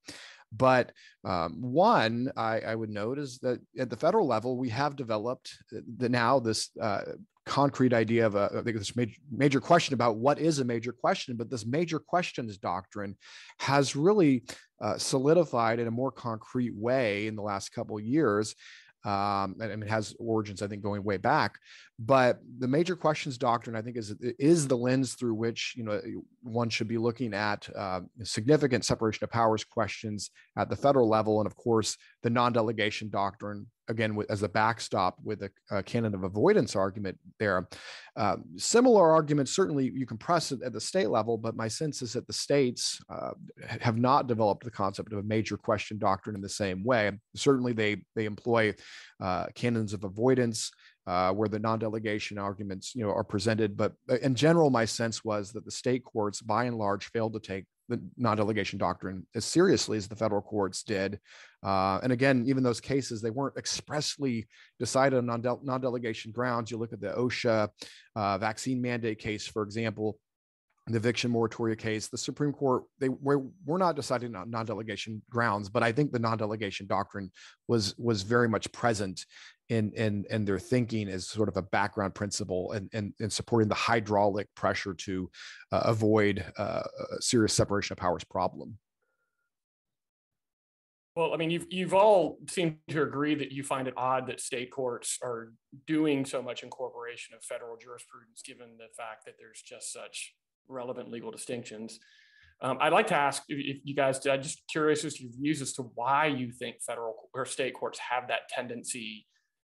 but 0.51 0.91
um, 1.23 1.61
one 1.61 2.31
I, 2.37 2.59
I, 2.61 2.75
would 2.75 2.89
note 2.89 3.19
is 3.19 3.39
that 3.39 3.59
at 3.77 3.89
the 3.89 3.97
federal 3.97 4.27
level, 4.27 4.57
we 4.57 4.69
have 4.69 4.95
developed 4.95 5.57
uh, 5.75 5.81
the, 5.97 6.09
now 6.09 6.39
this 6.39 6.69
uh, 6.81 7.01
concrete 7.45 7.93
idea 7.93 8.25
of 8.25 8.35
a, 8.35 8.49
I 8.57 8.61
think 8.61 8.77
this 8.77 8.95
major, 8.95 9.19
major 9.31 9.59
question 9.59 9.93
about 9.93 10.17
what 10.17 10.39
is 10.39 10.59
a 10.59 10.65
major 10.65 10.91
question, 10.91 11.35
but 11.35 11.49
this 11.49 11.65
major 11.65 11.99
questions 11.99 12.57
doctrine 12.57 13.15
has 13.59 13.95
really 13.95 14.43
uh, 14.79 14.97
solidified 14.97 15.79
in 15.79 15.87
a 15.87 15.91
more 15.91 16.11
concrete 16.11 16.75
way 16.75 17.27
in 17.27 17.35
the 17.35 17.41
last 17.41 17.69
couple 17.69 17.99
years 17.99 18.55
um, 19.07 19.55
and 19.61 19.81
it 19.81 19.89
has 19.89 20.13
origins, 20.19 20.61
I 20.61 20.67
think, 20.67 20.83
going 20.83 21.01
way 21.01 21.15
back. 21.15 21.59
But 21.97 22.41
the 22.59 22.67
major 22.67 22.95
questions 22.95 23.37
doctrine, 23.37 23.75
I 23.75 23.81
think, 23.81 23.95
is 23.95 24.13
is 24.37 24.67
the 24.67 24.77
lens 24.77 25.13
through 25.13 25.35
which 25.35 25.73
you 25.77 25.83
know 25.85 26.01
one 26.43 26.69
should 26.69 26.89
be 26.89 26.97
looking 26.97 27.33
at 27.33 27.69
uh, 27.73 28.01
significant 28.23 28.83
separation 28.83 29.23
of 29.23 29.31
powers 29.31 29.63
questions 29.63 30.29
at 30.57 30.69
the 30.69 30.75
federal 30.75 31.07
level, 31.07 31.39
and 31.39 31.47
of 31.47 31.55
course 31.55 31.97
the 32.27 32.33
non-delegation 32.33 33.09
doctrine 33.09 33.65
again 33.87 34.21
as 34.29 34.43
a 34.43 34.49
backstop 34.49 35.15
with 35.23 35.43
a, 35.43 35.49
a, 35.71 35.81
canon 35.81 36.13
of 36.13 36.25
avoidance 36.25 36.75
argument 36.75 37.17
there. 37.39 37.69
Uh, 38.17 38.35
similar 38.57 39.13
arguments, 39.13 39.55
certainly 39.55 39.89
you 39.95 40.05
can 40.05 40.17
press 40.17 40.51
it 40.51 40.59
at 40.61 40.73
the 40.73 40.81
state 40.81 41.09
level, 41.09 41.37
but 41.37 41.55
my 41.55 41.69
sense 41.69 42.01
is 42.01 42.11
that 42.11 42.27
the 42.27 42.33
states 42.33 42.99
uh, 43.09 43.31
have 43.79 43.97
not 43.97 44.27
developed 44.27 44.65
the 44.65 44.69
concept 44.69 45.13
of 45.13 45.19
a 45.19 45.23
major 45.23 45.55
question 45.55 45.97
doctrine 45.97 46.35
in 46.35 46.41
the 46.41 46.49
same 46.49 46.83
way. 46.83 47.13
Certainly 47.33 47.71
they, 47.73 48.03
they 48.13 48.25
employ 48.25 48.75
uh, 49.21 49.45
canons 49.55 49.93
of 49.93 50.03
avoidance 50.03 50.69
uh, 51.05 51.31
where 51.31 51.47
the 51.47 51.59
non-delegation 51.59 52.37
arguments 52.37 52.93
you 52.93 53.05
know 53.05 53.13
are 53.13 53.23
presented 53.23 53.77
but 53.77 53.93
in 54.21 54.35
general 54.35 54.69
my 54.69 54.83
sense 54.83 55.23
was 55.23 55.53
that 55.53 55.63
the 55.63 55.71
state 55.71 56.03
courts 56.03 56.41
by 56.41 56.65
and 56.65 56.77
large 56.77 57.09
failed 57.11 57.31
to 57.31 57.39
take 57.39 57.63
the 57.89 58.01
non-delegation 58.17 58.77
doctrine 58.77 59.25
as 59.35 59.45
seriously 59.45 59.97
as 59.97 60.07
the 60.07 60.15
federal 60.15 60.41
courts 60.41 60.83
did. 60.83 61.19
Uh, 61.63 61.99
and 62.03 62.11
again, 62.11 62.43
even 62.47 62.63
those 62.63 62.81
cases, 62.81 63.21
they 63.21 63.29
weren't 63.29 63.57
expressly 63.57 64.47
decided 64.79 65.17
on 65.17 65.41
non-delegation 65.63 66.31
grounds. 66.31 66.69
You 66.69 66.77
look 66.77 66.93
at 66.93 67.01
the 67.01 67.13
OSHA 67.13 67.69
uh, 68.15 68.37
vaccine 68.37 68.81
mandate 68.81 69.19
case, 69.19 69.47
for 69.47 69.63
example, 69.63 70.19
the 70.87 70.97
eviction 70.97 71.31
moratoria 71.31 71.77
case, 71.77 72.07
the 72.07 72.17
Supreme 72.17 72.53
Court, 72.53 72.83
they 72.99 73.09
were, 73.09 73.43
were 73.65 73.77
not 73.77 73.95
deciding 73.95 74.35
on 74.35 74.49
non-delegation 74.49 75.21
grounds, 75.29 75.67
but 75.69 75.83
I 75.83 75.91
think 75.91 76.11
the 76.11 76.19
non-delegation 76.19 76.87
doctrine 76.87 77.29
was 77.67 77.93
was 77.97 78.21
very 78.21 78.47
much 78.47 78.71
present 78.71 79.25
in 79.69 79.91
in 79.93 80.25
in 80.29 80.45
their 80.45 80.59
thinking 80.59 81.09
as 81.09 81.27
sort 81.27 81.49
of 81.49 81.57
a 81.57 81.61
background 81.61 82.15
principle 82.15 82.71
and 82.71 82.89
and, 82.93 83.13
and 83.19 83.31
supporting 83.31 83.67
the 83.67 83.75
hydraulic 83.75 84.47
pressure 84.55 84.93
to 84.93 85.29
uh, 85.71 85.81
avoid 85.85 86.45
uh, 86.57 86.83
a 87.11 87.21
serious 87.21 87.53
separation 87.53 87.93
of 87.93 87.97
powers 87.97 88.23
problem. 88.23 88.77
Well, 91.15 91.33
I 91.33 91.37
mean, 91.37 91.49
you've 91.49 91.65
you've 91.69 91.95
all 91.95 92.37
seemed 92.47 92.77
to 92.89 93.01
agree 93.01 93.33
that 93.35 93.51
you 93.51 93.63
find 93.63 93.87
it 93.87 93.95
odd 93.97 94.27
that 94.27 94.39
state 94.39 94.71
courts 94.71 95.17
are 95.23 95.51
doing 95.87 96.25
so 96.25 96.41
much 96.41 96.61
incorporation 96.61 97.33
of 97.35 97.43
federal 97.43 97.75
jurisprudence, 97.75 98.43
given 98.45 98.77
the 98.77 98.87
fact 98.95 99.25
that 99.25 99.33
there's 99.39 99.61
just 99.61 99.91
such 99.91 100.35
relevant 100.67 101.09
legal 101.09 101.31
distinctions. 101.31 101.99
Um, 102.61 102.77
I'd 102.81 102.93
like 102.93 103.07
to 103.07 103.15
ask 103.15 103.43
if 103.49 103.77
you 103.83 103.95
guys, 103.95 104.25
I'm 104.25 104.41
just 104.41 104.61
curious 104.71 105.05
as 105.05 105.15
to 105.15 105.23
your 105.23 105.31
views 105.31 105.61
as 105.61 105.73
to 105.73 105.83
why 105.95 106.27
you 106.27 106.51
think 106.51 106.81
federal 106.81 107.29
or 107.33 107.45
state 107.45 107.73
courts 107.73 107.99
have 107.99 108.27
that 108.29 108.49
tendency 108.49 109.25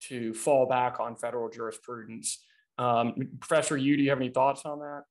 to 0.10 0.34
fall 0.34 0.68
back 0.68 1.00
on 1.00 1.16
federal 1.16 1.50
jurisprudence. 1.50 2.44
Um, 2.78 3.14
Professor 3.40 3.78
Yoo, 3.78 3.98
do 3.98 4.04
you 4.04 4.10
have 4.10 4.20
any 4.20 4.30
thoughts 4.30 4.66
on 4.66 4.80
that? 4.80 5.04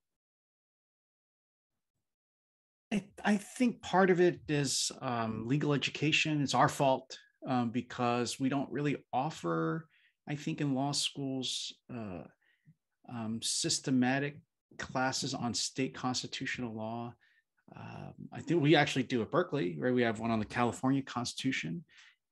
I, 2.93 3.05
I 3.25 3.37
think 3.37 3.81
part 3.81 4.11
of 4.11 4.21
it 4.21 4.41
is 4.49 4.93
um, 5.01 5.47
legal 5.47 5.73
education. 5.73 6.43
It's 6.43 6.55
our 6.55 6.69
fault 6.69 7.17
um, 7.47 7.71
because 7.71 8.39
we 8.39 8.49
don't 8.49 8.71
really 8.71 8.97
offer 9.13 9.87
I 10.29 10.37
think 10.37 10.61
in 10.61 10.75
law 10.75 10.93
schools, 10.93 11.73
uh, 11.93 12.23
um, 13.09 13.41
systematic 13.43 14.39
classes 14.79 15.35
on 15.35 15.55
state 15.55 15.95
constitutional 15.95 16.75
law. 16.75 17.15
Um, 17.75 18.15
I 18.33 18.41
think 18.41 18.63
we 18.63 18.77
actually 18.77 19.05
do 19.05 19.23
at 19.23 19.31
Berkeley, 19.31 19.77
right? 19.79 19.95
We 19.95 20.03
have 20.03 20.21
one 20.21 20.31
on 20.31 20.39
the 20.39 20.45
California 20.45 21.03
Constitution. 21.03 21.85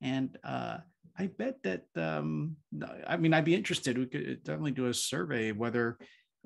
And 0.02 0.36
uh, 0.44 0.78
I 1.18 1.26
bet 1.26 1.62
that, 1.64 1.84
um, 1.96 2.56
I 3.06 3.16
mean, 3.16 3.34
I'd 3.34 3.44
be 3.44 3.54
interested. 3.54 3.98
We 3.98 4.06
could 4.06 4.42
definitely 4.44 4.72
do 4.72 4.86
a 4.86 4.94
survey 4.94 5.52
whether 5.52 5.98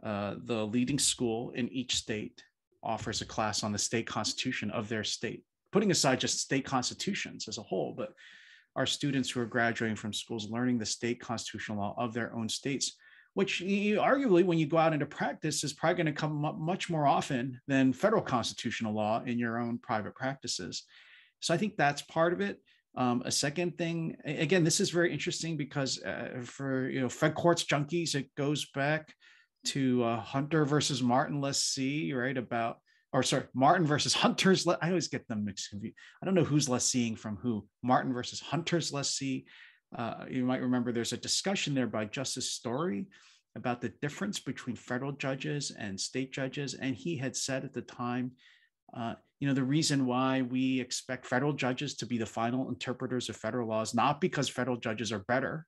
uh, 0.03 0.35
the 0.45 0.67
leading 0.67 0.99
school 0.99 1.51
in 1.51 1.69
each 1.69 1.95
state 1.95 2.43
offers 2.83 3.21
a 3.21 3.27
class 3.27 3.63
on 3.63 3.73
the 3.73 3.79
state 3.79 4.07
constitution 4.07 4.71
of 4.71 4.89
their 4.89 5.05
state, 5.05 5.45
putting 5.73 5.91
aside 5.91 6.21
just 6.21 6.41
state 6.41 6.65
constitutions 6.65 7.49
as 7.49 7.59
a 7.59 7.63
whole, 7.63 7.95
but 7.97 8.13
our 8.77 8.87
students 8.87 9.31
who 9.31 9.41
are 9.41 9.47
graduating 9.47 9.97
from 9.97 10.13
schools 10.13 10.51
learning 10.51 10.79
the 10.79 10.87
state 10.87 11.21
constitutional 11.21 11.79
law 11.79 11.95
of 11.97 12.13
their 12.13 12.35
own 12.35 12.49
states 12.49 12.97
which 13.35 13.61
you, 13.61 13.99
arguably 13.99 14.45
when 14.45 14.59
you 14.59 14.67
go 14.67 14.79
out 14.79 14.93
into 14.93 15.07
practice 15.07 15.65
is 15.65 15.73
probably 15.73 15.97
going 15.97 16.07
to 16.07 16.21
come 16.21 16.45
up 16.45 16.57
much 16.57 16.89
more 16.89 17.07
often 17.07 17.61
than 17.67 17.93
federal 17.93 18.23
constitutional 18.23 18.95
law 18.95 19.23
in 19.27 19.39
your 19.39 19.59
own 19.59 19.79
private 19.79 20.15
practices 20.15 20.85
so 21.41 21.53
i 21.53 21.57
think 21.57 21.77
that's 21.77 22.03
part 22.03 22.33
of 22.33 22.41
it 22.41 22.61
um, 22.97 23.23
a 23.25 23.31
second 23.31 23.77
thing 23.77 24.17
again 24.25 24.65
this 24.65 24.81
is 24.81 24.91
very 24.91 25.13
interesting 25.13 25.57
because 25.57 26.03
uh, 26.03 26.41
for 26.43 26.89
you 26.89 27.01
know 27.01 27.09
fed 27.09 27.35
courts 27.35 27.65
junkies 27.65 28.15
it 28.15 28.35
goes 28.37 28.67
back 28.75 29.13
to 29.65 30.03
uh, 30.05 30.21
hunter 30.21 30.65
versus 30.65 31.03
martin 31.03 31.41
lessee 31.41 32.13
right 32.13 32.37
about 32.37 32.79
or 33.15 33.23
sorry, 33.23 33.45
Martin 33.55 33.87
versus 33.87 34.13
Hunter's. 34.23 34.67
I 34.67 34.89
always 34.89 35.09
get 35.09 35.27
them 35.29 35.45
mixed. 35.45 35.73
I 35.73 36.27
don't 36.27 36.35
know 36.35 36.45
who's 36.45 36.69
less 36.69 36.85
seeing 36.85 37.15
from 37.15 37.37
who. 37.37 37.65
Martin 37.83 38.13
versus 38.13 38.41
Hunter's 38.41 38.93
lessee. 38.93 39.47
Uh, 39.97 40.25
you 40.29 40.45
might 40.45 40.61
remember 40.61 40.91
there's 40.91 41.13
a 41.13 41.17
discussion 41.17 41.75
there 41.75 41.87
by 41.87 42.05
Justice 42.07 42.51
Story 42.51 43.07
about 43.55 43.81
the 43.81 43.93
difference 44.03 44.41
between 44.41 44.75
federal 44.75 45.13
judges 45.13 45.71
and 45.79 45.99
state 45.99 46.33
judges, 46.33 46.75
and 46.75 46.97
he 46.97 47.17
had 47.17 47.37
said 47.37 47.65
at 47.65 47.73
the 47.73 47.83
time, 47.83 48.33
uh, 48.97 49.15
you 49.41 49.49
know, 49.49 49.55
the 49.55 49.63
reason 49.63 50.07
why 50.07 50.43
we 50.43 50.81
expect 50.81 51.27
federal 51.27 51.53
judges 51.53 51.95
to 51.95 52.07
be 52.07 52.19
the 52.19 52.27
final 52.27 52.69
interpreters 52.69 53.29
of 53.29 53.37
federal 53.37 53.69
laws, 53.69 53.95
not 53.95 54.21
because 54.21 54.49
federal 54.49 54.77
judges 54.77 55.13
are 55.13 55.21
better, 55.21 55.67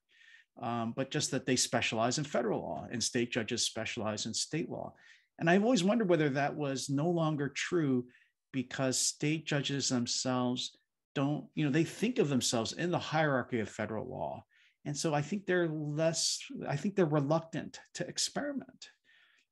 um, 0.62 0.94
but 0.96 1.10
just 1.10 1.30
that 1.32 1.44
they 1.44 1.56
specialize 1.56 2.18
in 2.18 2.24
federal 2.24 2.60
law 2.60 2.86
and 2.90 3.02
state 3.02 3.30
judges 3.30 3.64
specialize 3.64 4.26
in 4.26 4.32
state 4.32 4.70
law. 4.70 4.94
And 5.38 5.50
I've 5.50 5.64
always 5.64 5.84
wondered 5.84 6.08
whether 6.08 6.30
that 6.30 6.54
was 6.54 6.88
no 6.88 7.10
longer 7.10 7.48
true 7.48 8.06
because 8.52 8.98
state 8.98 9.46
judges 9.46 9.88
themselves 9.88 10.78
don't, 11.14 11.46
you 11.54 11.64
know, 11.64 11.70
they 11.70 11.84
think 11.84 12.18
of 12.18 12.28
themselves 12.28 12.72
in 12.72 12.90
the 12.90 12.98
hierarchy 12.98 13.60
of 13.60 13.68
federal 13.68 14.08
law. 14.08 14.44
And 14.84 14.96
so 14.96 15.12
I 15.12 15.20
think 15.20 15.44
they're 15.44 15.68
less, 15.68 16.38
I 16.66 16.76
think 16.76 16.94
they're 16.94 17.04
reluctant 17.06 17.80
to 17.94 18.06
experiment 18.06 18.88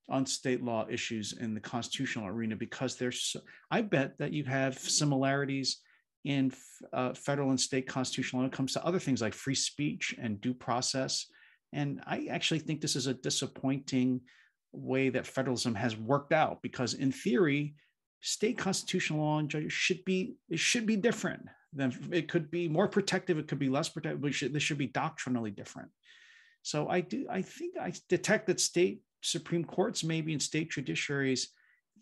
on 0.09 0.27
state 0.27 0.63
law 0.63 0.87
issues 0.89 1.35
in 1.41 1.55
the 1.55 1.61
constitutional 1.61 2.27
arena 2.27 2.57
because 2.57 2.97
there's, 2.97 3.37
I 3.71 3.83
bet 3.83 4.19
that 4.19 4.33
you 4.33 4.45
have 4.45 4.79
similarities 4.79 5.81
in 6.25 6.53
uh, 6.93 7.15
federal 7.15 7.51
and 7.51 7.61
state 7.61 7.87
constitutional 7.87 8.43
when 8.43 8.51
it 8.51 8.57
comes 8.57 8.73
to 8.73 8.85
other 8.85 8.99
things 8.99 9.21
like 9.21 9.35
free 9.35 9.55
speech 9.55 10.15
and 10.19 10.41
due 10.41 10.55
process. 10.55 11.27
And 11.73 12.01
I 12.07 12.29
actually 12.31 12.61
think 12.61 12.81
this 12.81 12.97
is 12.97 13.07
a 13.07 13.15
disappointing 13.15 14.21
way 14.73 15.09
that 15.11 15.27
federalism 15.27 15.75
has 15.75 15.97
worked 15.97 16.33
out 16.33 16.61
because 16.63 16.95
in 16.95 17.13
theory 17.13 17.75
state 18.21 18.59
constitutional 18.59 19.21
law 19.21 19.39
and 19.39 19.49
judges 19.49 19.73
should 19.73 20.05
be 20.05 20.35
it 20.49 20.59
should 20.59 20.87
be 20.87 20.97
different 20.97 21.43
than 21.73 21.95
it 22.11 22.29
could 22.29 22.51
be 22.51 22.69
more 22.69 22.89
protective 22.89 23.39
it 23.39 23.47
could 23.47 23.59
be 23.59 23.69
less 23.69 23.89
protective 23.89 24.21
but 24.21 24.35
should, 24.35 24.53
this 24.53 24.63
should 24.63 24.79
be 24.79 24.87
doctrinally 24.87 25.51
different 25.51 25.91
so 26.63 26.89
i 26.89 27.01
do 27.01 27.27
i 27.31 27.43
think 27.43 27.75
i 27.79 27.93
detect 28.09 28.47
that 28.47 28.59
state 28.59 29.03
supreme 29.25 29.65
courts 29.65 30.05
maybe 30.05 30.33
in 30.33 30.41
state 30.41 30.71
judiciaries 30.71 31.47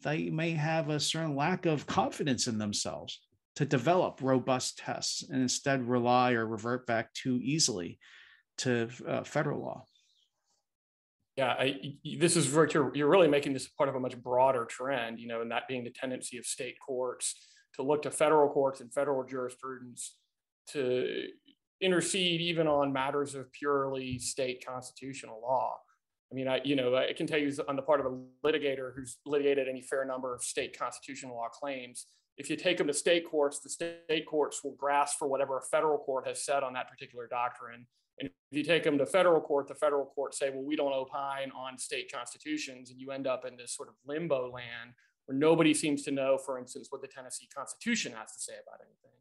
they 0.02 0.30
may 0.30 0.50
have 0.50 0.88
a 0.88 1.00
certain 1.00 1.36
lack 1.36 1.66
of 1.66 1.86
confidence 1.86 2.46
in 2.46 2.58
themselves 2.58 3.20
to 3.54 3.64
develop 3.64 4.20
robust 4.22 4.78
tests 4.78 5.22
and 5.28 5.42
instead 5.42 5.86
rely 5.86 6.32
or 6.32 6.46
revert 6.46 6.86
back 6.86 7.12
too 7.14 7.38
easily 7.42 7.98
to 8.56 8.88
uh, 9.06 9.22
federal 9.22 9.60
law 9.60 9.84
yeah, 11.36 11.54
I, 11.58 11.94
this 12.18 12.36
is. 12.36 12.52
You're 12.52 13.08
really 13.08 13.28
making 13.28 13.54
this 13.54 13.66
part 13.66 13.88
of 13.88 13.94
a 13.94 14.00
much 14.00 14.20
broader 14.22 14.66
trend, 14.66 15.18
you 15.18 15.26
know, 15.26 15.40
and 15.40 15.50
that 15.50 15.66
being 15.66 15.82
the 15.82 15.90
tendency 15.90 16.36
of 16.36 16.44
state 16.44 16.76
courts 16.86 17.34
to 17.76 17.82
look 17.82 18.02
to 18.02 18.10
federal 18.10 18.50
courts 18.50 18.82
and 18.82 18.92
federal 18.92 19.24
jurisprudence 19.24 20.16
to 20.68 21.28
intercede 21.80 22.40
even 22.40 22.66
on 22.66 22.92
matters 22.92 23.34
of 23.34 23.50
purely 23.52 24.18
state 24.18 24.64
constitutional 24.66 25.40
law. 25.40 25.78
I 26.32 26.34
mean, 26.34 26.48
I, 26.48 26.60
you 26.64 26.76
know, 26.76 26.96
I 26.96 27.12
can 27.12 27.26
tell 27.26 27.38
you 27.38 27.52
on 27.68 27.76
the 27.76 27.82
part 27.82 28.00
of 28.00 28.06
a 28.06 28.18
litigator 28.46 28.92
who's 28.96 29.18
litigated 29.26 29.68
any 29.68 29.82
fair 29.82 30.04
number 30.06 30.34
of 30.34 30.42
state 30.42 30.78
constitutional 30.78 31.36
law 31.36 31.48
claims, 31.48 32.06
if 32.38 32.48
you 32.48 32.56
take 32.56 32.78
them 32.78 32.86
to 32.86 32.94
state 32.94 33.28
courts, 33.30 33.60
the 33.60 33.68
state 33.68 34.26
courts 34.26 34.64
will 34.64 34.74
grasp 34.78 35.18
for 35.18 35.28
whatever 35.28 35.58
a 35.58 35.62
federal 35.62 35.98
court 35.98 36.26
has 36.26 36.42
said 36.42 36.62
on 36.62 36.72
that 36.72 36.88
particular 36.88 37.26
doctrine 37.26 37.86
and 38.18 38.30
if 38.50 38.58
you 38.58 38.64
take 38.64 38.84
them 38.84 38.98
to 38.98 39.06
federal 39.06 39.40
court, 39.40 39.68
the 39.68 39.74
federal 39.74 40.06
court 40.06 40.34
say, 40.34 40.50
well, 40.50 40.62
we 40.62 40.76
don't 40.76 40.92
opine 40.92 41.50
on 41.56 41.78
state 41.78 42.12
constitutions, 42.12 42.90
and 42.90 43.00
you 43.00 43.10
end 43.10 43.26
up 43.26 43.44
in 43.44 43.56
this 43.56 43.74
sort 43.74 43.88
of 43.88 43.94
limbo 44.06 44.50
land 44.50 44.92
where 45.26 45.36
nobody 45.36 45.72
seems 45.72 46.02
to 46.02 46.10
know, 46.10 46.38
for 46.38 46.58
instance, 46.58 46.88
what 46.90 47.00
the 47.00 47.08
Tennessee 47.08 47.48
Constitution 47.54 48.12
has 48.12 48.32
to 48.32 48.40
say 48.40 48.52
about 48.52 48.80
anything. 48.80 49.18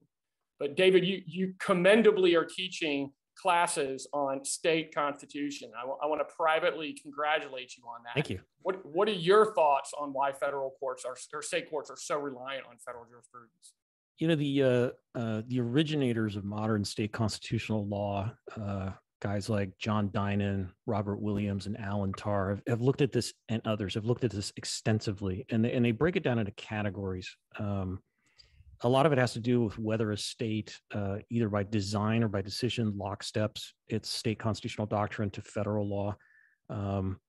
But 0.60 0.76
David, 0.76 1.06
you, 1.06 1.22
you 1.26 1.54
commendably 1.60 2.36
are 2.36 2.46
teaching 2.46 3.12
classes 3.36 4.08
on 4.14 4.44
state 4.46 4.94
constitution. 4.94 5.72
I, 5.78 5.82
w- 5.82 5.98
I 6.02 6.08
want 6.08 6.22
to 6.22 6.36
privately 6.36 6.98
congratulate 7.02 7.76
you 7.78 7.84
on 7.84 8.04
that. 8.04 8.14
Thank 8.14 8.30
you. 8.30 8.40
What, 8.62 8.86
what 8.86 9.08
are 9.08 9.14
your 9.14 9.54
thoughts 9.54 9.94
on 10.00 10.14
why 10.14 10.32
federal 10.32 10.72
courts 10.80 11.06
are, 11.06 11.16
or 11.34 11.42
state 11.42 11.70
courts 11.70 11.90
are 11.90 11.98
so 11.98 12.18
reliant 12.18 12.66
on 12.70 12.78
federal 12.86 13.06
jurisprudence? 13.06 13.74
you 14.22 14.28
know 14.28 14.36
the 14.36 14.64
uh, 14.64 14.90
uh, 15.20 15.42
the 15.48 15.60
originators 15.60 16.36
of 16.36 16.46
modern 16.46 16.86
state 16.86 17.12
constitutional 17.12 17.88
law, 17.88 18.32
uh, 18.56 18.92
guys 19.20 19.50
like 19.50 19.76
John 19.80 20.10
Dinan, 20.10 20.70
Robert 20.86 21.20
Williams, 21.20 21.66
and 21.66 21.78
Alan 21.80 22.14
Tarr 22.14 22.52
have, 22.52 22.62
have, 22.68 22.82
looked 22.82 23.02
at 23.02 23.12
this, 23.12 23.34
and 23.50 23.64
others 23.66 23.96
have 23.96 24.06
looked 24.06 24.24
at 24.24 24.30
this 24.30 24.54
extensively, 24.58 25.46
and 25.50 25.66
they, 25.66 25.72
and 25.72 25.84
they 25.84 25.92
break 25.92 26.16
it 26.16 26.24
down 26.24 26.38
into 26.38 26.52
categories. 26.52 27.36
Um, 27.58 28.00
a 28.84 28.90
lot 28.90 29.06
of 29.06 29.12
it 29.12 29.18
has 29.18 29.34
to 29.34 29.40
do 29.40 29.64
with 29.64 29.78
whether 29.78 30.12
a 30.12 30.18
state, 30.18 30.80
uh, 30.94 31.18
either 31.30 31.50
by 31.50 31.64
design 31.64 32.24
or 32.24 32.28
by 32.28 32.42
decision, 32.42 32.94
locksteps 32.94 33.70
its 33.88 34.10
state 34.10 34.40
constitutional 34.40 34.88
doctrine 34.88 35.30
to 35.32 35.42
federal 35.42 35.88
law. 35.88 36.16
Um, 36.70 37.20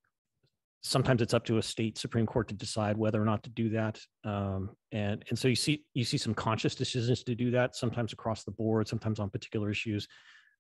sometimes 0.83 1.23
it's 1.23 1.35
up 1.35 1.45
to 1.45 1.59
a 1.59 1.63
state 1.63 1.97
supreme 1.97 2.27
court 2.27 2.49
to 2.49 2.55
decide 2.55 2.97
whether 2.97 3.21
or 3.21 3.25
not 3.25 3.43
to 3.45 3.51
do 3.51 3.69
that. 3.71 4.01
Um, 4.25 4.71
and 4.91 5.25
and 5.29 5.39
so 5.39 5.49
you 5.49 5.55
see 5.55 5.85
you 5.95 6.05
see 6.05 6.19
some 6.19 6.35
conscious 6.35 6.75
decisions 6.75 7.23
to 7.25 7.35
do 7.35 7.51
that 7.53 7.77
sometimes 7.77 8.13
across 8.13 8.45
the 8.45 8.51
board 8.51 8.89
sometimes 8.89 9.21
on 9.21 9.31
particular 9.31 9.71
issues. 9.71 10.07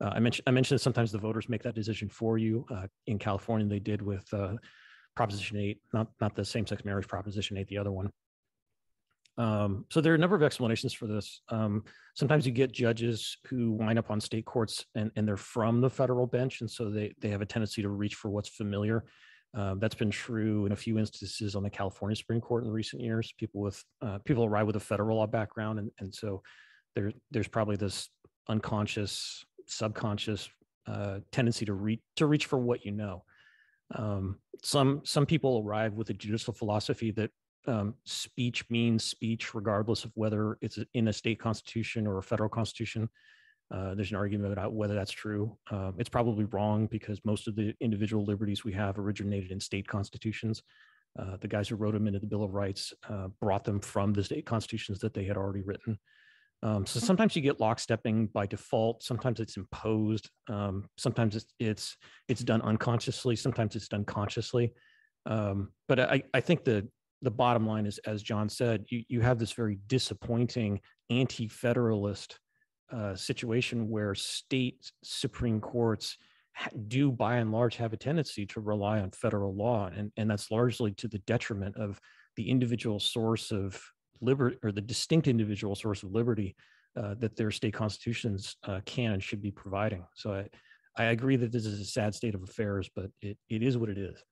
Uh, 0.01 0.11
i 0.14 0.20
mentioned 0.20 0.45
i 0.47 0.51
mentioned 0.51 0.80
sometimes 0.80 1.12
the 1.12 1.18
voters 1.18 1.49
make 1.49 1.62
that 1.62 1.74
decision 1.74 2.09
for 2.09 2.38
you. 2.38 2.64
Uh, 2.70 2.86
in 3.07 3.18
california 3.18 3.66
they 3.66 3.78
did 3.78 4.01
with 4.01 4.26
uh, 4.32 4.55
proposition 5.16 5.59
8 5.59 5.80
not 5.93 6.09
not 6.20 6.34
the 6.34 6.45
same-sex 6.45 6.84
marriage 6.84 7.09
proposition 7.09 7.57
8 7.57 7.66
the 7.68 7.78
other 7.78 7.93
one 7.93 8.11
um, 9.38 9.86
so 9.90 10.00
there 10.00 10.12
are 10.12 10.16
a 10.16 10.18
number 10.18 10.36
of 10.36 10.42
explanations 10.42 10.92
for 10.92 11.06
this. 11.06 11.40
Um, 11.48 11.84
sometimes 12.14 12.46
you 12.46 12.52
get 12.52 12.72
judges 12.72 13.38
who 13.48 13.72
wind 13.72 13.98
up 13.98 14.10
on 14.10 14.20
state 14.20 14.44
courts 14.44 14.84
and, 14.94 15.10
and 15.16 15.26
they're 15.26 15.36
from 15.36 15.80
the 15.80 15.90
federal 15.90 16.26
bench. 16.26 16.60
And 16.60 16.70
so 16.70 16.90
they, 16.90 17.14
they 17.20 17.30
have 17.30 17.40
a 17.40 17.46
tendency 17.46 17.82
to 17.82 17.88
reach 17.88 18.14
for 18.14 18.30
what's 18.30 18.50
familiar. 18.50 19.04
Um, 19.54 19.78
that's 19.78 19.94
been 19.94 20.10
true 20.10 20.66
in 20.66 20.72
a 20.72 20.76
few 20.76 20.98
instances 20.98 21.54
on 21.54 21.62
the 21.62 21.70
California 21.70 22.16
Supreme 22.16 22.40
Court 22.40 22.64
in 22.64 22.70
recent 22.70 23.02
years. 23.02 23.32
People 23.38 23.60
with 23.60 23.82
uh, 24.00 24.18
people 24.24 24.44
arrive 24.44 24.66
with 24.66 24.76
a 24.76 24.80
federal 24.80 25.18
law 25.18 25.26
background, 25.26 25.78
and, 25.78 25.90
and 25.98 26.14
so 26.14 26.42
there 26.94 27.12
there's 27.30 27.48
probably 27.48 27.76
this 27.76 28.08
unconscious, 28.48 29.44
subconscious 29.66 30.48
uh, 30.86 31.18
tendency 31.32 31.66
to 31.66 31.74
reach 31.74 32.00
to 32.16 32.26
reach 32.26 32.46
for 32.46 32.58
what 32.58 32.86
you 32.86 32.92
know. 32.92 33.24
Um, 33.94 34.38
some 34.62 35.02
some 35.04 35.26
people 35.26 35.62
arrive 35.66 35.92
with 35.92 36.08
a 36.08 36.14
judicial 36.14 36.54
philosophy 36.54 37.10
that 37.10 37.30
um, 37.66 37.94
speech 38.04 38.64
means 38.70 39.04
speech, 39.04 39.54
regardless 39.54 40.04
of 40.04 40.12
whether 40.14 40.58
it's 40.60 40.78
in 40.94 41.08
a 41.08 41.12
state 41.12 41.38
constitution 41.38 42.06
or 42.06 42.18
a 42.18 42.22
federal 42.22 42.48
constitution. 42.48 43.08
Uh, 43.70 43.94
there's 43.94 44.10
an 44.10 44.16
argument 44.16 44.52
about 44.52 44.74
whether 44.74 44.94
that's 44.94 45.12
true. 45.12 45.56
Um, 45.70 45.94
it's 45.98 46.08
probably 46.08 46.44
wrong 46.44 46.86
because 46.88 47.20
most 47.24 47.48
of 47.48 47.56
the 47.56 47.74
individual 47.80 48.24
liberties 48.24 48.64
we 48.64 48.72
have 48.74 48.98
originated 48.98 49.50
in 49.50 49.60
state 49.60 49.88
constitutions. 49.88 50.62
Uh, 51.18 51.36
the 51.40 51.48
guys 51.48 51.68
who 51.68 51.76
wrote 51.76 51.94
them 51.94 52.06
into 52.06 52.18
the 52.18 52.26
Bill 52.26 52.42
of 52.42 52.52
Rights 52.52 52.92
uh, 53.08 53.28
brought 53.40 53.64
them 53.64 53.80
from 53.80 54.12
the 54.12 54.24
state 54.24 54.44
constitutions 54.44 54.98
that 55.00 55.14
they 55.14 55.24
had 55.24 55.36
already 55.36 55.62
written. 55.62 55.98
Um, 56.62 56.86
so 56.86 57.00
sometimes 57.00 57.34
you 57.34 57.42
get 57.42 57.58
lockstepping 57.58 58.32
by 58.32 58.46
default. 58.46 59.02
Sometimes 59.02 59.40
it's 59.40 59.56
imposed. 59.56 60.30
Um, 60.48 60.88
sometimes 60.96 61.34
it's, 61.34 61.46
it's 61.58 61.96
it's 62.28 62.44
done 62.44 62.62
unconsciously. 62.62 63.34
Sometimes 63.36 63.74
it's 63.74 63.88
done 63.88 64.04
consciously. 64.04 64.72
Um, 65.26 65.72
but 65.88 65.98
I, 65.98 66.22
I 66.32 66.40
think 66.40 66.64
the 66.64 66.88
the 67.22 67.30
bottom 67.30 67.66
line 67.66 67.86
is, 67.86 67.98
as 67.98 68.22
John 68.22 68.48
said, 68.48 68.84
you 68.88 69.04
you 69.08 69.20
have 69.20 69.38
this 69.38 69.52
very 69.52 69.78
disappointing 69.86 70.80
anti-federalist 71.10 72.38
uh, 72.92 73.14
situation 73.14 73.88
where 73.88 74.14
state 74.14 74.90
supreme 75.02 75.60
courts 75.60 76.18
do 76.88 77.10
by 77.10 77.36
and 77.36 77.50
large 77.50 77.76
have 77.76 77.94
a 77.94 77.96
tendency 77.96 78.44
to 78.44 78.60
rely 78.60 79.00
on 79.00 79.10
federal 79.12 79.54
law 79.54 79.88
and, 79.96 80.12
and 80.18 80.30
that's 80.30 80.50
largely 80.50 80.92
to 80.92 81.08
the 81.08 81.18
detriment 81.20 81.74
of 81.76 81.98
the 82.36 82.50
individual 82.50 83.00
source 83.00 83.50
of 83.50 83.82
liberty 84.20 84.58
or 84.62 84.72
the 84.72 84.80
distinct 84.80 85.26
individual 85.26 85.74
source 85.74 86.02
of 86.02 86.12
liberty 86.12 86.54
uh, 86.96 87.14
that 87.18 87.34
their 87.34 87.50
state 87.50 87.72
constitutions 87.72 88.56
uh, 88.64 88.80
can 88.84 89.12
and 89.12 89.22
should 89.22 89.40
be 89.40 89.50
providing. 89.50 90.04
So 90.14 90.34
I, 90.34 90.48
I 90.98 91.04
agree 91.04 91.36
that 91.36 91.50
this 91.50 91.64
is 91.64 91.80
a 91.80 91.84
sad 91.86 92.14
state 92.14 92.34
of 92.34 92.42
affairs 92.42 92.90
but 92.94 93.10
it, 93.22 93.38
it 93.48 93.62
is 93.62 93.78
what 93.78 93.88
it 93.88 93.96
is 93.96 94.22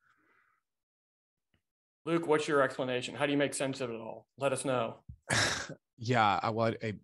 luke 2.07 2.27
what's 2.27 2.49
your 2.49 2.63
explanation 2.63 3.15
how 3.15 3.27
do 3.27 3.33
you 3.33 3.39
make 3.39 3.55
sense 3.55 3.81
of 3.81 3.91
it 3.91 4.01
all 4.01 4.27
let 4.39 4.53
us 4.53 4.65
know 4.65 4.97
yeah 5.99 6.41
I, 6.43 6.51
well, 6.51 6.75
I, 6.83 6.95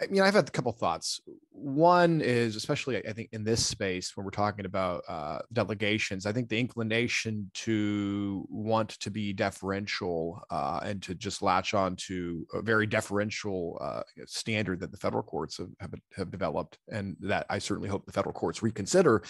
I 0.00 0.06
mean, 0.08 0.20
I've 0.20 0.34
had 0.34 0.46
a 0.46 0.50
couple 0.50 0.72
thoughts. 0.72 1.20
One 1.52 2.20
is, 2.20 2.54
especially 2.54 2.98
I 3.08 3.14
think 3.14 3.30
in 3.32 3.44
this 3.44 3.64
space 3.64 4.14
when 4.14 4.24
we're 4.24 4.30
talking 4.30 4.66
about 4.66 5.04
uh, 5.08 5.38
delegations, 5.54 6.26
I 6.26 6.32
think 6.32 6.50
the 6.50 6.60
inclination 6.60 7.50
to 7.54 8.46
want 8.50 8.90
to 9.00 9.10
be 9.10 9.32
deferential 9.32 10.42
uh, 10.50 10.80
and 10.82 11.02
to 11.02 11.14
just 11.14 11.40
latch 11.40 11.72
on 11.72 11.96
to 11.96 12.46
a 12.52 12.60
very 12.60 12.86
deferential 12.86 13.78
uh, 13.80 14.02
standard 14.26 14.80
that 14.80 14.90
the 14.90 14.98
federal 14.98 15.22
courts 15.22 15.56
have, 15.56 15.70
have, 15.80 15.94
have, 16.14 16.30
developed, 16.30 16.76
and 16.92 17.16
that 17.20 17.46
I 17.48 17.58
certainly 17.58 17.88
hope 17.88 18.04
the 18.04 18.12
federal 18.12 18.34
courts 18.34 18.62
reconsider 18.62 19.22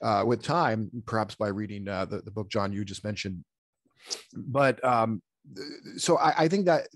uh, 0.00 0.24
with 0.26 0.42
time, 0.42 0.90
perhaps 1.04 1.34
by 1.34 1.48
reading 1.48 1.88
uh, 1.88 2.06
the, 2.06 2.22
the 2.22 2.30
book 2.30 2.48
John 2.48 2.72
you 2.72 2.86
just 2.86 3.04
mentioned. 3.04 3.44
But 4.34 4.82
um, 4.84 5.22
so 5.96 6.18
I, 6.18 6.44
I, 6.44 6.48
think 6.48 6.66
that 6.66 6.88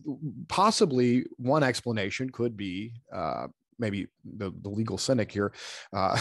possibly 0.48 1.24
one 1.36 1.62
explanation 1.62 2.30
could 2.30 2.56
be 2.56 2.92
uh, 3.12 3.46
maybe 3.78 4.08
the, 4.24 4.52
the, 4.62 4.68
legal 4.68 4.98
cynic 4.98 5.30
here 5.30 5.52
uh, 5.92 6.18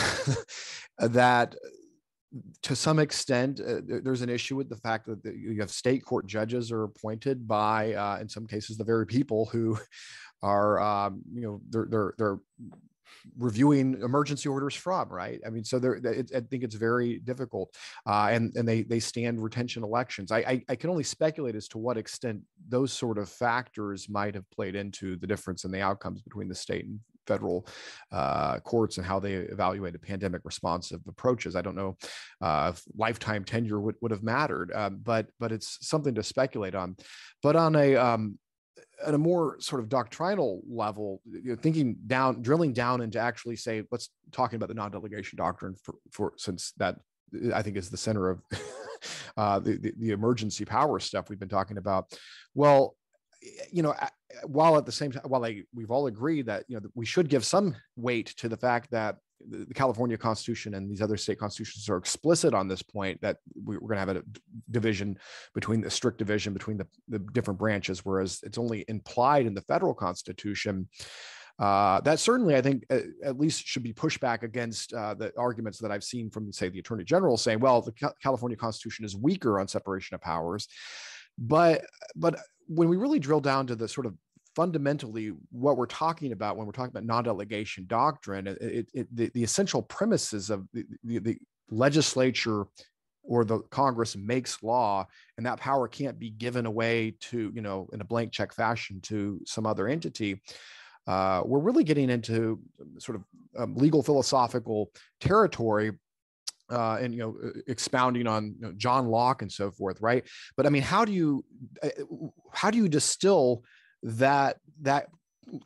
that 0.99 1.55
to 2.61 2.75
some 2.75 2.99
extent 2.99 3.59
uh, 3.59 3.81
there's 3.83 4.21
an 4.21 4.29
issue 4.29 4.55
with 4.55 4.69
the 4.69 4.75
fact 4.75 5.07
that 5.07 5.35
you 5.35 5.59
have 5.59 5.71
state 5.71 6.05
court 6.05 6.27
judges 6.27 6.71
are 6.71 6.83
appointed 6.83 7.47
by 7.47 7.93
uh, 7.93 8.17
in 8.21 8.29
some 8.29 8.45
cases 8.45 8.77
the 8.77 8.83
very 8.83 9.05
people 9.05 9.45
who 9.47 9.77
are 10.43 10.79
um, 10.79 11.21
you 11.33 11.41
know 11.41 11.61
they're 11.69 11.87
they're 11.89 12.13
they're 12.17 12.37
reviewing 13.37 13.99
emergency 14.01 14.49
orders 14.49 14.75
from, 14.75 15.09
right? 15.09 15.39
I 15.45 15.49
mean, 15.49 15.63
so 15.63 15.79
there, 15.79 15.99
I 16.35 16.39
think 16.41 16.63
it's 16.63 16.75
very 16.75 17.19
difficult, 17.19 17.75
uh, 18.05 18.29
and 18.31 18.53
and 18.55 18.67
they 18.67 18.83
they 18.83 18.99
stand 18.99 19.41
retention 19.41 19.83
elections. 19.83 20.31
I, 20.31 20.39
I, 20.39 20.63
I 20.69 20.75
can 20.75 20.89
only 20.89 21.03
speculate 21.03 21.55
as 21.55 21.67
to 21.69 21.77
what 21.77 21.97
extent 21.97 22.41
those 22.67 22.93
sort 22.93 23.17
of 23.17 23.29
factors 23.29 24.09
might 24.09 24.35
have 24.35 24.49
played 24.51 24.75
into 24.75 25.15
the 25.17 25.27
difference 25.27 25.63
in 25.63 25.71
the 25.71 25.81
outcomes 25.81 26.21
between 26.21 26.47
the 26.47 26.55
state 26.55 26.85
and 26.85 26.99
federal 27.29 27.67
uh, 28.11 28.59
courts 28.59 28.97
and 28.97 29.05
how 29.05 29.19
they 29.19 29.33
evaluated 29.33 30.01
pandemic 30.01 30.41
responsive 30.43 30.99
approaches. 31.07 31.55
I 31.55 31.61
don't 31.61 31.75
know 31.75 31.95
uh, 32.41 32.71
if 32.73 32.83
lifetime 32.97 33.43
tenure 33.45 33.79
would, 33.79 33.95
would 34.01 34.11
have 34.11 34.23
mattered, 34.23 34.71
um, 34.73 34.99
but 35.03 35.27
but 35.39 35.51
it's 35.51 35.77
something 35.87 36.15
to 36.15 36.23
speculate 36.23 36.75
on. 36.75 36.95
But 37.43 37.55
on 37.55 37.75
a 37.75 37.95
um, 37.95 38.39
at 39.05 39.13
a 39.13 39.17
more 39.17 39.59
sort 39.59 39.81
of 39.81 39.89
doctrinal 39.89 40.61
level, 40.67 41.21
you 41.25 41.51
know, 41.51 41.55
thinking 41.55 41.95
down, 42.07 42.41
drilling 42.41 42.73
down 42.73 43.01
into 43.01 43.19
actually 43.19 43.55
say, 43.55 43.83
let's 43.91 44.09
talking 44.31 44.57
about 44.57 44.69
the 44.69 44.75
non-delegation 44.75 45.37
doctrine 45.37 45.75
for, 45.81 45.95
for 46.11 46.33
since 46.37 46.73
that 46.77 46.97
I 47.53 47.61
think 47.61 47.77
is 47.77 47.89
the 47.89 47.97
center 47.97 48.29
of 48.29 48.41
uh, 49.37 49.59
the, 49.59 49.77
the, 49.77 49.93
the 49.97 50.11
emergency 50.11 50.65
power 50.65 50.99
stuff 50.99 51.29
we've 51.29 51.39
been 51.39 51.49
talking 51.49 51.77
about. 51.77 52.11
Well, 52.53 52.95
you 53.71 53.83
know, 53.83 53.95
while 54.45 54.77
at 54.77 54.85
the 54.85 54.91
same 54.91 55.11
time, 55.11 55.23
while 55.25 55.45
I, 55.45 55.63
we've 55.73 55.91
all 55.91 56.07
agreed 56.07 56.47
that 56.47 56.65
you 56.67 56.79
know 56.79 56.87
we 56.93 57.05
should 57.05 57.29
give 57.29 57.45
some 57.45 57.75
weight 57.95 58.27
to 58.37 58.49
the 58.49 58.57
fact 58.57 58.91
that 58.91 59.17
the 59.47 59.73
California 59.73 60.17
Constitution 60.17 60.73
and 60.73 60.89
these 60.89 61.01
other 61.01 61.17
state 61.17 61.39
constitutions 61.39 61.89
are 61.89 61.97
explicit 61.97 62.53
on 62.53 62.67
this 62.67 62.81
point 62.81 63.19
that 63.21 63.37
we're 63.63 63.79
going 63.79 63.93
to 63.93 63.99
have 63.99 64.09
a 64.09 64.23
division 64.71 65.17
between 65.53 65.81
the 65.81 65.89
strict 65.89 66.17
division 66.17 66.53
between 66.53 66.77
the, 66.77 66.87
the 67.07 67.19
different 67.19 67.59
branches, 67.59 68.05
whereas 68.05 68.39
it's 68.43 68.57
only 68.57 68.85
implied 68.87 69.45
in 69.45 69.53
the 69.53 69.61
federal 69.61 69.93
Constitution. 69.93 70.87
Uh, 71.57 71.99
that 72.01 72.19
certainly, 72.19 72.55
I 72.55 72.61
think, 72.61 72.85
at, 72.89 73.03
at, 73.23 73.39
least 73.39 73.65
should 73.65 73.83
be 73.83 73.91
pushed 73.91 74.21
back 74.21 74.43
against 74.43 74.93
uh, 74.93 75.13
the 75.13 75.33
arguments 75.37 75.77
that 75.79 75.91
I've 75.91 76.05
seen 76.05 76.29
from, 76.29 76.51
say, 76.53 76.69
the 76.69 76.79
Attorney 76.79 77.03
General 77.03 77.35
saying, 77.35 77.59
"Well, 77.59 77.81
the 77.81 78.13
California 78.21 78.55
Constitution 78.55 79.03
is 79.03 79.15
weaker 79.15 79.59
on 79.59 79.67
separation 79.67 80.15
of 80.15 80.21
powers." 80.21 80.69
But, 81.37 81.85
but 82.15 82.39
when 82.67 82.87
we 82.87 82.97
really 82.97 83.19
drill 83.19 83.41
down 83.41 83.67
to 83.67 83.75
the 83.75 83.87
sort 83.87 84.05
of 84.05 84.15
fundamentally 84.59 85.31
what 85.51 85.77
we're 85.77 85.85
talking 85.85 86.33
about 86.33 86.57
when 86.57 86.65
we're 86.65 86.73
talking 86.73 86.91
about 86.91 87.05
non-delegation 87.05 87.85
doctrine 87.87 88.45
it, 88.45 88.89
it, 88.93 89.07
the, 89.15 89.31
the, 89.33 89.41
essential 89.41 89.81
premises 89.83 90.49
of 90.49 90.67
the, 90.73 90.83
the, 91.05 91.17
the, 91.19 91.37
legislature 91.71 92.65
or 93.23 93.45
the 93.45 93.59
congress 93.69 94.17
makes 94.17 94.61
law 94.61 95.07
and 95.37 95.45
that 95.45 95.57
power 95.61 95.87
can't 95.87 96.19
be 96.19 96.31
given 96.31 96.65
away 96.65 97.15
to 97.21 97.53
you 97.55 97.61
know 97.61 97.87
in 97.93 98.01
a 98.01 98.03
blank 98.03 98.33
check 98.33 98.51
fashion 98.53 98.99
to 98.99 99.39
some 99.45 99.65
other 99.65 99.87
entity 99.87 100.41
uh, 101.07 101.41
we're 101.45 101.59
really 101.59 101.85
getting 101.85 102.09
into 102.09 102.59
sort 102.97 103.15
of 103.15 103.23
um, 103.57 103.73
legal 103.75 104.03
philosophical 104.03 104.91
territory 105.21 105.93
uh, 106.69 106.97
and 106.99 107.13
you 107.13 107.21
know 107.21 107.35
expounding 107.67 108.27
on 108.27 108.55
you 108.59 108.67
know, 108.67 108.73
John 108.73 109.07
Locke 109.07 109.41
and 109.41 109.51
so 109.51 109.71
forth, 109.71 109.99
right? 110.01 110.23
But 110.55 110.67
I 110.67 110.69
mean, 110.69 110.83
how 110.83 111.03
do 111.03 111.11
you 111.11 111.43
uh, 111.81 111.89
how 112.53 112.69
do 112.69 112.77
you 112.77 112.87
distill 112.87 113.63
that 114.03 114.57
that 114.81 115.07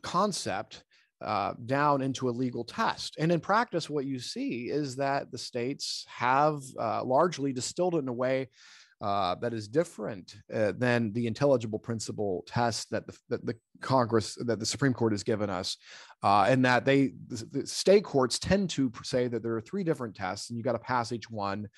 concept 0.02 0.84
uh, 1.20 1.54
down 1.64 2.02
into 2.02 2.28
a 2.28 2.30
legal 2.30 2.64
test. 2.64 3.16
And 3.18 3.32
in 3.32 3.40
practice, 3.40 3.88
what 3.88 4.04
you 4.04 4.18
see 4.18 4.70
is 4.70 4.96
that 4.96 5.30
the 5.30 5.38
states 5.38 6.04
have 6.08 6.60
uh, 6.78 7.04
largely 7.04 7.52
distilled 7.52 7.94
it 7.94 7.98
in 7.98 8.08
a 8.08 8.12
way 8.12 8.48
uh, 9.00 9.34
that 9.36 9.52
is 9.52 9.68
different 9.68 10.36
uh, 10.52 10.72
than 10.78 11.12
the 11.12 11.26
intelligible 11.26 11.78
principle 11.78 12.44
test 12.46 12.90
that 12.90 13.06
the, 13.06 13.16
that 13.28 13.44
the 13.44 13.54
Congress, 13.80 14.36
that 14.46 14.58
the 14.58 14.66
Supreme 14.66 14.94
Court 14.94 15.12
has 15.12 15.22
given 15.22 15.50
us, 15.50 15.76
uh, 16.22 16.46
and 16.48 16.64
that 16.64 16.84
they, 16.84 17.12
the, 17.28 17.44
the, 17.52 17.66
state 17.66 18.04
courts 18.04 18.38
tend 18.38 18.70
to 18.70 18.90
say 19.02 19.28
that 19.28 19.42
there 19.42 19.56
are 19.56 19.60
three 19.60 19.84
different 19.84 20.14
tests, 20.14 20.48
and 20.48 20.56
you 20.56 20.62
got 20.64 20.72
to 20.72 20.78
pass 20.78 21.12
each 21.12 21.28
one. 21.28 21.68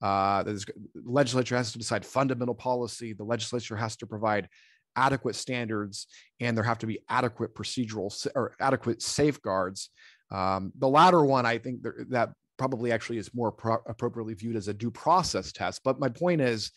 Uh, 0.00 0.42
the 0.42 0.64
legislature 1.04 1.56
has 1.56 1.72
to 1.72 1.78
decide 1.78 2.04
fundamental 2.04 2.54
policy. 2.54 3.12
The 3.14 3.24
legislature 3.24 3.76
has 3.76 3.96
to 3.96 4.06
provide 4.06 4.48
adequate 4.96 5.36
standards 5.36 6.06
and 6.40 6.56
there 6.56 6.64
have 6.64 6.78
to 6.78 6.86
be 6.86 7.00
adequate 7.08 7.54
procedural 7.54 8.26
or 8.34 8.54
adequate 8.60 9.02
safeguards. 9.02 9.90
Um, 10.30 10.72
the 10.78 10.88
latter 10.88 11.24
one, 11.24 11.46
I 11.46 11.58
think 11.58 11.82
that 12.10 12.30
probably 12.56 12.90
actually 12.90 13.18
is 13.18 13.34
more 13.34 13.52
pro- 13.52 13.82
appropriately 13.86 14.34
viewed 14.34 14.56
as 14.56 14.68
a 14.68 14.74
due 14.74 14.90
process 14.90 15.52
test. 15.52 15.82
But 15.84 16.00
my 16.00 16.08
point 16.08 16.40
is 16.40 16.72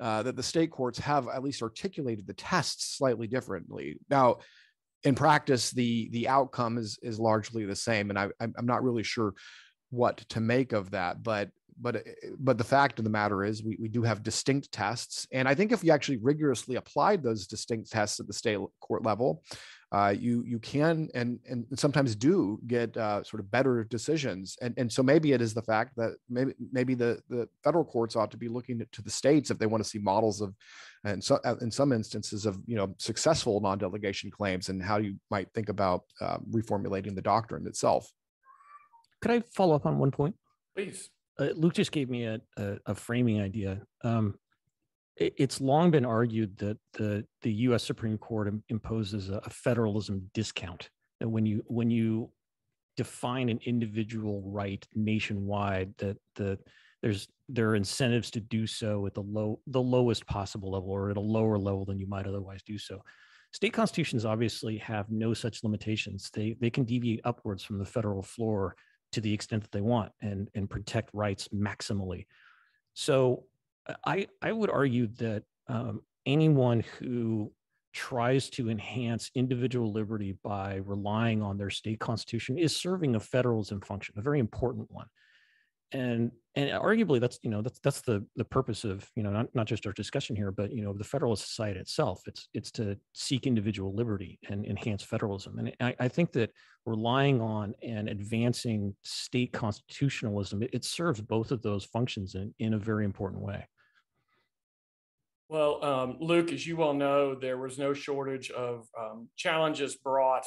uh, 0.00 0.22
that 0.22 0.36
the 0.36 0.42
state 0.42 0.70
courts 0.70 0.98
have 0.98 1.28
at 1.28 1.42
least 1.42 1.62
articulated 1.62 2.26
the 2.26 2.34
tests 2.34 2.96
slightly 2.96 3.26
differently. 3.26 3.98
Now, 4.08 4.38
in 5.02 5.14
practice, 5.14 5.70
the 5.70 6.10
the 6.10 6.28
outcome 6.28 6.76
is 6.76 6.98
is 7.02 7.18
largely 7.18 7.64
the 7.64 7.76
same, 7.76 8.10
and 8.10 8.18
I, 8.18 8.28
I'm 8.40 8.66
not 8.66 8.82
really 8.82 9.02
sure 9.02 9.34
what 9.90 10.18
to 10.30 10.40
make 10.40 10.72
of 10.72 10.90
that. 10.90 11.22
But 11.22 11.50
but 11.80 11.96
eh, 11.96 12.00
but 12.38 12.58
the 12.58 12.64
fact 12.64 12.98
of 12.98 13.04
the 13.04 13.10
matter 13.10 13.44
is 13.44 13.62
we, 13.62 13.76
we 13.80 13.88
do 13.88 14.02
have 14.02 14.22
distinct 14.22 14.70
tests. 14.72 15.26
And 15.32 15.48
i 15.48 15.54
think 15.54 15.72
if 15.72 15.82
you 15.84 15.92
actually 15.92 16.18
rigorously 16.18 16.76
applied 16.76 17.22
those 17.22 17.46
distinct 17.46 17.90
tests 17.90 18.20
at 18.20 18.26
the 18.26 18.32
state 18.32 18.58
court 18.80 19.04
level 19.04 19.42
uh, 19.92 20.14
you 20.16 20.44
you 20.46 20.60
can 20.60 21.08
and 21.14 21.40
and 21.48 21.66
sometimes 21.74 22.14
do 22.14 22.60
get 22.68 22.96
uh, 22.96 23.24
sort 23.24 23.40
of 23.40 23.50
better 23.50 23.82
decisions. 23.82 24.56
And 24.62 24.72
and 24.76 24.92
so 24.92 25.02
maybe 25.02 25.32
it 25.32 25.42
is 25.42 25.52
the 25.52 25.62
fact 25.62 25.96
that 25.96 26.12
maybe 26.28 26.54
maybe 26.70 26.94
the 26.94 27.20
the 27.28 27.48
federal 27.64 27.84
courts 27.84 28.14
ought 28.14 28.30
to 28.30 28.36
be 28.36 28.48
looking 28.48 28.80
to 28.90 29.02
the 29.02 29.10
states 29.10 29.50
if 29.50 29.58
they 29.58 29.66
want 29.66 29.82
to 29.82 29.88
see 29.88 29.98
models 29.98 30.40
of 30.40 30.54
and 31.04 31.22
so 31.22 31.40
uh, 31.44 31.56
in 31.60 31.72
some 31.72 31.90
instances 31.90 32.46
of 32.46 32.60
you 32.66 32.76
know 32.76 32.94
successful 32.98 33.60
non-delegation 33.60 34.30
claims 34.30 34.68
and 34.68 34.80
how 34.80 34.98
you 34.98 35.16
might 35.28 35.52
think 35.54 35.68
about 35.68 36.02
uh, 36.20 36.38
reformulating 36.50 37.16
the 37.16 37.22
doctrine 37.22 37.66
itself. 37.66 38.08
Could 39.22 39.32
i 39.32 39.42
follow 39.54 39.74
up 39.74 39.86
on 39.86 39.98
one 39.98 40.12
point? 40.12 40.36
Please 40.76 41.10
uh, 41.40 41.48
Luke 41.54 41.74
just 41.74 41.92
gave 41.92 42.08
me 42.08 42.24
a, 42.24 42.40
a, 42.56 42.76
a 42.86 42.94
framing 42.94 43.40
idea. 43.40 43.80
Um, 44.04 44.34
it, 45.16 45.34
it's 45.36 45.60
long 45.60 45.90
been 45.90 46.04
argued 46.04 46.56
that 46.58 46.78
the 46.92 47.24
the 47.42 47.52
U.S. 47.52 47.82
Supreme 47.82 48.18
Court 48.18 48.52
imposes 48.68 49.30
a, 49.30 49.38
a 49.44 49.50
federalism 49.50 50.30
discount, 50.34 50.90
and 51.20 51.32
when 51.32 51.46
you 51.46 51.62
when 51.66 51.90
you 51.90 52.30
define 52.96 53.48
an 53.48 53.60
individual 53.64 54.42
right 54.44 54.86
nationwide, 54.94 55.94
that 55.98 56.18
the 56.36 56.58
there's 57.02 57.28
there 57.48 57.70
are 57.70 57.76
incentives 57.76 58.30
to 58.30 58.40
do 58.40 58.66
so 58.66 59.06
at 59.06 59.14
the 59.14 59.22
low 59.22 59.60
the 59.66 59.80
lowest 59.80 60.26
possible 60.26 60.70
level 60.70 60.90
or 60.90 61.10
at 61.10 61.16
a 61.16 61.20
lower 61.20 61.58
level 61.58 61.84
than 61.84 61.98
you 61.98 62.06
might 62.06 62.26
otherwise 62.26 62.62
do 62.62 62.78
so. 62.78 63.02
State 63.52 63.72
constitutions 63.72 64.24
obviously 64.24 64.76
have 64.78 65.10
no 65.10 65.34
such 65.34 65.64
limitations. 65.64 66.30
They 66.32 66.56
they 66.60 66.70
can 66.70 66.84
deviate 66.84 67.20
upwards 67.24 67.64
from 67.64 67.78
the 67.78 67.84
federal 67.86 68.22
floor 68.22 68.76
to 69.12 69.20
the 69.20 69.32
extent 69.32 69.62
that 69.62 69.72
they 69.72 69.80
want 69.80 70.12
and 70.20 70.48
and 70.54 70.68
protect 70.68 71.10
rights 71.12 71.48
maximally. 71.48 72.26
So 72.94 73.44
uh, 73.88 73.94
I 74.04 74.28
I 74.42 74.52
would 74.52 74.70
argue 74.70 75.08
that 75.18 75.44
um, 75.68 76.02
anyone 76.26 76.84
who 76.98 77.52
tries 77.92 78.50
to 78.50 78.70
enhance 78.70 79.30
individual 79.34 79.92
liberty 79.92 80.38
by 80.44 80.76
relying 80.84 81.42
on 81.42 81.58
their 81.58 81.70
state 81.70 81.98
constitution 81.98 82.56
is 82.56 82.76
serving 82.76 83.16
a 83.16 83.20
federalism 83.20 83.80
function, 83.80 84.14
a 84.16 84.22
very 84.22 84.38
important 84.38 84.90
one. 84.90 85.06
And 85.92 86.30
and 86.56 86.70
arguably 86.70 87.20
that's 87.20 87.38
you 87.42 87.50
know 87.50 87.62
that's 87.62 87.78
that's 87.80 88.00
the 88.00 88.24
the 88.36 88.44
purpose 88.44 88.84
of 88.84 89.08
you 89.14 89.22
know 89.22 89.30
not, 89.30 89.46
not 89.54 89.66
just 89.66 89.86
our 89.86 89.92
discussion 89.92 90.34
here 90.34 90.50
but 90.50 90.72
you 90.72 90.82
know 90.82 90.92
the 90.92 91.04
federalist 91.04 91.46
society 91.48 91.78
itself 91.78 92.22
it's 92.26 92.48
it's 92.54 92.70
to 92.70 92.96
seek 93.12 93.46
individual 93.46 93.94
liberty 93.94 94.38
and 94.48 94.66
enhance 94.66 95.02
federalism 95.02 95.58
and 95.58 95.72
i, 95.80 95.94
I 96.00 96.08
think 96.08 96.32
that 96.32 96.50
relying 96.86 97.40
on 97.40 97.74
and 97.82 98.08
advancing 98.08 98.94
state 99.02 99.52
constitutionalism 99.52 100.62
it, 100.62 100.70
it 100.72 100.84
serves 100.84 101.20
both 101.20 101.50
of 101.50 101.62
those 101.62 101.84
functions 101.84 102.34
in, 102.34 102.54
in 102.58 102.74
a 102.74 102.78
very 102.78 103.04
important 103.04 103.42
way 103.42 103.66
well, 105.50 105.84
um, 105.84 106.16
Luke, 106.20 106.52
as 106.52 106.64
you 106.64 106.76
well 106.76 106.94
know, 106.94 107.34
there 107.34 107.58
was 107.58 107.76
no 107.76 107.92
shortage 107.92 108.52
of 108.52 108.86
um, 108.96 109.28
challenges 109.36 109.96
brought 109.96 110.44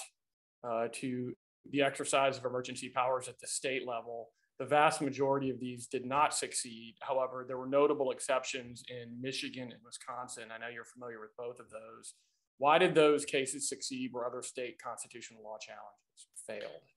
uh, 0.63 0.87
to 0.93 1.33
the 1.71 1.81
exercise 1.81 2.37
of 2.37 2.45
emergency 2.45 2.87
powers 2.87 3.27
at 3.27 3.37
the 3.39 3.47
state 3.47 3.85
level. 3.85 4.29
The 4.63 4.69
vast 4.69 5.01
majority 5.01 5.49
of 5.49 5.59
these 5.59 5.87
did 5.87 6.05
not 6.05 6.33
succeed. 6.33 6.95
However, 7.01 7.43
there 7.45 7.57
were 7.57 7.67
notable 7.67 8.11
exceptions 8.11 8.81
in 8.87 9.21
Michigan 9.21 9.73
and 9.73 9.81
Wisconsin. 9.83 10.53
I 10.55 10.57
know 10.57 10.71
you're 10.73 10.85
familiar 10.85 11.19
with 11.19 11.35
both 11.35 11.59
of 11.59 11.69
those. 11.69 12.13
Why 12.59 12.77
did 12.77 12.95
those 12.95 13.25
cases 13.25 13.67
succeed 13.67 14.13
where 14.13 14.25
other 14.25 14.41
state 14.41 14.81
constitutional 14.81 15.43
law 15.43 15.57
challenges 15.59 16.29
failed? 16.47 16.92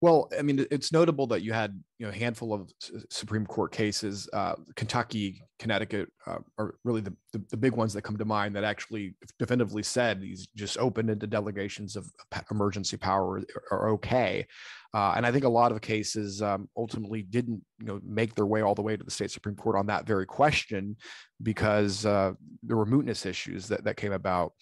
Well, 0.00 0.30
I 0.38 0.42
mean, 0.42 0.64
it's 0.70 0.92
notable 0.92 1.26
that 1.28 1.42
you 1.42 1.52
had 1.52 1.76
you 1.98 2.06
know 2.06 2.12
a 2.12 2.14
handful 2.14 2.54
of 2.54 2.70
Supreme 3.10 3.44
Court 3.44 3.72
cases, 3.72 4.28
uh, 4.32 4.54
Kentucky, 4.76 5.42
Connecticut, 5.58 6.08
uh, 6.24 6.38
are 6.56 6.76
really 6.84 7.00
the, 7.00 7.12
the, 7.32 7.42
the 7.50 7.56
big 7.56 7.72
ones 7.72 7.94
that 7.94 8.02
come 8.02 8.16
to 8.16 8.24
mind 8.24 8.54
that 8.54 8.62
actually 8.62 9.16
definitively 9.40 9.82
said 9.82 10.20
these 10.20 10.46
just 10.54 10.78
open-ended 10.78 11.30
delegations 11.30 11.96
of 11.96 12.08
emergency 12.52 12.96
power 12.96 13.42
are 13.72 13.88
okay, 13.90 14.46
uh, 14.94 15.14
and 15.16 15.26
I 15.26 15.32
think 15.32 15.44
a 15.44 15.48
lot 15.48 15.72
of 15.72 15.80
cases 15.80 16.42
um, 16.42 16.68
ultimately 16.76 17.22
didn't 17.22 17.60
you 17.80 17.86
know 17.86 18.00
make 18.04 18.36
their 18.36 18.46
way 18.46 18.62
all 18.62 18.76
the 18.76 18.82
way 18.82 18.96
to 18.96 19.02
the 19.02 19.10
state 19.10 19.32
Supreme 19.32 19.56
Court 19.56 19.74
on 19.74 19.86
that 19.86 20.06
very 20.06 20.26
question 20.26 20.96
because 21.42 22.06
uh, 22.06 22.34
there 22.62 22.76
were 22.76 22.86
mootness 22.86 23.26
issues 23.26 23.66
that 23.66 23.82
that 23.82 23.96
came 23.96 24.12
about, 24.12 24.52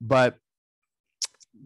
but 0.00 0.36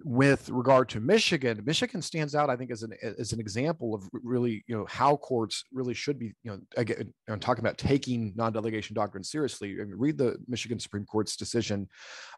with 0.04 0.48
regard 0.48 0.88
to 0.90 1.00
Michigan, 1.00 1.62
Michigan 1.64 2.02
stands 2.02 2.34
out, 2.34 2.50
I 2.50 2.56
think, 2.56 2.70
as 2.70 2.82
an 2.82 2.94
as 3.18 3.32
an 3.32 3.40
example 3.40 3.94
of 3.94 4.08
really, 4.12 4.64
you 4.66 4.76
know, 4.76 4.86
how 4.88 5.16
courts 5.16 5.64
really 5.72 5.94
should 5.94 6.18
be, 6.18 6.32
you 6.42 6.50
know, 6.50 6.60
again, 6.76 7.12
I'm 7.28 7.40
talking 7.40 7.64
about 7.64 7.78
taking 7.78 8.32
non-delegation 8.36 8.94
doctrine 8.94 9.24
seriously. 9.24 9.72
I 9.80 9.84
mean, 9.84 9.94
read 9.96 10.18
the 10.18 10.36
Michigan 10.48 10.78
Supreme 10.78 11.04
Court's 11.04 11.36
decision 11.36 11.88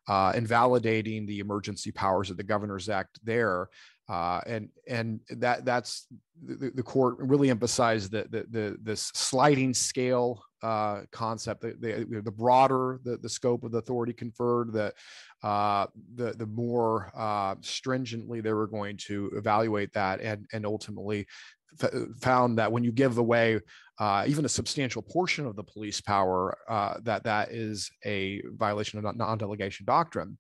uh, 0.09 0.33
invalidating 0.35 1.27
the 1.27 1.39
emergency 1.39 1.93
powers 1.93 2.31
of 2.31 2.37
the 2.37 2.43
Governor's 2.43 2.89
Act 2.89 3.19
there, 3.23 3.69
uh, 4.09 4.41
and 4.47 4.69
and 4.89 5.21
that 5.31 5.65
that's 5.65 6.07
the, 6.45 6.71
the 6.75 6.83
court 6.83 7.17
really 7.19 7.51
emphasized 7.51 8.11
the, 8.11 8.27
the 8.31 8.47
the 8.51 8.77
this 8.83 9.11
sliding 9.15 9.75
scale 9.75 10.43
uh, 10.63 11.03
concept, 11.11 11.63
the, 11.63 11.73
the, 11.81 12.23
the 12.23 12.31
broader 12.31 13.01
the, 13.05 13.17
the 13.17 13.29
scope 13.29 13.65
of 13.65 13.73
the 13.73 13.79
authority 13.79 14.13
conferred, 14.13 14.73
the 14.73 14.93
uh, 15.43 15.87
the 16.15 16.33
the 16.33 16.47
more 16.47 17.11
uh, 17.17 17.55
stringently 17.61 18.41
they 18.41 18.53
were 18.53 18.67
going 18.67 18.97
to 18.97 19.31
evaluate 19.35 19.93
that, 19.93 20.21
and 20.21 20.47
and 20.53 20.65
ultimately 20.65 21.27
f- 21.83 21.93
found 22.21 22.59
that 22.59 22.71
when 22.71 22.85
you 22.85 22.93
give 22.93 23.19
away 23.19 23.61
uh, 23.99 24.25
even 24.27 24.45
a 24.45 24.49
substantial 24.49 25.03
portion 25.03 25.47
of 25.47 25.57
the 25.57 25.65
police 25.65 26.01
power, 26.01 26.57
uh, 26.69 26.95
that 27.03 27.25
that 27.25 27.51
is 27.51 27.91
a 28.05 28.43
violation 28.53 29.05
of 29.05 29.17
non-delegation 29.17 29.85
doctrine, 29.85 30.39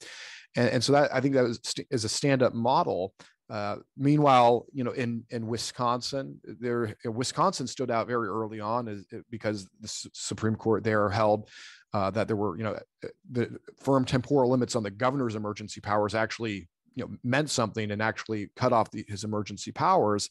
and, 0.57 0.69
and 0.69 0.85
so 0.85 0.93
that 0.93 1.15
I 1.15 1.21
think 1.21 1.35
that 1.35 1.45
is, 1.45 1.61
is 1.91 2.05
a 2.05 2.09
stand-up 2.09 2.55
model 2.55 3.15
uh, 3.53 3.77
meanwhile, 3.99 4.65
you 4.73 4.83
know, 4.83 4.93
in 4.93 5.25
in 5.29 5.47
Wisconsin, 5.47 6.41
there 6.43 6.97
Wisconsin 7.05 7.67
stood 7.67 7.91
out 7.91 8.07
very 8.07 8.27
early 8.27 8.61
on 8.61 8.89
as, 8.89 9.05
because 9.31 9.69
the 9.79 10.09
Supreme 10.15 10.57
Court 10.57 10.83
there 10.83 11.11
held 11.11 11.51
uh, 11.93 12.11
that 12.13 12.29
there 12.29 12.37
were, 12.37 12.57
you 12.57 12.65
know, 12.65 12.73
uh, 13.05 13.09
the 13.31 13.59
firm 13.79 14.07
temporal 14.07 14.51
limits 14.51 14.75
on 14.75 14.83
the 14.83 14.91
governor's 14.91 15.35
emergency 15.35 15.83
powers 15.83 16.15
actually, 16.15 16.67
you 16.95 17.05
know, 17.05 17.17
meant 17.25 17.51
something 17.51 17.91
and 17.91 18.03
actually 18.03 18.51
cut 18.57 18.73
off 18.73 18.91
the, 18.91 19.05
his 19.09 19.25
emergency 19.25 19.73
powers. 19.73 20.29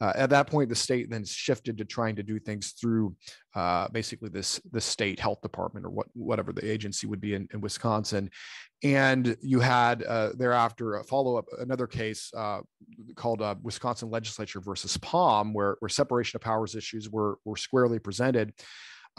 Uh, 0.00 0.12
at 0.14 0.30
that 0.30 0.46
point, 0.46 0.68
the 0.68 0.74
state 0.74 1.10
then 1.10 1.24
shifted 1.24 1.76
to 1.76 1.84
trying 1.84 2.16
to 2.16 2.22
do 2.22 2.38
things 2.38 2.72
through 2.72 3.14
uh, 3.54 3.86
basically 3.88 4.30
this 4.30 4.58
the 4.72 4.80
state 4.80 5.20
health 5.20 5.42
department 5.42 5.84
or 5.84 5.90
what 5.90 6.06
whatever 6.14 6.52
the 6.52 6.70
agency 6.70 7.06
would 7.06 7.20
be 7.20 7.34
in, 7.34 7.46
in 7.52 7.60
Wisconsin, 7.60 8.30
and 8.82 9.36
you 9.42 9.60
had 9.60 10.02
uh, 10.04 10.30
thereafter 10.34 10.94
a 10.94 11.04
follow 11.04 11.36
up 11.36 11.44
another 11.58 11.86
case 11.86 12.32
uh, 12.34 12.60
called 13.14 13.42
uh, 13.42 13.54
Wisconsin 13.62 14.08
Legislature 14.08 14.60
versus 14.60 14.96
Palm, 14.96 15.52
where 15.52 15.76
where 15.80 15.90
separation 15.90 16.38
of 16.38 16.40
powers 16.40 16.74
issues 16.74 17.10
were 17.10 17.36
were 17.44 17.56
squarely 17.56 17.98
presented. 17.98 18.54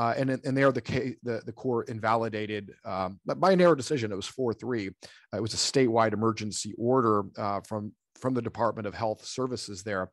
Uh, 0.02 0.16
and, 0.18 0.32
and 0.32 0.58
there 0.58 0.72
the, 0.72 1.16
the, 1.22 1.44
the 1.46 1.52
court 1.52 1.88
invalidated 1.88 2.74
um, 2.86 3.20
by 3.24 3.52
a 3.52 3.56
narrow 3.56 3.76
decision. 3.76 4.12
It 4.12 4.16
was 4.16 4.26
4 4.26 4.52
3. 4.52 4.88
Uh, 4.88 5.38
it 5.38 5.42
was 5.42 5.54
a 5.54 5.58
statewide 5.58 6.14
emergency 6.14 6.74
order 6.76 7.22
uh, 7.38 7.62
from, 7.62 7.94
from 8.20 8.34
the 8.34 8.42
Department 8.42 8.88
of 8.88 8.96
Health 8.96 9.24
Services 9.24 9.84
there. 9.84 10.10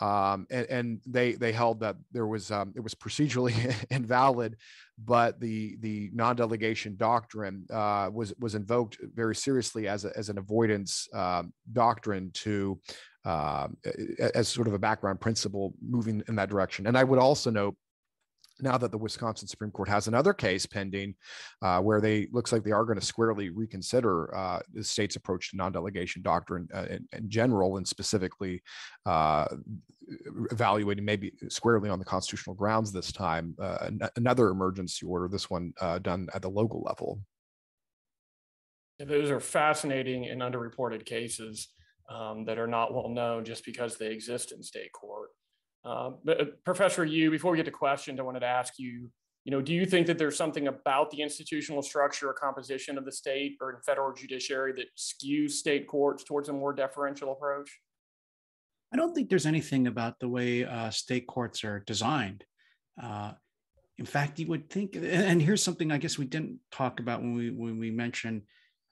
Um, 0.00 0.46
and, 0.50 0.66
and, 0.70 1.00
they 1.06 1.32
they 1.34 1.52
held 1.52 1.80
that 1.80 1.96
there 2.10 2.26
was 2.26 2.50
um, 2.50 2.72
it 2.74 2.80
was 2.80 2.94
procedurally 2.94 3.72
invalid, 3.90 4.56
but 4.98 5.38
the 5.38 5.76
the 5.80 6.10
non-delegation 6.12 6.96
doctrine 6.96 7.64
uh, 7.72 8.10
was 8.12 8.34
was 8.40 8.56
invoked 8.56 8.98
very 9.14 9.36
seriously 9.36 9.86
as 9.86 10.04
a, 10.04 10.10
as 10.16 10.30
an 10.30 10.38
avoidance 10.38 11.08
uh, 11.14 11.44
doctrine 11.72 12.32
to 12.34 12.80
uh, 13.24 13.68
as 14.34 14.48
sort 14.48 14.66
of 14.66 14.74
a 14.74 14.80
background 14.80 15.20
principle 15.20 15.74
moving 15.80 16.24
in 16.26 16.34
that 16.34 16.50
direction. 16.50 16.88
And 16.88 16.98
I 16.98 17.04
would 17.04 17.20
also 17.20 17.50
note 17.50 17.76
now 18.60 18.78
that 18.78 18.90
the 18.90 18.98
Wisconsin 18.98 19.48
Supreme 19.48 19.70
Court 19.70 19.88
has 19.88 20.06
another 20.06 20.32
case 20.32 20.66
pending, 20.66 21.14
uh, 21.62 21.80
where 21.80 22.00
they 22.00 22.28
looks 22.32 22.52
like 22.52 22.62
they 22.62 22.72
are 22.72 22.84
going 22.84 22.98
to 22.98 23.04
squarely 23.04 23.50
reconsider 23.50 24.34
uh, 24.34 24.60
the 24.72 24.84
state's 24.84 25.16
approach 25.16 25.50
to 25.50 25.56
non-delegation 25.56 26.22
doctrine 26.22 26.68
uh, 26.74 26.86
in, 26.90 27.06
in, 27.12 27.28
general, 27.28 27.76
and 27.76 27.86
specifically 27.86 28.62
uh, 29.06 29.46
evaluating 30.50 31.04
maybe 31.04 31.32
squarely 31.48 31.90
on 31.90 31.98
the 31.98 32.04
constitutional 32.04 32.54
grounds 32.54 32.92
this 32.92 33.12
time 33.12 33.54
uh, 33.60 33.90
another 34.16 34.48
emergency 34.48 35.04
order. 35.06 35.28
This 35.28 35.50
one 35.50 35.72
uh, 35.80 35.98
done 35.98 36.28
at 36.34 36.42
the 36.42 36.50
local 36.50 36.82
level. 36.82 37.20
those 39.00 39.30
are 39.30 39.40
fascinating 39.40 40.26
and 40.28 40.40
underreported 40.40 41.04
cases 41.04 41.68
um, 42.08 42.44
that 42.44 42.58
are 42.58 42.66
not 42.66 42.94
well 42.94 43.08
known 43.08 43.44
just 43.44 43.64
because 43.64 43.96
they 43.96 44.12
exist 44.12 44.52
in 44.52 44.62
state 44.62 44.92
court. 44.92 45.30
But 45.84 46.40
uh, 46.40 46.44
Professor 46.64 47.04
Yoo, 47.04 47.30
before 47.30 47.50
we 47.50 47.58
get 47.58 47.66
to 47.66 47.70
questions, 47.70 48.18
I 48.18 48.22
wanted 48.22 48.40
to 48.40 48.46
ask 48.46 48.78
you, 48.78 49.10
you 49.44 49.50
know, 49.50 49.60
do 49.60 49.74
you 49.74 49.84
think 49.84 50.06
that 50.06 50.16
there's 50.16 50.36
something 50.36 50.68
about 50.68 51.10
the 51.10 51.20
institutional 51.20 51.82
structure 51.82 52.30
or 52.30 52.32
composition 52.32 52.96
of 52.96 53.04
the 53.04 53.12
state 53.12 53.56
or 53.60 53.82
federal 53.84 54.12
judiciary 54.14 54.72
that 54.72 54.86
skews 54.96 55.52
state 55.52 55.86
courts 55.86 56.24
towards 56.24 56.48
a 56.48 56.52
more 56.52 56.72
deferential 56.72 57.32
approach? 57.32 57.70
I 58.92 58.96
don't 58.96 59.14
think 59.14 59.28
there's 59.28 59.44
anything 59.44 59.86
about 59.86 60.18
the 60.18 60.28
way 60.28 60.64
uh, 60.64 60.88
state 60.88 61.26
courts 61.26 61.62
are 61.64 61.80
designed. 61.80 62.44
Uh, 63.02 63.32
in 63.98 64.06
fact, 64.06 64.38
you 64.38 64.46
would 64.46 64.70
think, 64.70 64.96
and 64.96 65.42
here's 65.42 65.62
something 65.62 65.92
I 65.92 65.98
guess 65.98 66.16
we 66.16 66.24
didn't 66.24 66.58
talk 66.72 67.00
about 67.00 67.20
when 67.20 67.34
we 67.34 67.50
when 67.50 67.78
we 67.78 67.90
mentioned 67.90 68.42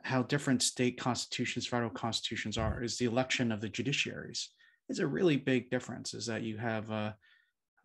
how 0.03 0.23
different 0.23 0.63
state 0.63 0.99
constitutions, 0.99 1.67
federal 1.67 1.91
constitutions 1.91 2.59
are, 2.59 2.83
is 2.83 2.99
the 2.99 3.05
election 3.07 3.53
of 3.53 3.61
the 3.61 3.69
judiciaries 3.69 4.49
is 4.93 5.01
a 5.01 5.07
really 5.07 5.37
big 5.37 5.71
difference 5.71 6.15
is 6.15 6.27
that 6.27 6.43
you 6.43 6.59
have 6.59 6.91
a 6.91 7.17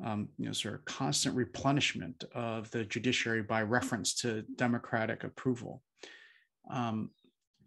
um, 0.04 0.30
you 0.38 0.46
know 0.46 0.52
sort 0.52 0.76
of 0.76 0.86
constant 0.86 1.36
replenishment 1.36 2.24
of 2.36 2.70
the 2.72 2.86
judiciary 2.86 3.42
by 3.42 3.64
reference 3.64 4.14
to 4.16 4.44
democratic 4.56 5.24
approval. 5.24 5.82
Um, 6.70 7.10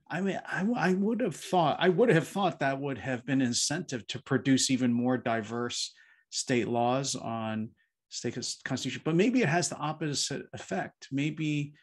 I 0.09 0.21
mean, 0.21 0.41
I, 0.47 0.67
I 0.77 0.95
would 0.95 1.21
have 1.21 1.37
thought 1.37 1.79
I 1.81 1.89
would 1.89 2.11
have 2.11 2.29
thought 2.29 2.61
that 2.61 2.81
would 2.81 2.99
have 2.99 3.25
been 3.27 3.41
incentive 3.41 4.07
to 4.09 4.23
produce 4.23 4.71
even 4.71 4.93
more 4.93 5.17
diverse 5.17 5.93
state 6.31 6.69
laws 6.69 7.17
on 7.17 7.71
state 8.11 8.35
constitution, 8.65 9.03
but 9.05 9.15
maybe 9.15 9.43
it 9.43 9.49
has 9.49 9.69
the 9.69 9.77
opposite 9.77 10.43
effect. 10.53 11.09
Maybe 11.11 11.75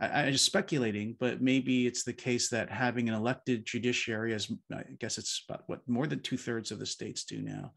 I, 0.00 0.22
am 0.22 0.32
just 0.32 0.44
speculating, 0.44 1.16
but 1.18 1.40
maybe 1.40 1.86
it's 1.86 2.04
the 2.04 2.12
case 2.12 2.48
that 2.50 2.70
having 2.70 3.08
an 3.08 3.14
elected 3.14 3.64
judiciary, 3.64 4.34
as 4.34 4.50
I 4.72 4.82
guess 4.98 5.18
it's 5.18 5.44
about 5.48 5.62
what 5.66 5.86
more 5.88 6.06
than 6.06 6.20
two 6.20 6.36
thirds 6.36 6.70
of 6.70 6.78
the 6.78 6.86
states 6.86 7.24
do 7.24 7.40
now, 7.40 7.72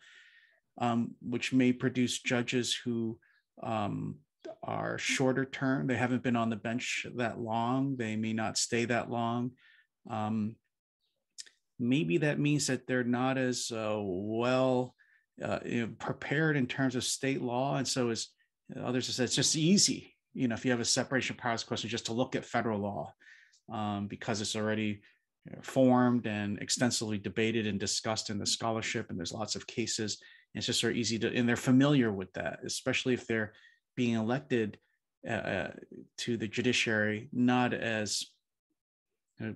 um, 0.79 1.15
which 1.21 1.53
may 1.53 1.71
produce 1.71 2.19
judges 2.21 2.73
who 2.73 3.19
um, 3.61 4.15
are 4.63 4.97
shorter 4.97 5.45
term. 5.45 5.87
They 5.87 5.97
haven't 5.97 6.23
been 6.23 6.35
on 6.35 6.49
the 6.49 6.55
bench 6.55 7.05
that 7.15 7.39
long. 7.39 7.95
They 7.95 8.15
may 8.15 8.33
not 8.33 8.57
stay 8.57 8.85
that 8.85 9.09
long. 9.09 9.51
Um, 10.09 10.55
maybe 11.79 12.17
that 12.19 12.39
means 12.39 12.67
that 12.67 12.87
they're 12.87 13.03
not 13.03 13.37
as 13.37 13.71
uh, 13.71 13.99
well 13.99 14.95
uh, 15.43 15.59
you 15.65 15.81
know, 15.81 15.93
prepared 15.99 16.57
in 16.57 16.65
terms 16.65 16.95
of 16.95 17.03
state 17.03 17.41
law, 17.41 17.75
and 17.75 17.87
so 17.87 18.09
as 18.09 18.29
others 18.81 19.07
have 19.07 19.15
said, 19.15 19.23
it's 19.25 19.35
just 19.35 19.55
easy 19.55 20.14
you 20.35 20.47
know, 20.47 20.53
if 20.53 20.65
you 20.65 20.71
have 20.71 20.79
a 20.79 20.85
separation 20.85 21.35
of 21.35 21.39
powers 21.39 21.63
question, 21.63 21.89
just 21.89 22.07
to 22.07 22.13
look 22.13 22.35
at 22.35 22.45
federal 22.45 22.79
law 22.79 23.13
um, 23.71 24.07
because 24.07 24.41
it's 24.41 24.55
already 24.55 25.01
formed 25.61 26.27
and 26.27 26.59
extensively 26.59 27.17
debated 27.17 27.67
and 27.67 27.79
discussed 27.79 28.29
in 28.29 28.37
the 28.37 28.45
scholarship, 28.45 29.09
and 29.09 29.17
there's 29.17 29.31
lots 29.31 29.55
of 29.55 29.65
cases. 29.65 30.17
it's 30.53 30.65
just 30.65 30.83
of 30.83 30.91
easy 30.91 31.17
to, 31.19 31.33
and 31.33 31.47
they're 31.47 31.55
familiar 31.55 32.11
with 32.11 32.31
that, 32.33 32.59
especially 32.65 33.13
if 33.13 33.25
they're 33.25 33.53
being 33.95 34.15
elected 34.15 34.77
uh, 35.27 35.31
uh 35.31 35.71
to 36.17 36.37
the 36.37 36.47
judiciary, 36.47 37.29
not 37.31 37.73
as 37.73 38.25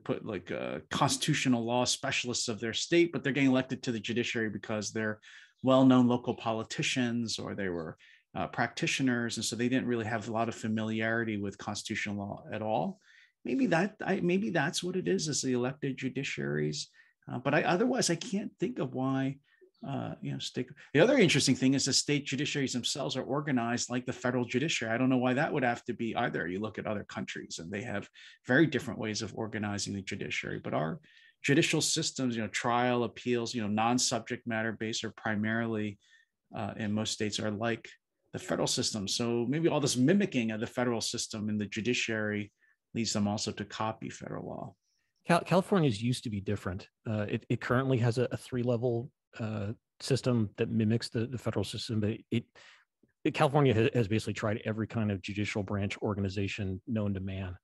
put 0.03 0.25
like 0.25 0.51
uh, 0.51 0.79
constitutional 0.91 1.63
law 1.63 1.85
specialists 1.85 2.47
of 2.47 2.59
their 2.59 2.73
state, 2.73 3.11
but 3.11 3.23
they're 3.23 3.33
getting 3.33 3.49
elected 3.49 3.81
to 3.83 3.91
the 3.91 3.99
judiciary 3.99 4.49
because 4.49 4.91
they're 4.91 5.19
well-known 5.63 6.07
local 6.07 6.33
politicians 6.33 7.39
or 7.39 7.55
they 7.55 7.69
were 7.69 7.97
uh, 8.35 8.47
practitioners, 8.47 9.37
and 9.37 9.45
so 9.45 9.55
they 9.55 9.69
didn't 9.69 9.87
really 9.87 10.05
have 10.05 10.27
a 10.27 10.31
lot 10.31 10.49
of 10.49 10.55
familiarity 10.55 11.37
with 11.37 11.57
constitutional 11.57 12.17
law 12.17 12.43
at 12.51 12.61
all. 12.61 12.99
Maybe 13.45 13.65
that 13.67 13.95
I, 14.05 14.19
maybe 14.21 14.49
that's 14.49 14.83
what 14.83 14.95
it 14.95 15.07
is 15.07 15.27
as 15.27 15.41
the 15.41 15.53
elected 15.53 15.97
judiciaries. 15.97 16.85
Uh, 17.31 17.39
but 17.39 17.53
I 17.53 17.63
otherwise 17.63 18.09
I 18.09 18.15
can't 18.15 18.51
think 18.59 18.79
of 18.79 18.93
why 18.93 19.37
uh, 19.87 20.13
you 20.21 20.31
know. 20.31 20.39
The 20.93 20.99
other 20.99 21.17
interesting 21.17 21.55
thing 21.55 21.73
is 21.73 21.85
the 21.85 21.93
state 21.93 22.27
judiciaries 22.27 22.73
themselves 22.73 23.15
are 23.15 23.23
organized 23.23 23.89
like 23.89 24.05
the 24.05 24.13
federal 24.13 24.45
judiciary. 24.45 24.93
I 24.93 24.97
don't 24.97 25.09
know 25.09 25.17
why 25.17 25.33
that 25.33 25.53
would 25.53 25.63
have 25.63 25.85
to 25.85 25.93
be 25.93 26.15
either. 26.15 26.47
You 26.47 26.59
look 26.59 26.77
at 26.77 26.85
other 26.85 27.05
countries 27.05 27.59
and 27.59 27.71
they 27.71 27.83
have 27.83 28.09
very 28.45 28.67
different 28.67 28.99
ways 28.99 29.21
of 29.21 29.33
organizing 29.35 29.93
the 29.93 30.01
judiciary, 30.01 30.59
but 30.61 30.73
our 30.73 30.99
judicial 31.43 31.79
systems, 31.79 32.35
you 32.35 32.41
know, 32.41 32.49
trial, 32.49 33.05
appeals, 33.05 33.55
you 33.55 33.61
know, 33.61 33.69
non-subject 33.69 34.45
matter 34.45 34.73
based 34.73 35.05
are 35.05 35.11
primarily 35.11 35.97
uh, 36.55 36.73
in 36.75 36.91
most 36.91 37.13
states 37.13 37.39
are 37.39 37.51
like 37.51 37.87
the 38.33 38.39
federal 38.39 38.67
system. 38.67 39.07
So 39.07 39.45
maybe 39.49 39.67
all 39.67 39.79
this 39.79 39.97
mimicking 39.97 40.51
of 40.51 40.59
the 40.59 40.67
federal 40.67 41.01
system 41.01 41.49
in 41.49 41.57
the 41.57 41.65
judiciary 41.65 42.51
leads 42.93 43.13
them 43.13 43.27
also 43.27 43.51
to 43.51 43.65
copy 43.65 44.09
federal 44.09 44.47
law. 44.47 44.75
California's 45.45 46.01
used 46.01 46.23
to 46.23 46.29
be 46.29 46.41
different. 46.41 46.87
Uh, 47.07 47.25
it, 47.29 47.45
it, 47.49 47.61
currently 47.61 47.99
has 47.99 48.17
a, 48.17 48.27
a 48.31 48.37
three-level 48.37 49.11
uh, 49.39 49.67
system 49.99 50.49
that 50.57 50.71
mimics 50.71 51.09
the, 51.09 51.27
the 51.27 51.37
federal 51.37 51.63
system, 51.63 51.99
but 51.99 52.17
it, 52.31 52.45
it 53.23 53.33
California 53.35 53.73
has, 53.73 53.89
has, 53.93 54.07
basically 54.07 54.33
tried 54.33 54.59
every 54.65 54.87
kind 54.87 55.11
of 55.11 55.21
judicial 55.21 55.61
branch 55.61 55.97
organization 55.99 56.81
known 56.87 57.13
to 57.13 57.19
man. 57.19 57.55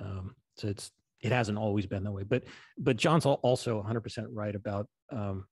Um, 0.00 0.34
so 0.56 0.68
it's 0.68 0.90
it 1.20 1.32
hasn't 1.32 1.58
always 1.58 1.84
been 1.84 2.04
that 2.04 2.12
way. 2.12 2.22
But 2.22 2.44
but 2.78 2.96
John's 2.96 3.26
also 3.26 3.82
100% 3.82 4.26
right 4.30 4.54
about 4.54 4.86
um, 5.12 5.44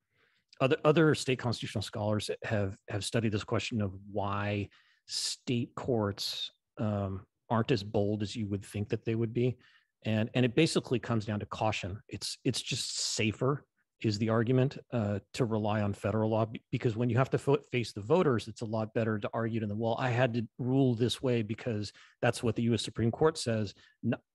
other 0.60 0.76
other 0.84 1.14
state 1.14 1.38
constitutional 1.38 1.82
scholars 1.82 2.30
have 2.42 2.76
have 2.88 3.04
studied 3.04 3.32
this 3.32 3.44
question 3.44 3.80
of 3.80 3.92
why 4.10 4.68
state 5.06 5.74
courts 5.74 6.50
um, 6.78 7.24
aren't 7.50 7.70
as 7.70 7.82
bold 7.82 8.22
as 8.22 8.36
you 8.36 8.46
would 8.48 8.64
think 8.64 8.88
that 8.88 9.04
they 9.04 9.14
would 9.14 9.32
be. 9.32 9.56
And 10.04 10.30
and 10.34 10.44
it 10.44 10.54
basically 10.54 10.98
comes 10.98 11.24
down 11.24 11.40
to 11.40 11.46
caution. 11.46 12.00
It's 12.08 12.38
it's 12.44 12.62
just 12.62 12.98
safer 13.14 13.64
is 14.00 14.18
the 14.18 14.28
argument 14.28 14.78
uh, 14.92 15.18
to 15.34 15.44
rely 15.44 15.82
on 15.82 15.92
federal 15.92 16.30
law 16.30 16.46
because 16.70 16.96
when 16.96 17.10
you 17.10 17.16
have 17.16 17.30
to 17.30 17.38
fo- 17.38 17.58
face 17.72 17.92
the 17.92 18.00
voters 18.00 18.46
it's 18.46 18.60
a 18.60 18.64
lot 18.64 18.94
better 18.94 19.18
to 19.18 19.28
argue 19.34 19.58
to 19.58 19.66
them 19.66 19.76
well 19.76 19.96
i 19.98 20.08
had 20.08 20.32
to 20.32 20.46
rule 20.60 20.94
this 20.94 21.20
way 21.20 21.42
because 21.42 21.92
that's 22.22 22.40
what 22.40 22.54
the 22.54 22.62
us 22.62 22.80
supreme 22.80 23.10
court 23.10 23.36
says 23.36 23.74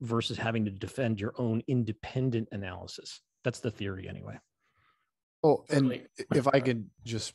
versus 0.02 0.38
having 0.38 0.66
to 0.66 0.72
defend 0.72 1.20
your 1.20 1.34
own 1.38 1.62
independent 1.68 2.48
analysis. 2.52 3.22
That's 3.46 3.60
the 3.60 3.72
theory 3.72 4.10
anyway 4.10 4.38
Oh, 5.44 5.66
and 5.70 6.02
if 6.34 6.48
I 6.48 6.62
can 6.62 6.90
just 7.04 7.34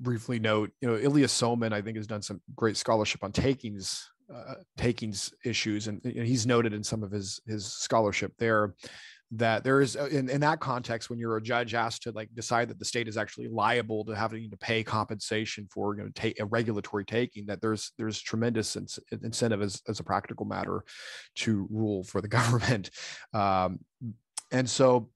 briefly 0.00 0.38
note, 0.38 0.70
you 0.80 0.88
know, 0.88 0.96
Ilya 0.96 1.26
Somin, 1.26 1.72
I 1.72 1.82
think, 1.82 1.98
has 1.98 2.06
done 2.06 2.22
some 2.22 2.40
great 2.56 2.76
scholarship 2.76 3.22
on 3.22 3.32
takings 3.32 4.08
uh, 4.32 4.54
takings 4.76 5.34
issues, 5.44 5.88
and 5.88 6.00
know, 6.14 6.22
he's 6.22 6.46
noted 6.46 6.72
in 6.72 6.82
some 6.82 7.02
of 7.02 7.10
his 7.10 7.40
his 7.46 7.66
scholarship 7.66 8.32
there 8.38 8.74
that 9.32 9.62
there 9.62 9.80
is 9.80 9.96
uh, 9.96 10.06
in, 10.06 10.28
in 10.28 10.40
that 10.40 10.58
context 10.58 11.08
when 11.08 11.18
you're 11.18 11.36
a 11.36 11.42
judge 11.42 11.74
asked 11.74 12.02
to 12.02 12.10
like 12.12 12.28
decide 12.34 12.68
that 12.68 12.78
the 12.78 12.84
state 12.84 13.06
is 13.06 13.16
actually 13.16 13.46
liable 13.48 14.04
to 14.04 14.14
having 14.14 14.50
to 14.50 14.56
pay 14.56 14.82
compensation 14.82 15.68
for 15.70 15.94
you 15.94 16.02
know 16.02 16.08
take 16.14 16.40
a 16.40 16.44
regulatory 16.44 17.04
taking 17.04 17.46
that 17.46 17.60
there's 17.60 17.92
there's 17.96 18.20
tremendous 18.20 18.76
in, 18.76 18.86
incentive 19.22 19.62
as, 19.62 19.82
as 19.86 20.00
a 20.00 20.04
practical 20.04 20.46
matter 20.46 20.82
to 21.34 21.68
rule 21.70 22.02
for 22.04 22.20
the 22.20 22.28
government. 22.38 22.90
Um, 23.32 23.80
and 24.50 24.68
so 24.68 25.10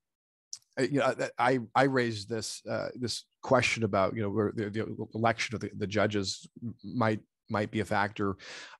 you 0.78 0.98
know 0.98 1.14
i 1.38 1.58
i 1.74 1.84
raised 1.84 2.28
this 2.28 2.62
uh, 2.68 2.88
this 2.94 3.24
question 3.42 3.84
about 3.84 4.14
you 4.16 4.22
know 4.22 4.30
where 4.30 4.52
the, 4.54 4.70
the 4.70 5.08
election 5.14 5.54
of 5.54 5.60
the, 5.60 5.70
the 5.76 5.86
judges 5.86 6.48
might 6.82 7.20
might 7.50 7.70
be 7.70 7.80
a 7.80 7.84
factor. 7.84 8.30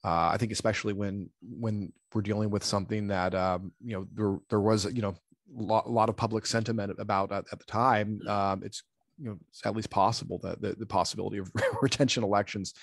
Uh, 0.03 0.31
I 0.33 0.37
think 0.39 0.53
especially 0.53 0.93
when 0.93 1.31
when 1.43 1.93
we're 2.13 2.23
dealing 2.23 2.51
with 2.51 2.65
something 2.65 3.09
that 3.09 3.35
um, 3.35 3.73
you 3.83 3.95
know 3.95 4.07
there 4.15 4.39
there 4.51 4.61
was 4.61 4.85
you 4.93 5.03
know 5.03 5.15
a 5.59 5.63
lot, 5.63 5.91
lot 5.91 6.09
of 6.09 6.17
public 6.17 6.47
sentiment 6.47 6.95
about 6.99 7.31
at, 7.33 7.45
at 7.53 7.59
the 7.59 7.65
time. 7.67 8.21
Um, 8.29 8.63
it's 8.65 8.83
you 9.19 9.27
know 9.27 9.39
it's 9.49 9.65
at 9.65 9.75
least 9.75 9.91
possible 9.91 10.39
that 10.43 10.61
the, 10.61 10.75
the 10.75 10.87
possibility 10.87 11.39
of 11.39 11.51
retention 11.83 12.23
elections 12.23 12.75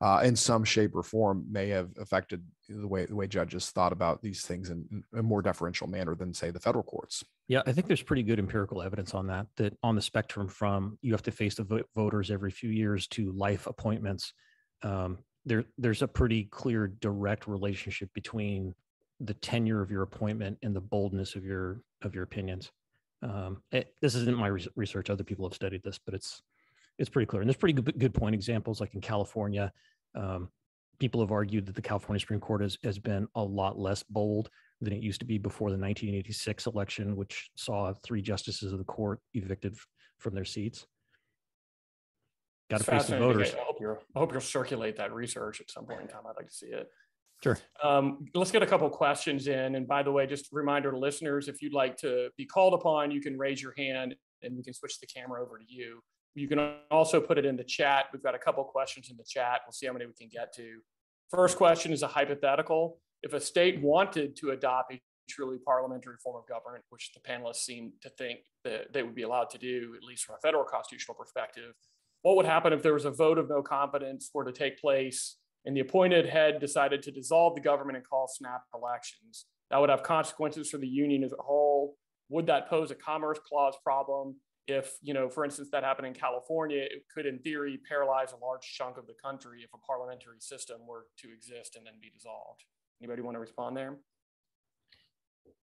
uh, 0.00 0.20
in 0.24 0.36
some 0.36 0.64
shape 0.64 0.94
or 0.94 1.02
form 1.02 1.44
may 1.50 1.68
have 1.68 1.90
affected 2.00 2.42
the 2.68 2.86
way 2.86 3.04
the 3.04 3.14
way 3.14 3.26
judges 3.26 3.70
thought 3.70 3.92
about 3.92 4.22
these 4.22 4.42
things 4.42 4.70
in, 4.70 4.86
in 4.90 5.18
a 5.18 5.22
more 5.22 5.42
deferential 5.42 5.86
manner 5.86 6.14
than 6.14 6.32
say 6.32 6.50
the 6.50 6.60
federal 6.60 6.84
courts 6.84 7.24
yeah 7.48 7.62
i 7.66 7.72
think 7.72 7.86
there's 7.86 8.02
pretty 8.02 8.22
good 8.22 8.38
empirical 8.38 8.82
evidence 8.82 9.14
on 9.14 9.26
that 9.26 9.46
that 9.56 9.76
on 9.82 9.94
the 9.94 10.02
spectrum 10.02 10.48
from 10.48 10.98
you 11.02 11.12
have 11.12 11.22
to 11.22 11.32
face 11.32 11.54
the 11.54 11.84
voters 11.94 12.30
every 12.30 12.50
few 12.50 12.70
years 12.70 13.06
to 13.06 13.32
life 13.32 13.66
appointments 13.66 14.32
um, 14.82 15.18
there 15.44 15.64
there's 15.78 16.02
a 16.02 16.08
pretty 16.08 16.44
clear 16.44 16.88
direct 17.00 17.46
relationship 17.46 18.10
between 18.14 18.74
the 19.20 19.34
tenure 19.34 19.80
of 19.80 19.90
your 19.90 20.02
appointment 20.02 20.58
and 20.62 20.74
the 20.74 20.80
boldness 20.80 21.34
of 21.34 21.44
your 21.44 21.82
of 22.02 22.14
your 22.14 22.24
opinions. 22.24 22.70
Um, 23.22 23.62
it, 23.70 23.94
this 24.00 24.14
isn't 24.14 24.36
my 24.36 24.48
re- 24.48 24.66
research; 24.76 25.10
other 25.10 25.24
people 25.24 25.46
have 25.46 25.54
studied 25.54 25.82
this, 25.82 25.98
but 25.98 26.14
it's 26.14 26.42
it's 26.98 27.10
pretty 27.10 27.26
clear. 27.26 27.42
And 27.42 27.48
there's 27.48 27.56
pretty 27.56 27.80
good, 27.80 27.98
good 27.98 28.14
point 28.14 28.34
examples, 28.34 28.80
like 28.80 28.94
in 28.94 29.00
California. 29.00 29.72
Um, 30.14 30.50
people 30.98 31.20
have 31.20 31.32
argued 31.32 31.66
that 31.66 31.74
the 31.74 31.82
California 31.82 32.20
Supreme 32.20 32.40
Court 32.40 32.60
has, 32.60 32.78
has 32.84 32.98
been 32.98 33.26
a 33.34 33.42
lot 33.42 33.78
less 33.78 34.02
bold 34.02 34.50
than 34.80 34.92
it 34.92 35.02
used 35.02 35.20
to 35.20 35.26
be 35.26 35.38
before 35.38 35.70
the 35.70 35.78
1986 35.78 36.66
election, 36.66 37.16
which 37.16 37.50
saw 37.56 37.92
three 38.04 38.22
justices 38.22 38.72
of 38.72 38.78
the 38.78 38.84
court 38.84 39.20
evicted 39.34 39.72
f- 39.72 39.86
from 40.18 40.34
their 40.34 40.44
seats. 40.44 40.86
Got 42.70 42.78
to 42.78 42.84
face 42.84 43.06
the 43.06 43.18
voters. 43.18 43.52
I 43.54 43.64
hope 43.64 43.78
I 44.14 44.18
hope 44.18 44.32
you'll 44.32 44.40
circulate 44.40 44.96
that 44.96 45.12
research 45.12 45.60
at 45.60 45.70
some 45.70 45.86
point 45.86 46.02
in 46.02 46.08
time. 46.08 46.22
I'd 46.28 46.36
like 46.36 46.48
to 46.48 46.54
see 46.54 46.66
it. 46.66 46.88
Sure. 47.42 47.58
Um, 47.82 48.26
let's 48.34 48.52
get 48.52 48.62
a 48.62 48.66
couple 48.66 48.88
questions 48.88 49.48
in. 49.48 49.74
And 49.74 49.86
by 49.86 50.02
the 50.02 50.12
way, 50.12 50.26
just 50.26 50.52
a 50.52 50.54
reminder 50.54 50.92
to 50.92 50.98
listeners, 50.98 51.48
if 51.48 51.60
you'd 51.60 51.72
like 51.72 51.96
to 51.98 52.28
be 52.36 52.46
called 52.46 52.72
upon, 52.72 53.10
you 53.10 53.20
can 53.20 53.36
raise 53.36 53.60
your 53.60 53.74
hand 53.76 54.14
and 54.42 54.56
we 54.56 54.62
can 54.62 54.72
switch 54.72 55.00
the 55.00 55.06
camera 55.06 55.42
over 55.42 55.58
to 55.58 55.64
you. 55.66 56.00
You 56.34 56.48
can 56.48 56.76
also 56.90 57.20
put 57.20 57.38
it 57.38 57.44
in 57.44 57.56
the 57.56 57.64
chat. 57.64 58.06
We've 58.12 58.22
got 58.22 58.34
a 58.34 58.38
couple 58.38 58.62
questions 58.64 59.10
in 59.10 59.16
the 59.16 59.24
chat. 59.24 59.60
We'll 59.66 59.72
see 59.72 59.86
how 59.86 59.92
many 59.92 60.06
we 60.06 60.12
can 60.12 60.28
get 60.28 60.52
to. 60.54 60.78
First 61.30 61.56
question 61.56 61.92
is 61.92 62.02
a 62.02 62.06
hypothetical. 62.06 63.00
If 63.22 63.34
a 63.34 63.40
state 63.40 63.82
wanted 63.82 64.36
to 64.36 64.50
adopt 64.50 64.92
a 64.92 65.00
truly 65.28 65.58
parliamentary 65.58 66.16
form 66.22 66.36
of 66.36 66.48
government, 66.48 66.84
which 66.90 67.10
the 67.12 67.20
panelists 67.20 67.64
seem 67.64 67.92
to 68.02 68.08
think 68.10 68.40
that 68.64 68.92
they 68.92 69.02
would 69.02 69.14
be 69.14 69.22
allowed 69.22 69.50
to 69.50 69.58
do, 69.58 69.94
at 69.96 70.04
least 70.04 70.24
from 70.24 70.36
a 70.36 70.40
federal 70.40 70.64
constitutional 70.64 71.16
perspective, 71.16 71.72
what 72.22 72.36
would 72.36 72.46
happen 72.46 72.72
if 72.72 72.82
there 72.82 72.94
was 72.94 73.04
a 73.04 73.10
vote 73.10 73.38
of 73.38 73.48
no 73.48 73.62
confidence 73.62 74.30
were 74.32 74.44
to 74.44 74.52
take 74.52 74.80
place 74.80 75.38
and 75.64 75.76
the 75.76 75.80
appointed 75.80 76.26
head 76.26 76.60
decided 76.60 77.02
to 77.02 77.10
dissolve 77.10 77.54
the 77.54 77.60
government 77.60 77.96
and 77.96 78.06
call 78.06 78.28
snap 78.28 78.62
elections? 78.74 79.46
That 79.70 79.78
would 79.80 79.90
have 79.90 80.02
consequences 80.02 80.70
for 80.70 80.78
the 80.78 80.86
union 80.86 81.24
as 81.24 81.32
a 81.32 81.42
whole. 81.42 81.96
Would 82.28 82.46
that 82.46 82.68
pose 82.68 82.90
a 82.90 82.94
commerce 82.94 83.38
clause 83.46 83.74
problem? 83.82 84.36
If, 84.68 84.92
you 85.02 85.12
know, 85.12 85.28
for 85.28 85.44
instance, 85.44 85.70
that 85.72 85.82
happened 85.82 86.06
in 86.06 86.14
California, 86.14 86.78
it 86.78 87.04
could, 87.12 87.26
in 87.26 87.38
theory, 87.40 87.80
paralyze 87.88 88.32
a 88.32 88.36
large 88.36 88.62
chunk 88.62 88.96
of 88.96 89.06
the 89.06 89.14
country 89.14 89.62
if 89.64 89.70
a 89.74 89.78
parliamentary 89.78 90.38
system 90.40 90.86
were 90.86 91.06
to 91.18 91.32
exist 91.32 91.74
and 91.76 91.84
then 91.84 91.94
be 92.00 92.10
dissolved. 92.10 92.64
Anybody 93.00 93.22
want 93.22 93.34
to 93.34 93.40
respond 93.40 93.76
there? 93.76 93.98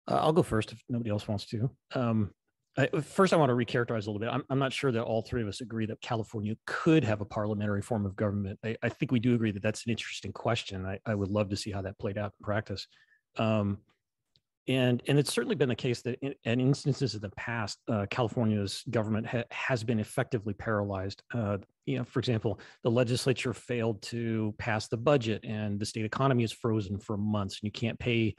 Uh, 0.09 0.15
I'll 0.15 0.33
go 0.33 0.41
first 0.41 0.71
if 0.71 0.81
nobody 0.89 1.09
else 1.09 1.27
wants 1.27 1.45
to. 1.47 1.69
Um, 1.93 2.31
first, 3.01 3.33
I 3.33 3.37
want 3.37 3.49
to 3.49 3.55
recharacterize 3.55 4.05
a 4.05 4.11
little 4.11 4.19
bit. 4.19 4.29
I'm, 4.29 4.43
I'm, 4.49 4.59
not 4.59 4.71
sure 4.71 4.91
that 4.91 5.01
all 5.01 5.23
three 5.23 5.41
of 5.41 5.47
us 5.47 5.61
agree 5.61 5.87
that 5.87 5.99
California 6.01 6.55
could 6.67 7.03
have 7.03 7.21
a 7.21 7.25
parliamentary 7.25 7.81
form 7.81 8.05
of 8.05 8.15
government. 8.15 8.59
I, 8.63 8.75
I 8.83 8.89
think 8.89 9.11
we 9.11 9.19
do 9.19 9.33
agree 9.33 9.51
that 9.51 9.63
that's 9.63 9.85
an 9.85 9.91
interesting 9.91 10.31
question. 10.31 10.85
I, 10.85 10.99
I, 11.05 11.15
would 11.15 11.29
love 11.29 11.49
to 11.49 11.55
see 11.55 11.71
how 11.71 11.81
that 11.81 11.97
played 11.97 12.17
out 12.17 12.33
in 12.39 12.43
practice. 12.43 12.87
Um, 13.37 13.79
and 14.67 15.01
and 15.07 15.17
it's 15.17 15.31
certainly 15.31 15.55
been 15.55 15.69
the 15.69 15.75
case 15.75 16.01
that 16.01 16.19
in, 16.21 16.35
in 16.43 16.59
instances 16.59 17.15
in 17.15 17.21
the 17.21 17.29
past, 17.31 17.79
uh, 17.87 18.05
California's 18.09 18.83
government 18.89 19.25
ha- 19.25 19.45
has 19.49 19.83
been 19.83 19.99
effectively 19.99 20.53
paralyzed. 20.53 21.23
Uh, 21.33 21.57
you 21.85 21.97
know, 21.97 22.03
for 22.03 22.19
example, 22.19 22.59
the 22.83 22.91
legislature 22.91 23.53
failed 23.53 24.01
to 24.03 24.53
pass 24.57 24.87
the 24.87 24.97
budget, 24.97 25.45
and 25.45 25.79
the 25.79 25.85
state 25.85 26.05
economy 26.05 26.43
is 26.43 26.51
frozen 26.51 26.99
for 26.99 27.17
months, 27.17 27.59
and 27.61 27.67
you 27.67 27.71
can't 27.71 27.97
pay 27.97 28.35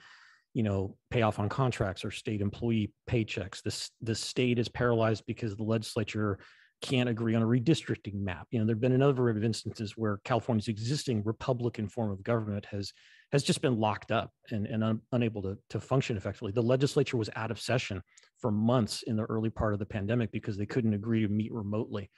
you 0.58 0.64
know 0.64 0.96
payoff 1.12 1.38
on 1.38 1.48
contracts 1.48 2.04
or 2.04 2.10
state 2.10 2.40
employee 2.40 2.92
paychecks. 3.08 3.62
This 3.62 3.92
the 4.02 4.12
state 4.12 4.58
is 4.58 4.68
paralyzed 4.68 5.22
because 5.24 5.54
the 5.54 5.62
legislature 5.62 6.40
can't 6.82 7.08
agree 7.08 7.36
on 7.36 7.42
a 7.42 7.46
redistricting 7.46 8.14
map. 8.14 8.48
You 8.50 8.58
know 8.58 8.66
there've 8.66 8.80
been 8.80 8.90
a 8.90 8.98
number 8.98 9.30
of 9.30 9.44
instances 9.44 9.92
where 9.96 10.18
california's 10.24 10.66
existing 10.66 11.22
republican 11.24 11.88
form 11.88 12.10
of 12.10 12.24
government 12.24 12.66
has 12.72 12.92
has 13.30 13.44
just 13.44 13.62
been 13.62 13.78
locked 13.78 14.10
up 14.10 14.32
and, 14.50 14.66
and 14.66 14.82
un, 14.82 15.00
unable 15.12 15.42
to, 15.42 15.56
to 15.70 15.78
function 15.78 16.16
effectively. 16.16 16.50
The 16.50 16.60
legislature 16.60 17.16
was 17.16 17.30
out 17.36 17.52
of 17.52 17.60
session 17.60 18.02
for 18.40 18.50
months 18.50 19.04
in 19.04 19.14
the 19.14 19.26
early 19.26 19.50
part 19.50 19.74
of 19.74 19.78
the 19.78 19.86
pandemic 19.86 20.32
because 20.32 20.56
they 20.56 20.66
couldn't 20.66 20.94
agree 20.94 21.22
to 21.22 21.28
meet 21.28 21.52
remotely. 21.52 22.10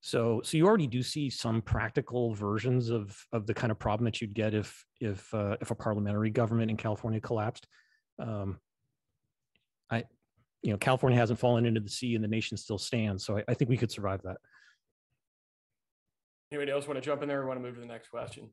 So, 0.00 0.40
so 0.42 0.56
you 0.56 0.66
already 0.66 0.88
do 0.88 1.02
see 1.02 1.30
some 1.30 1.62
practical 1.62 2.34
versions 2.34 2.90
of 2.90 3.16
of 3.32 3.46
the 3.46 3.54
kind 3.54 3.70
of 3.70 3.78
problem 3.78 4.04
that 4.06 4.20
you'd 4.20 4.34
get 4.34 4.52
if 4.52 4.84
if 5.00 5.32
uh, 5.32 5.56
if 5.60 5.70
a 5.70 5.76
parliamentary 5.76 6.30
government 6.30 6.72
in 6.72 6.76
California 6.76 7.20
collapsed. 7.20 7.68
Um, 8.18 8.58
I, 9.90 10.04
you 10.62 10.72
know, 10.72 10.78
California 10.78 11.18
hasn't 11.18 11.38
fallen 11.38 11.66
into 11.66 11.80
the 11.80 11.88
sea 11.88 12.14
and 12.14 12.24
the 12.24 12.28
nation 12.28 12.56
still 12.56 12.78
stands. 12.78 13.24
So 13.24 13.38
I, 13.38 13.44
I 13.48 13.54
think 13.54 13.68
we 13.68 13.76
could 13.76 13.90
survive 13.90 14.22
that. 14.22 14.36
Anybody 16.52 16.72
else 16.72 16.86
want 16.86 16.96
to 16.98 17.04
jump 17.04 17.22
in 17.22 17.28
there 17.28 17.42
or 17.42 17.46
want 17.46 17.58
to 17.58 17.62
move 17.62 17.74
to 17.74 17.80
the 17.80 17.86
next 17.86 18.08
question? 18.08 18.50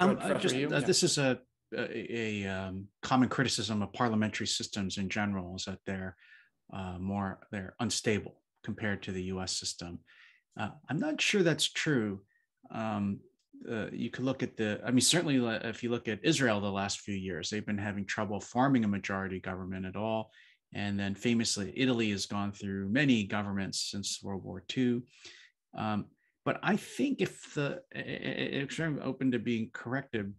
Um, 0.00 0.18
just, 0.38 0.54
uh, 0.54 0.80
This 0.80 1.02
is 1.02 1.18
a, 1.18 1.38
a, 1.76 2.44
a 2.44 2.46
um, 2.46 2.88
common 3.02 3.28
criticism 3.28 3.82
of 3.82 3.92
parliamentary 3.92 4.46
systems 4.46 4.98
in 4.98 5.08
general 5.08 5.54
is 5.56 5.64
that 5.66 5.78
they're 5.86 6.16
uh, 6.72 6.96
more, 6.98 7.40
they're 7.52 7.74
unstable 7.80 8.40
compared 8.64 9.02
to 9.04 9.12
the 9.12 9.24
US 9.24 9.52
system. 9.52 10.00
Uh, 10.58 10.70
I'm 10.88 10.98
not 10.98 11.20
sure 11.20 11.42
that's 11.42 11.70
true. 11.70 12.20
Um, 12.70 13.20
uh, 13.68 13.86
you 13.92 14.10
could 14.10 14.24
look 14.24 14.42
at 14.42 14.56
the, 14.56 14.80
I 14.84 14.90
mean, 14.90 15.00
certainly 15.00 15.36
if 15.64 15.82
you 15.82 15.90
look 15.90 16.08
at 16.08 16.24
Israel 16.24 16.60
the 16.60 16.70
last 16.70 17.00
few 17.00 17.14
years, 17.14 17.50
they've 17.50 17.66
been 17.66 17.78
having 17.78 18.04
trouble 18.04 18.40
forming 18.40 18.84
a 18.84 18.88
majority 18.88 19.40
government 19.40 19.86
at 19.86 19.96
all. 19.96 20.30
And 20.72 20.98
then 20.98 21.14
famously, 21.14 21.72
Italy 21.76 22.10
has 22.10 22.26
gone 22.26 22.52
through 22.52 22.88
many 22.88 23.24
governments 23.24 23.90
since 23.90 24.20
World 24.22 24.44
War 24.44 24.62
II. 24.76 25.02
Um, 25.76 26.06
but 26.44 26.60
I 26.62 26.76
think 26.76 27.20
if 27.20 27.54
the, 27.54 27.82
it's 27.92 28.80
open 28.80 29.32
to 29.32 29.38
being 29.38 29.70
corrected, 29.72 30.32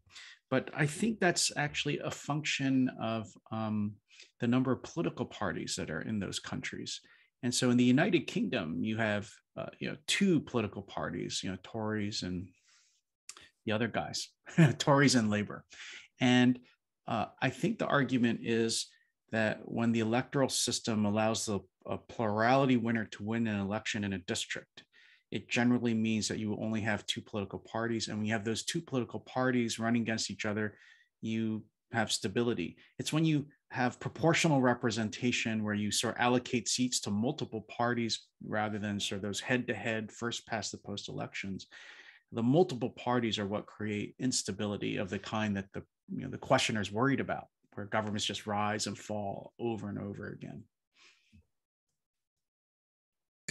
but 0.50 0.70
I 0.74 0.86
think 0.86 1.20
that's 1.20 1.52
actually 1.56 2.00
a 2.00 2.12
function 2.12 2.90
of 3.00 3.28
um, 3.52 3.94
the 4.40 4.48
number 4.48 4.72
of 4.72 4.84
political 4.84 5.26
parties 5.26 5.76
that 5.78 5.90
are 5.90 6.02
in 6.02 6.20
those 6.20 6.40
countries. 6.40 7.02
And 7.44 7.54
so 7.54 7.70
in 7.70 7.78
the 7.78 7.84
United 7.84 8.28
Kingdom, 8.28 8.84
you 8.84 8.98
have 8.98 9.30
uh, 9.58 9.68
you 9.80 9.90
know 9.90 9.98
two 10.08 10.40
political 10.42 10.82
parties, 10.82 11.42
you 11.44 11.52
know 11.52 11.58
Tories 11.64 12.24
and 12.24 12.48
the 13.66 13.72
other 13.72 13.88
guys, 13.88 14.30
Tories 14.78 15.16
and 15.16 15.30
Labor. 15.30 15.64
And 16.20 16.60
uh, 17.08 17.26
I 17.42 17.50
think 17.50 17.80
the 17.80 17.88
argument 17.88 18.42
is 18.44 18.88
that 19.32 19.62
when 19.64 19.92
the 19.92 20.02
electoral 20.02 20.50
system 20.50 21.06
allows 21.06 21.46
the 21.46 21.60
a 21.88 21.98
plurality 21.98 22.78
winner 22.78 23.06
to 23.06 23.24
win 23.24 23.48
an 23.48 23.60
election 23.60 24.04
in 24.04 24.14
a 24.14 24.20
district, 24.20 24.84
it 25.32 25.50
generally 25.50 25.94
means 25.94 26.28
that 26.28 26.40
you 26.40 26.58
only 26.62 26.82
have 26.82 27.06
two 27.06 27.22
political 27.22 27.60
parties. 27.60 28.08
And 28.08 28.18
when 28.18 28.26
you 28.26 28.34
have 28.34 28.44
those 28.44 28.64
two 28.64 28.82
political 28.82 29.22
parties 29.22 29.80
running 29.80 30.02
against 30.02 30.30
each 30.30 30.46
other, 30.46 30.76
you 31.22 31.64
have 31.92 32.12
stability. 32.12 32.78
It's 33.00 33.12
when 33.12 33.26
you 33.26 33.48
have 33.70 34.00
proportional 34.00 34.62
representation 34.62 35.64
where 35.64 35.74
you 35.74 35.92
sort 35.92 36.16
of 36.16 36.22
allocate 36.22 36.68
seats 36.68 37.00
to 37.02 37.12
multiple 37.12 37.66
parties 37.70 38.28
rather 38.46 38.78
than 38.78 39.00
sort 39.00 39.18
of 39.18 39.24
those 39.24 39.40
head 39.40 39.68
to 39.68 39.74
head, 39.74 40.12
first 40.12 40.46
past 40.46 40.72
the 40.72 40.78
post 40.78 41.10
elections 41.10 41.68
the 42.32 42.44
multiple 42.44 42.90
parties 42.92 43.38
are 43.38 43.48
what 43.48 43.66
create 43.66 44.16
instability 44.20 44.98
of 44.98 45.10
the 45.10 45.20
kind 45.20 45.56
that 45.58 45.72
the 45.74 45.84
you 46.10 46.24
know 46.24 46.30
the 46.30 46.38
questioner 46.38 46.82
is 46.82 46.92
worried 46.92 47.20
about 47.20 47.48
where 47.74 47.86
governments 47.86 48.26
just 48.26 48.48
rise 48.48 48.88
and 48.88 48.98
fall 48.98 49.54
over 49.60 49.90
and 49.90 50.00
over 50.00 50.28
again 50.28 50.64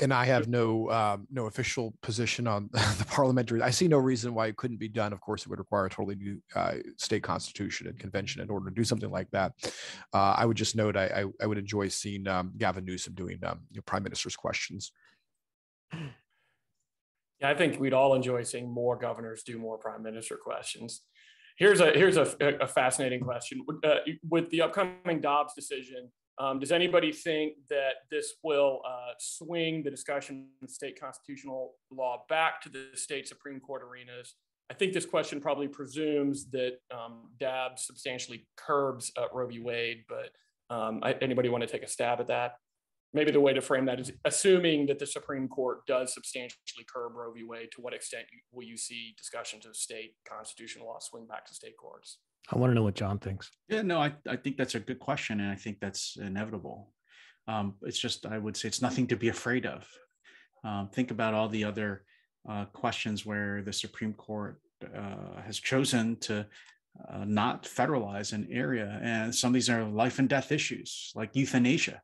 and 0.01 0.15
I 0.15 0.25
have 0.25 0.49
no 0.49 0.91
um, 0.91 1.27
no 1.31 1.47
official 1.47 1.95
position 2.03 2.47
on 2.47 2.71
the 2.73 3.07
parliamentary. 3.09 3.63
I 3.63 3.71
see 3.71 3.89
no 3.89 3.99
reason 3.99 4.35
why 4.35 4.47
it 4.47 4.57
couldn't 4.57 4.79
be 4.79 4.89
done. 4.89 5.13
Of 5.13 5.21
course, 5.21 5.43
it 5.43 5.49
would 5.49 5.59
require 5.59 5.87
a 5.87 5.91
totally 5.91 6.17
new 6.17 6.41
uh, 6.55 6.75
state 6.97 7.23
constitution 7.23 7.87
and 7.87 7.99
convention 7.99 8.41
in 8.41 8.51
order 8.51 8.69
to 8.69 8.75
do 8.75 8.85
something 8.85 9.11
like 9.11 9.31
that. 9.33 9.53
Uh, 10.13 10.35
I 10.37 10.47
would 10.47 10.57
just 10.57 10.77
note 10.77 10.97
I, 10.97 11.07
I, 11.07 11.25
I 11.43 11.47
would 11.47 11.59
enjoy 11.59 11.89
seeing 11.89 12.27
um, 12.29 12.53
Gavin 12.57 12.85
Newsom 12.85 13.15
doing 13.15 13.39
um, 13.45 13.61
you 13.71 13.79
know, 13.79 13.83
prime 13.87 14.03
minister's 14.03 14.37
questions. 14.37 14.93
Yeah, 17.41 17.51
I 17.51 17.55
think 17.55 17.81
we'd 17.81 17.95
all 17.95 18.15
enjoy 18.15 18.43
seeing 18.43 18.71
more 18.71 18.97
governors 18.97 19.43
do 19.43 19.59
more 19.59 19.79
prime 19.79 20.03
minister 20.03 20.37
questions. 20.37 21.03
Here's 21.57 21.81
a 21.81 21.91
here's 21.93 22.17
a, 22.17 22.35
a 22.61 22.67
fascinating 22.67 23.21
question. 23.21 23.65
Uh, 23.85 23.97
with 24.29 24.49
the 24.51 24.63
upcoming 24.63 25.21
Dobbs 25.21 25.55
decision, 25.55 26.11
um, 26.39 26.59
does 26.59 26.73
anybody 26.73 27.13
think 27.13 27.55
that 27.69 27.97
this 28.11 28.35
will 28.43 28.81
uh, 28.87 29.13
swing 29.19 29.83
the 29.83 29.91
discussion 29.91 30.49
of 30.63 30.71
state 30.71 30.99
constitutional 30.99 31.75
law 31.91 32.25
back 32.29 32.63
to 32.63 32.69
the 32.71 32.89
state 32.95 33.29
Supreme 33.29 33.61
Court 33.61 33.83
arenas? 33.83 34.35
I 34.71 34.75
think 34.75 34.93
this 34.93 35.05
question 35.05 35.41
probably 35.41 35.69
presumes 35.69 36.49
that 36.51 36.79
um, 36.95 37.31
Dobbs 37.39 37.87
substantially 37.87 38.47
curbs 38.57 39.13
uh, 39.19 39.27
Roe 39.35 39.49
v. 39.49 39.59
Wade, 39.59 40.05
but 40.09 40.31
um, 40.75 41.01
I, 41.03 41.13
anybody 41.21 41.49
want 41.49 41.63
to 41.63 41.67
take 41.67 41.83
a 41.83 41.89
stab 41.89 42.21
at 42.21 42.29
that? 42.29 42.53
Maybe 43.13 43.31
the 43.31 43.41
way 43.41 43.53
to 43.53 43.61
frame 43.61 43.87
that 43.87 44.01
is 44.01 44.13
assuming 44.25 44.87
that 44.87 44.99
the 44.99 45.07
Supreme 45.07 45.49
Court 45.49 45.85
does 45.87 46.15
substantially 46.15 46.85
curb 46.93 47.15
Roe 47.15 47.33
v. 47.33 47.43
Wade, 47.45 47.71
to 47.73 47.81
what 47.81 47.95
extent 47.95 48.25
will 48.53 48.65
you 48.65 48.77
see 48.77 49.15
discussions 49.17 49.67
of 49.67 49.77
state 49.77 50.15
constitutional 50.29 50.87
law 50.87 50.99
swing 51.01 51.27
back 51.27 51.45
to 51.47 51.55
state 51.55 51.77
courts? 51.77 52.19
I 52.53 52.59
want 52.59 52.71
to 52.71 52.75
know 52.75 52.83
what 52.83 52.95
John 52.95 53.19
thinks. 53.19 53.51
Yeah, 53.69 53.83
no, 53.83 54.01
I, 54.01 54.13
I 54.29 54.37
think 54.37 54.57
that's 54.57 54.75
a 54.75 54.81
good 54.81 54.99
question. 54.99 55.41
And 55.41 55.51
I 55.51 55.57
think 55.57 55.79
that's 55.81 56.17
inevitable. 56.21 56.93
Um, 57.49 57.75
it's 57.83 57.99
just, 57.99 58.27
I 58.27 58.39
would 58.39 58.57
say 58.57 58.69
it's 58.69 58.83
nothing 58.83 59.07
to 59.09 59.17
be 59.17 59.29
afraid 59.29 59.67
of. 59.67 59.87
Um, 60.65 60.89
think 60.93 61.11
about 61.11 61.35
all 61.35 61.49
the 61.49 61.65
other 61.65 62.05
uh, 62.49 62.67
questions 62.67 63.27
where 63.27 63.63
the 63.63 63.73
Supreme 63.73 64.15
Court 64.15 64.61
uh, 64.85 65.43
has 65.45 65.59
chosen 65.59 66.17
to 66.21 66.47
uh, 67.13 67.25
not 67.25 67.65
federalize 67.65 68.33
an 68.33 68.49
area. 68.51 68.99
And 69.03 69.35
some 69.35 69.49
of 69.49 69.55
these 69.55 69.71
are 69.71 69.85
life 69.85 70.19
and 70.19 70.29
death 70.29 70.53
issues 70.53 71.13
like 71.15 71.35
euthanasia 71.35 72.03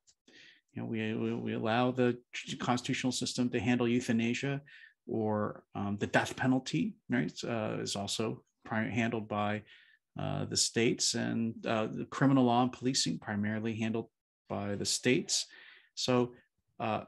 you 0.76 0.82
know, 0.82 0.88
we, 0.88 1.34
we, 1.34 1.54
allow 1.54 1.90
the 1.90 2.18
constitutional 2.60 3.12
system 3.12 3.48
to 3.48 3.58
handle 3.58 3.88
euthanasia 3.88 4.60
or 5.06 5.62
um, 5.74 5.96
the 5.98 6.06
death 6.06 6.36
penalty, 6.36 6.96
right, 7.08 7.32
uh, 7.44 7.78
is 7.80 7.96
also 7.96 8.42
handled 8.68 9.26
by 9.26 9.62
uh, 10.18 10.44
the 10.44 10.56
states 10.56 11.14
and 11.14 11.54
uh, 11.66 11.86
the 11.86 12.04
criminal 12.06 12.44
law 12.44 12.62
and 12.62 12.72
policing 12.72 13.18
primarily 13.18 13.74
handled 13.74 14.08
by 14.50 14.74
the 14.74 14.84
states. 14.84 15.46
So 15.94 16.32
uh, 16.78 17.04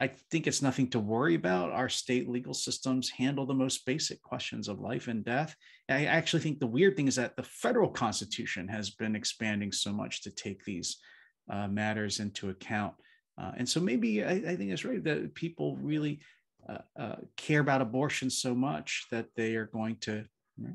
I 0.00 0.08
think 0.30 0.46
it's 0.46 0.62
nothing 0.62 0.88
to 0.90 1.00
worry 1.00 1.34
about. 1.34 1.72
Our 1.72 1.88
state 1.88 2.28
legal 2.28 2.54
systems 2.54 3.10
handle 3.10 3.46
the 3.46 3.54
most 3.54 3.84
basic 3.84 4.22
questions 4.22 4.68
of 4.68 4.80
life 4.80 5.08
and 5.08 5.24
death. 5.24 5.56
I 5.88 6.04
actually 6.04 6.42
think 6.42 6.60
the 6.60 6.66
weird 6.66 6.96
thing 6.96 7.08
is 7.08 7.16
that 7.16 7.36
the 7.36 7.42
federal 7.42 7.88
constitution 7.88 8.68
has 8.68 8.90
been 8.90 9.16
expanding 9.16 9.72
so 9.72 9.92
much 9.92 10.22
to 10.22 10.30
take 10.30 10.64
these 10.64 10.98
uh, 11.50 11.68
matters 11.68 12.20
into 12.20 12.50
account. 12.50 12.94
Uh, 13.38 13.52
and 13.56 13.68
so 13.68 13.80
maybe 13.80 14.24
I, 14.24 14.32
I, 14.32 14.56
think 14.56 14.70
it's 14.70 14.84
right 14.84 15.02
that 15.04 15.34
people 15.34 15.76
really 15.76 16.20
uh, 16.68 16.78
uh, 16.98 17.16
care 17.36 17.60
about 17.60 17.80
abortion 17.80 18.28
so 18.30 18.54
much 18.54 19.06
that 19.10 19.26
they 19.36 19.56
are 19.56 19.66
going 19.66 19.96
to 20.02 20.24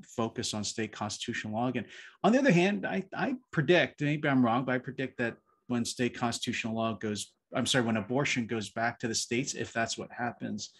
focus 0.03 0.53
on 0.53 0.63
state 0.63 0.91
constitutional 0.91 1.53
law 1.53 1.68
again. 1.68 1.86
On 2.24 2.32
the 2.32 2.39
other 2.39 2.51
hand, 2.51 2.86
I, 2.86 3.05
I 3.15 3.36
predict, 3.51 4.01
maybe 4.01 4.28
I'm 4.28 4.43
wrong, 4.43 4.65
but 4.65 4.74
I 4.76 4.80
predict 4.80 5.18
that 5.20 5.38
when 5.68 5.86
state 5.86 6.18
constitutional 6.18 6.76
law 6.76 6.93
goes, 6.93 7.34
I'm 7.53 7.65
sorry, 7.65 7.86
when 7.86 7.97
abortion 7.97 8.47
goes 8.47 8.70
back 8.70 8.99
to 8.99 9.07
the 9.07 9.15
states, 9.15 9.53
if 9.53 9.72
that's 9.72 9.97
what 9.97 10.09
happens, 10.11 10.72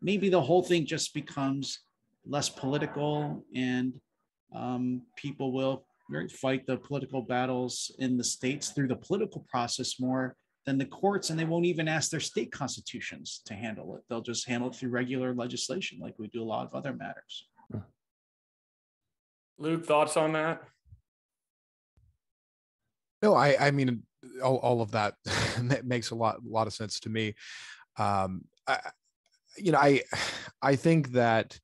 maybe 0.00 0.28
the 0.28 0.40
whole 0.40 0.62
thing 0.62 0.86
just 0.86 1.14
becomes 1.14 1.80
less 2.26 2.48
political 2.48 3.44
and 3.54 3.92
um, 4.54 5.02
people 5.16 5.52
will 5.52 5.84
right, 6.10 6.30
fight 6.30 6.66
the 6.66 6.76
political 6.76 7.22
battles 7.22 7.90
in 7.98 8.16
the 8.16 8.24
states 8.24 8.70
through 8.70 8.88
the 8.88 8.96
political 8.96 9.46
process 9.48 10.00
more 10.00 10.36
than 10.66 10.78
the 10.78 10.84
courts, 10.84 11.30
and 11.30 11.38
they 11.38 11.44
won't 11.44 11.64
even 11.64 11.88
ask 11.88 12.10
their 12.10 12.20
state 12.20 12.52
constitutions 12.52 13.40
to 13.46 13.54
handle 13.54 13.96
it. 13.96 14.02
They'll 14.08 14.20
just 14.20 14.46
handle 14.46 14.68
it 14.68 14.74
through 14.74 14.90
regular 14.90 15.34
legislation, 15.34 15.98
like 16.00 16.18
we 16.18 16.28
do 16.28 16.42
a 16.42 16.44
lot 16.44 16.66
of 16.66 16.74
other 16.74 16.92
matters. 16.92 17.46
Luke, 19.58 19.84
thoughts 19.84 20.16
on 20.16 20.32
that? 20.32 20.62
No, 23.22 23.34
I, 23.34 23.66
I 23.66 23.70
mean, 23.70 24.02
all, 24.42 24.56
all 24.56 24.80
of 24.80 24.92
that 24.92 25.14
makes 25.84 26.10
a 26.10 26.14
lot, 26.14 26.36
a 26.36 26.48
lot 26.48 26.66
of 26.66 26.72
sense 26.72 26.98
to 27.00 27.10
me. 27.10 27.34
Um, 27.98 28.44
I, 28.66 28.78
you 29.58 29.72
know, 29.72 29.78
I, 29.78 30.02
I 30.62 30.76
think 30.76 31.12
that 31.12 31.60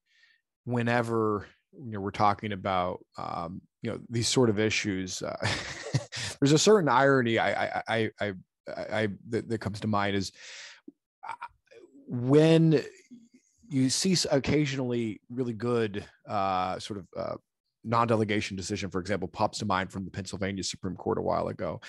whenever 0.64 1.46
you 1.84 1.92
know 1.92 2.00
we're 2.00 2.10
talking 2.10 2.52
about 2.52 3.04
um, 3.18 3.60
you 3.82 3.90
know 3.90 3.98
these 4.08 4.28
sort 4.28 4.50
of 4.50 4.58
issues 4.58 5.22
uh, 5.22 5.36
there's 6.40 6.52
a 6.52 6.58
certain 6.58 6.88
irony 6.88 7.38
I, 7.38 7.66
I 7.66 7.82
I 7.88 8.10
I, 8.20 8.32
I 8.76 9.08
that, 9.28 9.48
that 9.48 9.58
comes 9.58 9.80
to 9.80 9.86
mind 9.86 10.16
is 10.16 10.32
uh, 11.28 11.46
when 12.08 12.82
you 13.68 13.90
see 13.90 14.16
occasionally 14.30 15.20
really 15.30 15.52
good 15.52 16.04
uh, 16.28 16.78
sort 16.78 17.00
of 17.00 17.06
uh, 17.16 17.36
non-delegation 17.86 18.56
decision, 18.56 18.90
for 18.90 19.00
example, 19.00 19.28
pops 19.28 19.58
to 19.58 19.64
mind 19.64 19.90
from 19.90 20.04
the 20.04 20.10
Pennsylvania 20.10 20.62
Supreme 20.62 20.96
Court 20.96 21.18
a 21.18 21.22
while 21.22 21.48
ago, 21.48 21.80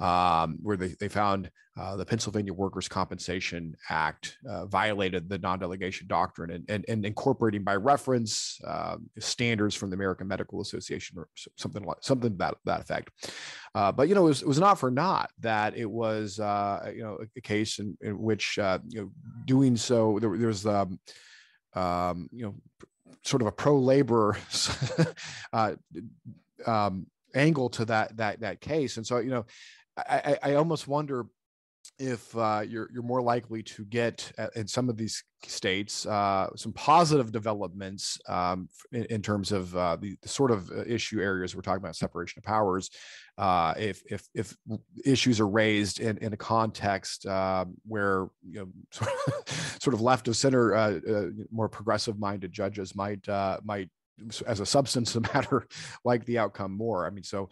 um, 0.00 0.58
where 0.62 0.76
they, 0.76 0.94
they 1.00 1.08
found 1.08 1.50
uh, 1.78 1.94
the 1.94 2.06
Pennsylvania 2.06 2.54
Workers' 2.54 2.88
Compensation 2.88 3.76
Act 3.90 4.38
uh, 4.48 4.64
violated 4.66 5.28
the 5.28 5.38
non-delegation 5.38 6.06
doctrine 6.06 6.50
and, 6.50 6.64
and, 6.68 6.84
and 6.88 7.04
incorporating 7.04 7.62
by 7.62 7.76
reference 7.76 8.58
uh, 8.66 8.96
standards 9.18 9.74
from 9.74 9.90
the 9.90 9.94
American 9.94 10.26
Medical 10.26 10.62
Association 10.62 11.18
or 11.18 11.28
something 11.56 11.82
like 11.84 11.98
something 12.00 12.36
that 12.38 12.54
that 12.64 12.80
effect. 12.80 13.10
Uh, 13.74 13.92
but 13.92 14.08
you 14.08 14.14
know, 14.14 14.24
it 14.24 14.28
was, 14.28 14.42
it 14.42 14.48
was 14.48 14.58
not 14.58 14.78
for 14.78 14.90
naught 14.90 15.30
that 15.40 15.76
it 15.76 15.90
was 15.90 16.40
uh, 16.40 16.90
you 16.94 17.02
know 17.02 17.18
a, 17.36 17.40
case 17.42 17.78
in, 17.78 17.96
in 18.00 18.18
which 18.18 18.58
uh, 18.58 18.78
you 18.88 19.02
know 19.02 19.10
doing 19.44 19.76
so, 19.76 20.18
there, 20.18 20.36
there's 20.36 20.64
um, 20.64 20.98
um, 21.74 22.28
you 22.32 22.44
know 22.44 22.54
sort 23.26 23.42
of 23.42 23.48
a 23.48 23.52
pro 23.52 23.78
labor 23.78 24.36
uh, 25.52 25.74
um, 26.66 27.06
angle 27.34 27.68
to 27.70 27.84
that 27.86 28.16
that 28.16 28.40
that 28.40 28.60
case, 28.60 28.96
and 28.96 29.06
so 29.06 29.18
you 29.18 29.30
know 29.30 29.46
I, 29.96 30.38
I 30.42 30.54
almost 30.54 30.86
wonder 30.86 31.26
if 31.98 32.36
uh, 32.36 32.62
you're 32.66 32.88
you're 32.92 33.02
more 33.02 33.22
likely 33.22 33.62
to 33.62 33.84
get 33.84 34.30
uh, 34.38 34.48
in 34.56 34.66
some 34.66 34.88
of 34.88 34.96
these 34.96 35.22
states 35.44 36.06
uh, 36.06 36.48
some 36.56 36.72
positive 36.72 37.30
developments 37.30 38.18
um, 38.28 38.68
in, 38.92 39.04
in, 39.04 39.22
terms 39.22 39.52
of 39.52 39.76
uh, 39.76 39.96
the, 39.96 40.16
the, 40.22 40.28
sort 40.28 40.50
of 40.50 40.70
uh, 40.70 40.82
issue 40.86 41.20
areas 41.20 41.54
we're 41.54 41.62
talking 41.62 41.82
about 41.82 41.94
separation 41.94 42.38
of 42.38 42.44
powers. 42.44 42.90
Uh, 43.38 43.74
if 43.76 44.02
if 44.10 44.26
if 44.34 44.56
issues 45.04 45.40
are 45.40 45.48
raised 45.48 46.00
in, 46.00 46.16
in 46.18 46.32
a 46.32 46.36
context 46.36 47.26
where 47.86 48.28
you 48.48 48.60
know 48.60 48.68
sort 48.90 49.10
of, 49.26 49.78
sort 49.80 49.94
of 49.94 50.00
left 50.00 50.28
of 50.28 50.36
center, 50.36 51.00
more 51.50 51.68
progressive 51.68 52.18
minded 52.18 52.52
judges 52.52 52.94
might 52.94 53.26
might 53.64 53.90
as 54.46 54.60
a 54.60 54.66
substance 54.66 55.14
of 55.14 55.22
matter 55.34 55.66
like 56.04 56.24
the 56.24 56.38
outcome 56.38 56.72
more. 56.72 57.06
I 57.06 57.10
mean 57.10 57.24
so 57.24 57.48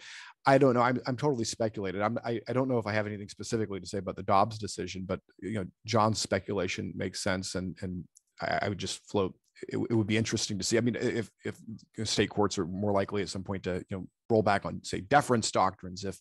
i 0.46 0.58
don't 0.58 0.74
know. 0.74 0.82
I'm, 0.82 1.00
I'm 1.06 1.16
totally 1.16 1.44
speculated. 1.44 2.02
I'm, 2.02 2.18
I, 2.24 2.40
I 2.48 2.52
don't 2.52 2.68
know 2.68 2.78
if 2.78 2.86
i 2.86 2.92
have 2.92 3.06
anything 3.06 3.28
specifically 3.28 3.80
to 3.80 3.86
say 3.86 3.98
about 3.98 4.16
the 4.16 4.22
dobbs 4.22 4.58
decision 4.58 5.04
but 5.06 5.20
you 5.40 5.54
know 5.54 5.66
john's 5.86 6.18
speculation 6.18 6.92
makes 6.94 7.22
sense 7.22 7.54
and 7.54 7.76
and 7.82 8.04
i, 8.40 8.58
I 8.62 8.68
would 8.68 8.78
just 8.78 9.08
float 9.08 9.34
it, 9.68 9.76
it, 9.76 9.94
would 9.94 10.06
be 10.06 10.16
interesting 10.16 10.58
to 10.58 10.64
see. 10.64 10.78
I 10.78 10.80
mean 10.80 10.96
if 10.96 11.30
if 11.44 11.56
state 12.08 12.30
courts 12.30 12.58
are 12.58 12.66
more 12.66 12.92
likely 12.92 13.22
at 13.22 13.28
some 13.28 13.44
point 13.44 13.64
to 13.64 13.84
you 13.88 13.96
know 13.96 14.06
roll 14.30 14.42
back 14.42 14.64
on 14.64 14.82
say 14.82 15.00
deference 15.00 15.50
doctrines 15.50 16.04
if 16.04 16.18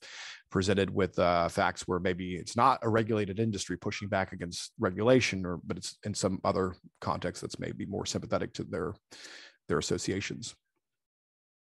presented 0.51 0.89
with 0.89 1.17
uh, 1.17 1.47
facts 1.47 1.87
where 1.87 1.99
maybe 1.99 2.35
it's 2.35 2.55
not 2.55 2.79
a 2.83 2.89
regulated 2.89 3.39
industry 3.39 3.77
pushing 3.77 4.07
back 4.07 4.33
against 4.33 4.71
regulation 4.79 5.45
or 5.45 5.59
but 5.65 5.77
it's 5.77 5.97
in 6.05 6.13
some 6.13 6.39
other 6.43 6.75
context 7.01 7.41
that's 7.41 7.59
maybe 7.59 7.85
more 7.85 8.05
sympathetic 8.05 8.53
to 8.53 8.63
their 8.63 8.93
their 9.67 9.77
associations. 9.77 10.55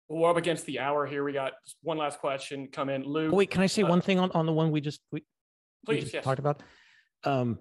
Well, 0.08 0.22
we're 0.22 0.30
up 0.30 0.36
against 0.36 0.66
the 0.66 0.78
hour 0.78 1.06
here. 1.06 1.24
We 1.24 1.32
got 1.32 1.52
one 1.82 1.96
last 1.96 2.18
question 2.18 2.68
come 2.70 2.88
in. 2.88 3.04
Luke. 3.04 3.32
Oh, 3.32 3.36
wait, 3.36 3.50
can 3.50 3.62
I 3.62 3.66
say 3.66 3.82
uh, 3.82 3.88
one 3.88 4.00
thing 4.00 4.18
on, 4.18 4.30
on 4.32 4.46
the 4.46 4.52
one 4.52 4.70
we 4.70 4.80
just 4.80 5.00
we, 5.10 5.20
please 5.86 5.94
we 5.94 6.00
just 6.00 6.14
yes. 6.14 6.24
talked 6.24 6.38
about? 6.38 6.62
Um, 7.24 7.58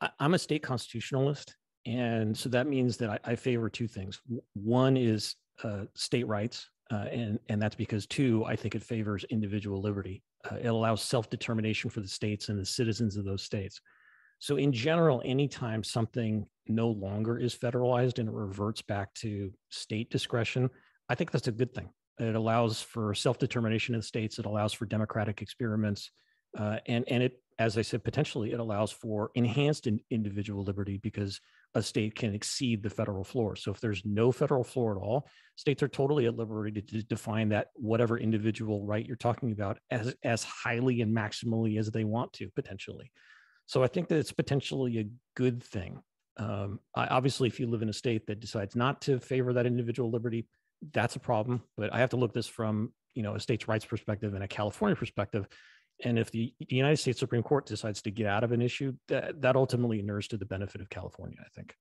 I, 0.00 0.10
am 0.20 0.34
a 0.34 0.38
state 0.38 0.62
constitutionalist, 0.62 1.56
and 1.86 2.36
so 2.36 2.48
that 2.48 2.66
means 2.66 2.96
that 2.98 3.10
I, 3.10 3.32
I 3.32 3.34
favor 3.36 3.68
two 3.68 3.86
things. 3.86 4.20
One 4.54 4.96
is 4.96 5.36
uh, 5.62 5.84
state 5.94 6.26
rights, 6.26 6.68
uh, 6.90 7.06
and 7.12 7.38
and 7.48 7.60
that's 7.60 7.76
because 7.76 8.06
two, 8.06 8.44
I 8.44 8.56
think 8.56 8.74
it 8.74 8.82
favors 8.82 9.24
individual 9.30 9.80
liberty. 9.80 10.22
Uh, 10.50 10.56
it 10.56 10.68
allows 10.68 11.02
self 11.02 11.28
determination 11.30 11.90
for 11.90 12.00
the 12.00 12.08
states 12.08 12.48
and 12.48 12.58
the 12.58 12.66
citizens 12.66 13.16
of 13.16 13.24
those 13.24 13.42
states. 13.42 13.80
So, 14.38 14.56
in 14.56 14.72
general, 14.72 15.20
anytime 15.24 15.82
something 15.82 16.46
no 16.68 16.88
longer 16.88 17.38
is 17.38 17.54
federalized 17.54 18.18
and 18.18 18.28
it 18.28 18.34
reverts 18.34 18.82
back 18.82 19.12
to 19.14 19.52
state 19.70 20.10
discretion, 20.10 20.70
I 21.08 21.14
think 21.14 21.30
that's 21.30 21.48
a 21.48 21.52
good 21.52 21.74
thing. 21.74 21.90
It 22.18 22.34
allows 22.34 22.82
for 22.82 23.14
self 23.14 23.38
determination 23.38 23.94
in 23.94 24.02
states, 24.02 24.38
it 24.38 24.46
allows 24.46 24.72
for 24.72 24.86
democratic 24.86 25.40
experiments, 25.40 26.10
uh, 26.58 26.78
and, 26.86 27.04
and 27.08 27.22
it, 27.22 27.40
as 27.58 27.76
I 27.76 27.82
said, 27.82 28.04
potentially 28.04 28.52
it 28.52 28.60
allows 28.60 28.90
for 28.90 29.30
enhanced 29.34 29.86
in 29.86 30.00
individual 30.10 30.64
liberty 30.64 30.98
because 31.02 31.40
a 31.74 31.82
state 31.82 32.14
can 32.14 32.34
exceed 32.34 32.82
the 32.82 32.90
federal 32.90 33.24
floor. 33.24 33.56
So, 33.56 33.70
if 33.70 33.80
there's 33.80 34.02
no 34.04 34.32
federal 34.32 34.64
floor 34.64 34.96
at 34.96 35.02
all, 35.02 35.28
states 35.56 35.82
are 35.82 35.88
totally 35.88 36.26
at 36.26 36.36
liberty 36.36 36.80
to 36.80 37.02
define 37.02 37.50
that 37.50 37.68
whatever 37.74 38.18
individual 38.18 38.84
right 38.84 39.06
you're 39.06 39.16
talking 39.16 39.52
about 39.52 39.78
as, 39.90 40.14
as 40.24 40.44
highly 40.44 41.02
and 41.02 41.14
maximally 41.14 41.78
as 41.78 41.90
they 41.90 42.04
want 42.04 42.32
to, 42.34 42.48
potentially. 42.56 43.10
So 43.66 43.82
I 43.82 43.86
think 43.86 44.08
that 44.08 44.18
it's 44.18 44.32
potentially 44.32 44.98
a 44.98 45.10
good 45.36 45.62
thing. 45.62 46.00
Um, 46.38 46.80
I, 46.94 47.06
obviously, 47.08 47.48
if 47.48 47.58
you 47.58 47.66
live 47.66 47.82
in 47.82 47.88
a 47.88 47.92
state 47.92 48.26
that 48.28 48.40
decides 48.40 48.76
not 48.76 49.00
to 49.02 49.18
favor 49.18 49.52
that 49.52 49.66
individual 49.66 50.10
liberty, 50.10 50.46
that's 50.92 51.16
a 51.16 51.20
problem. 51.20 51.62
But 51.76 51.92
I 51.92 51.98
have 51.98 52.10
to 52.10 52.16
look 52.16 52.32
this 52.32 52.46
from 52.46 52.92
you 53.14 53.22
know 53.22 53.34
a 53.34 53.40
states' 53.40 53.68
rights 53.68 53.84
perspective 53.84 54.34
and 54.34 54.44
a 54.44 54.48
California 54.48 54.96
perspective. 54.96 55.48
And 56.04 56.16
if 56.16 56.30
the, 56.30 56.54
the 56.60 56.76
United 56.76 56.98
States 56.98 57.18
Supreme 57.18 57.42
Court 57.42 57.66
decides 57.66 58.00
to 58.02 58.12
get 58.12 58.26
out 58.26 58.44
of 58.44 58.52
an 58.52 58.62
issue, 58.62 58.92
that 59.08 59.42
that 59.42 59.56
ultimately 59.56 59.98
inures 59.98 60.28
to 60.28 60.36
the 60.36 60.46
benefit 60.46 60.80
of 60.80 60.88
California, 60.88 61.38
I 61.40 61.48
think. 61.54 61.74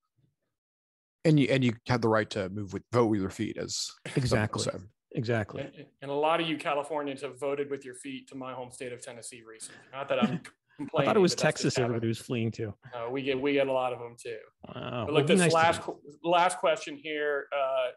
And 1.24 1.40
you 1.40 1.48
and 1.50 1.64
you 1.64 1.74
have 1.88 2.02
the 2.02 2.10
right 2.10 2.30
to 2.32 2.50
move 2.50 2.74
with 2.74 2.84
vote 2.92 3.08
with 3.08 3.20
your 3.20 3.30
feet, 3.30 3.58
as 3.58 3.92
exactly. 4.16 4.66
Exactly. 5.12 5.62
And, 5.62 5.86
and, 6.02 6.12
a 6.12 6.14
lot 6.14 6.42
of 6.42 6.48
you 6.48 6.58
Californians 6.58 7.22
have 7.22 7.40
voted 7.40 7.72
with 7.72 7.86
your 7.86 7.96
feet 7.96 8.28
to 8.30 8.36
my 8.36 8.54
home 8.54 8.72
state 8.72 8.92
of 8.92 9.02
Tennessee 9.02 9.42
recently. 9.42 9.82
Not 9.92 10.10
that 10.10 10.22
I'm 10.22 10.42
I 10.98 11.06
thought 11.06 11.16
it 11.16 11.20
was 11.20 11.36
Texas. 11.36 11.78
Everybody 11.78 12.08
was 12.08 12.20
fleeing 12.20 12.52
to. 12.52 12.74
Uh, 12.94 13.10
we 13.10 13.22
get 13.22 13.40
we 13.40 13.54
get 13.54 13.68
a 13.68 13.74
lot 13.74 13.94
of 13.94 14.00
them 14.00 14.16
too. 14.22 14.38
Wow. 14.76 15.04
But 15.06 15.14
look, 15.14 15.28
this 15.28 15.40
nice 15.40 15.54
last 15.54 15.82
last 16.24 16.60
question 16.60 16.96
here. 16.96 17.48
Uh, 17.56 17.92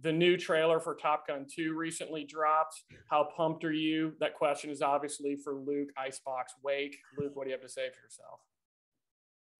the 0.00 0.12
new 0.12 0.36
trailer 0.36 0.78
for 0.78 0.94
Top 0.94 1.26
Gun 1.26 1.44
2 1.52 1.74
recently 1.74 2.24
dropped. 2.24 2.82
How 3.10 3.28
pumped 3.36 3.64
are 3.64 3.72
you? 3.72 4.12
That 4.20 4.34
question 4.34 4.70
is 4.70 4.80
obviously 4.80 5.36
for 5.42 5.54
Luke 5.54 5.88
Icebox 5.96 6.54
Wake. 6.62 6.96
Luke, 7.18 7.32
what 7.34 7.44
do 7.44 7.50
you 7.50 7.54
have 7.54 7.62
to 7.62 7.68
say 7.68 7.88
for 7.90 8.00
yourself? 8.04 8.40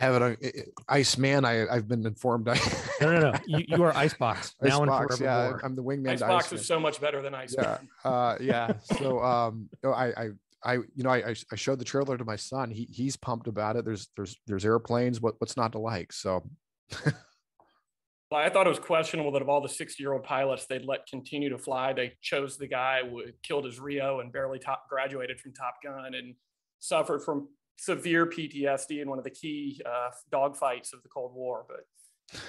Have 0.00 0.22
it, 0.22 0.56
uh, 0.56 0.60
Ice 0.88 1.18
Man. 1.18 1.44
I, 1.44 1.66
I've 1.66 1.88
been 1.88 2.06
informed. 2.06 2.46
no, 3.00 3.12
no, 3.12 3.18
no. 3.18 3.32
You, 3.46 3.64
you 3.66 3.82
are 3.82 3.96
Icebox 3.96 4.54
now 4.62 4.82
Icebox, 4.82 5.16
and 5.16 5.24
Yeah, 5.24 5.58
I'm 5.64 5.74
the 5.74 5.82
wingman. 5.82 6.10
Icebox 6.10 6.52
is 6.52 6.64
so 6.64 6.78
much 6.78 7.00
better 7.00 7.20
than 7.20 7.34
Ice 7.34 7.56
Yeah, 7.58 7.78
uh, 8.04 8.36
yeah. 8.40 8.74
So, 8.96 9.20
um, 9.20 9.68
I, 9.84 10.12
I 10.16 10.28
I 10.64 10.74
you 10.74 11.04
know 11.04 11.10
I 11.10 11.34
I 11.52 11.56
showed 11.56 11.78
the 11.78 11.84
trailer 11.84 12.16
to 12.16 12.24
my 12.24 12.36
son. 12.36 12.70
He 12.70 12.88
he's 12.90 13.16
pumped 13.16 13.46
about 13.46 13.76
it. 13.76 13.84
There's 13.84 14.08
there's 14.16 14.36
there's 14.46 14.64
airplanes. 14.64 15.20
What 15.20 15.34
what's 15.38 15.56
not 15.56 15.72
to 15.72 15.78
like? 15.78 16.12
So. 16.12 16.48
well, 17.04 18.40
I 18.40 18.48
thought 18.48 18.66
it 18.66 18.70
was 18.70 18.78
questionable 18.78 19.30
that 19.32 19.42
of 19.42 19.48
all 19.48 19.60
the 19.60 19.68
60 19.68 20.02
year 20.02 20.14
old 20.14 20.24
pilots 20.24 20.66
they'd 20.66 20.84
let 20.84 21.06
continue 21.06 21.50
to 21.50 21.58
fly, 21.58 21.92
they 21.92 22.14
chose 22.22 22.56
the 22.56 22.66
guy 22.66 23.02
who 23.08 23.22
killed 23.42 23.66
his 23.66 23.78
Rio 23.78 24.20
and 24.20 24.32
barely 24.32 24.58
top, 24.58 24.88
graduated 24.88 25.38
from 25.38 25.52
Top 25.52 25.74
Gun 25.84 26.14
and 26.14 26.34
suffered 26.78 27.22
from 27.22 27.48
severe 27.76 28.26
PTSD 28.26 29.02
in 29.02 29.08
one 29.08 29.18
of 29.18 29.24
the 29.24 29.30
key 29.30 29.80
uh, 29.86 30.10
dogfights 30.32 30.92
of 30.92 31.02
the 31.02 31.08
Cold 31.08 31.34
War. 31.34 31.66
But 31.68 31.84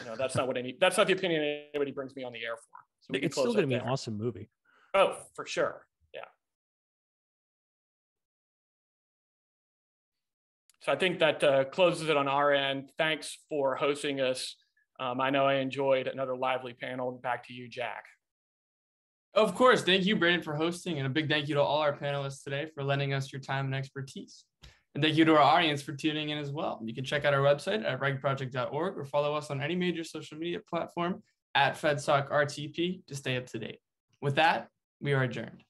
you 0.01 0.09
know 0.09 0.15
that's 0.15 0.35
not 0.35 0.47
what 0.47 0.57
any 0.57 0.77
that's 0.79 0.97
not 0.97 1.07
the 1.07 1.13
opinion 1.13 1.63
anybody 1.73 1.91
brings 1.91 2.15
me 2.15 2.23
on 2.23 2.33
the 2.33 2.43
air 2.43 2.55
for. 2.55 2.63
So 3.01 3.19
it's 3.21 3.35
still 3.35 3.53
going 3.53 3.61
to 3.61 3.67
be 3.67 3.75
an 3.75 3.81
awesome 3.81 4.17
movie. 4.17 4.49
Oh, 4.93 5.17
for 5.35 5.45
sure. 5.45 5.85
So 10.89 10.93
I 10.93 10.97
think 10.97 11.19
that 11.19 11.43
uh, 11.43 11.65
closes 11.65 12.09
it 12.09 12.17
on 12.17 12.27
our 12.27 12.51
end. 12.51 12.89
Thanks 12.97 13.37
for 13.47 13.75
hosting 13.75 14.21
us. 14.21 14.55
Um, 14.99 15.21
I 15.21 15.29
know 15.29 15.45
I 15.45 15.57
enjoyed 15.57 16.07
another 16.07 16.35
lively 16.35 16.73
panel. 16.73 17.11
Back 17.11 17.45
to 17.45 17.53
you, 17.53 17.67
Jack. 17.69 18.05
Of 19.35 19.53
course. 19.53 19.83
Thank 19.83 20.07
you, 20.07 20.15
Brandon, 20.15 20.41
for 20.41 20.55
hosting. 20.55 20.97
And 20.97 21.05
a 21.05 21.09
big 21.11 21.29
thank 21.29 21.47
you 21.47 21.53
to 21.53 21.61
all 21.61 21.77
our 21.77 21.95
panelists 21.95 22.43
today 22.43 22.65
for 22.73 22.83
lending 22.83 23.13
us 23.13 23.31
your 23.31 23.39
time 23.39 23.65
and 23.65 23.75
expertise. 23.75 24.45
And 24.95 25.03
thank 25.03 25.15
you 25.15 25.25
to 25.25 25.33
our 25.33 25.43
audience 25.43 25.83
for 25.83 25.93
tuning 25.93 26.29
in 26.29 26.39
as 26.39 26.49
well. 26.49 26.81
You 26.83 26.95
can 26.95 27.03
check 27.03 27.23
out 27.23 27.35
our 27.35 27.41
website 27.41 27.85
at 27.85 27.99
regproject.org 27.99 28.97
or 28.97 29.05
follow 29.05 29.35
us 29.35 29.51
on 29.51 29.61
any 29.61 29.75
major 29.75 30.03
social 30.03 30.39
media 30.39 30.57
platform 30.67 31.21
at 31.53 31.75
FedSocRTP 31.75 33.05
to 33.05 33.15
stay 33.15 33.37
up 33.37 33.45
to 33.45 33.59
date. 33.59 33.77
With 34.23 34.37
that, 34.37 34.69
we 34.99 35.13
are 35.13 35.21
adjourned. 35.21 35.63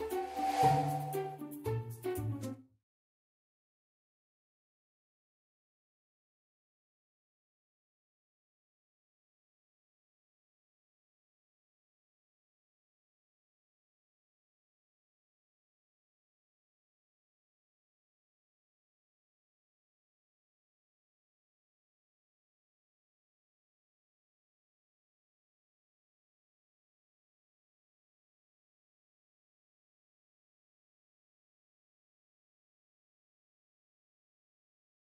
あ! 0.00 0.51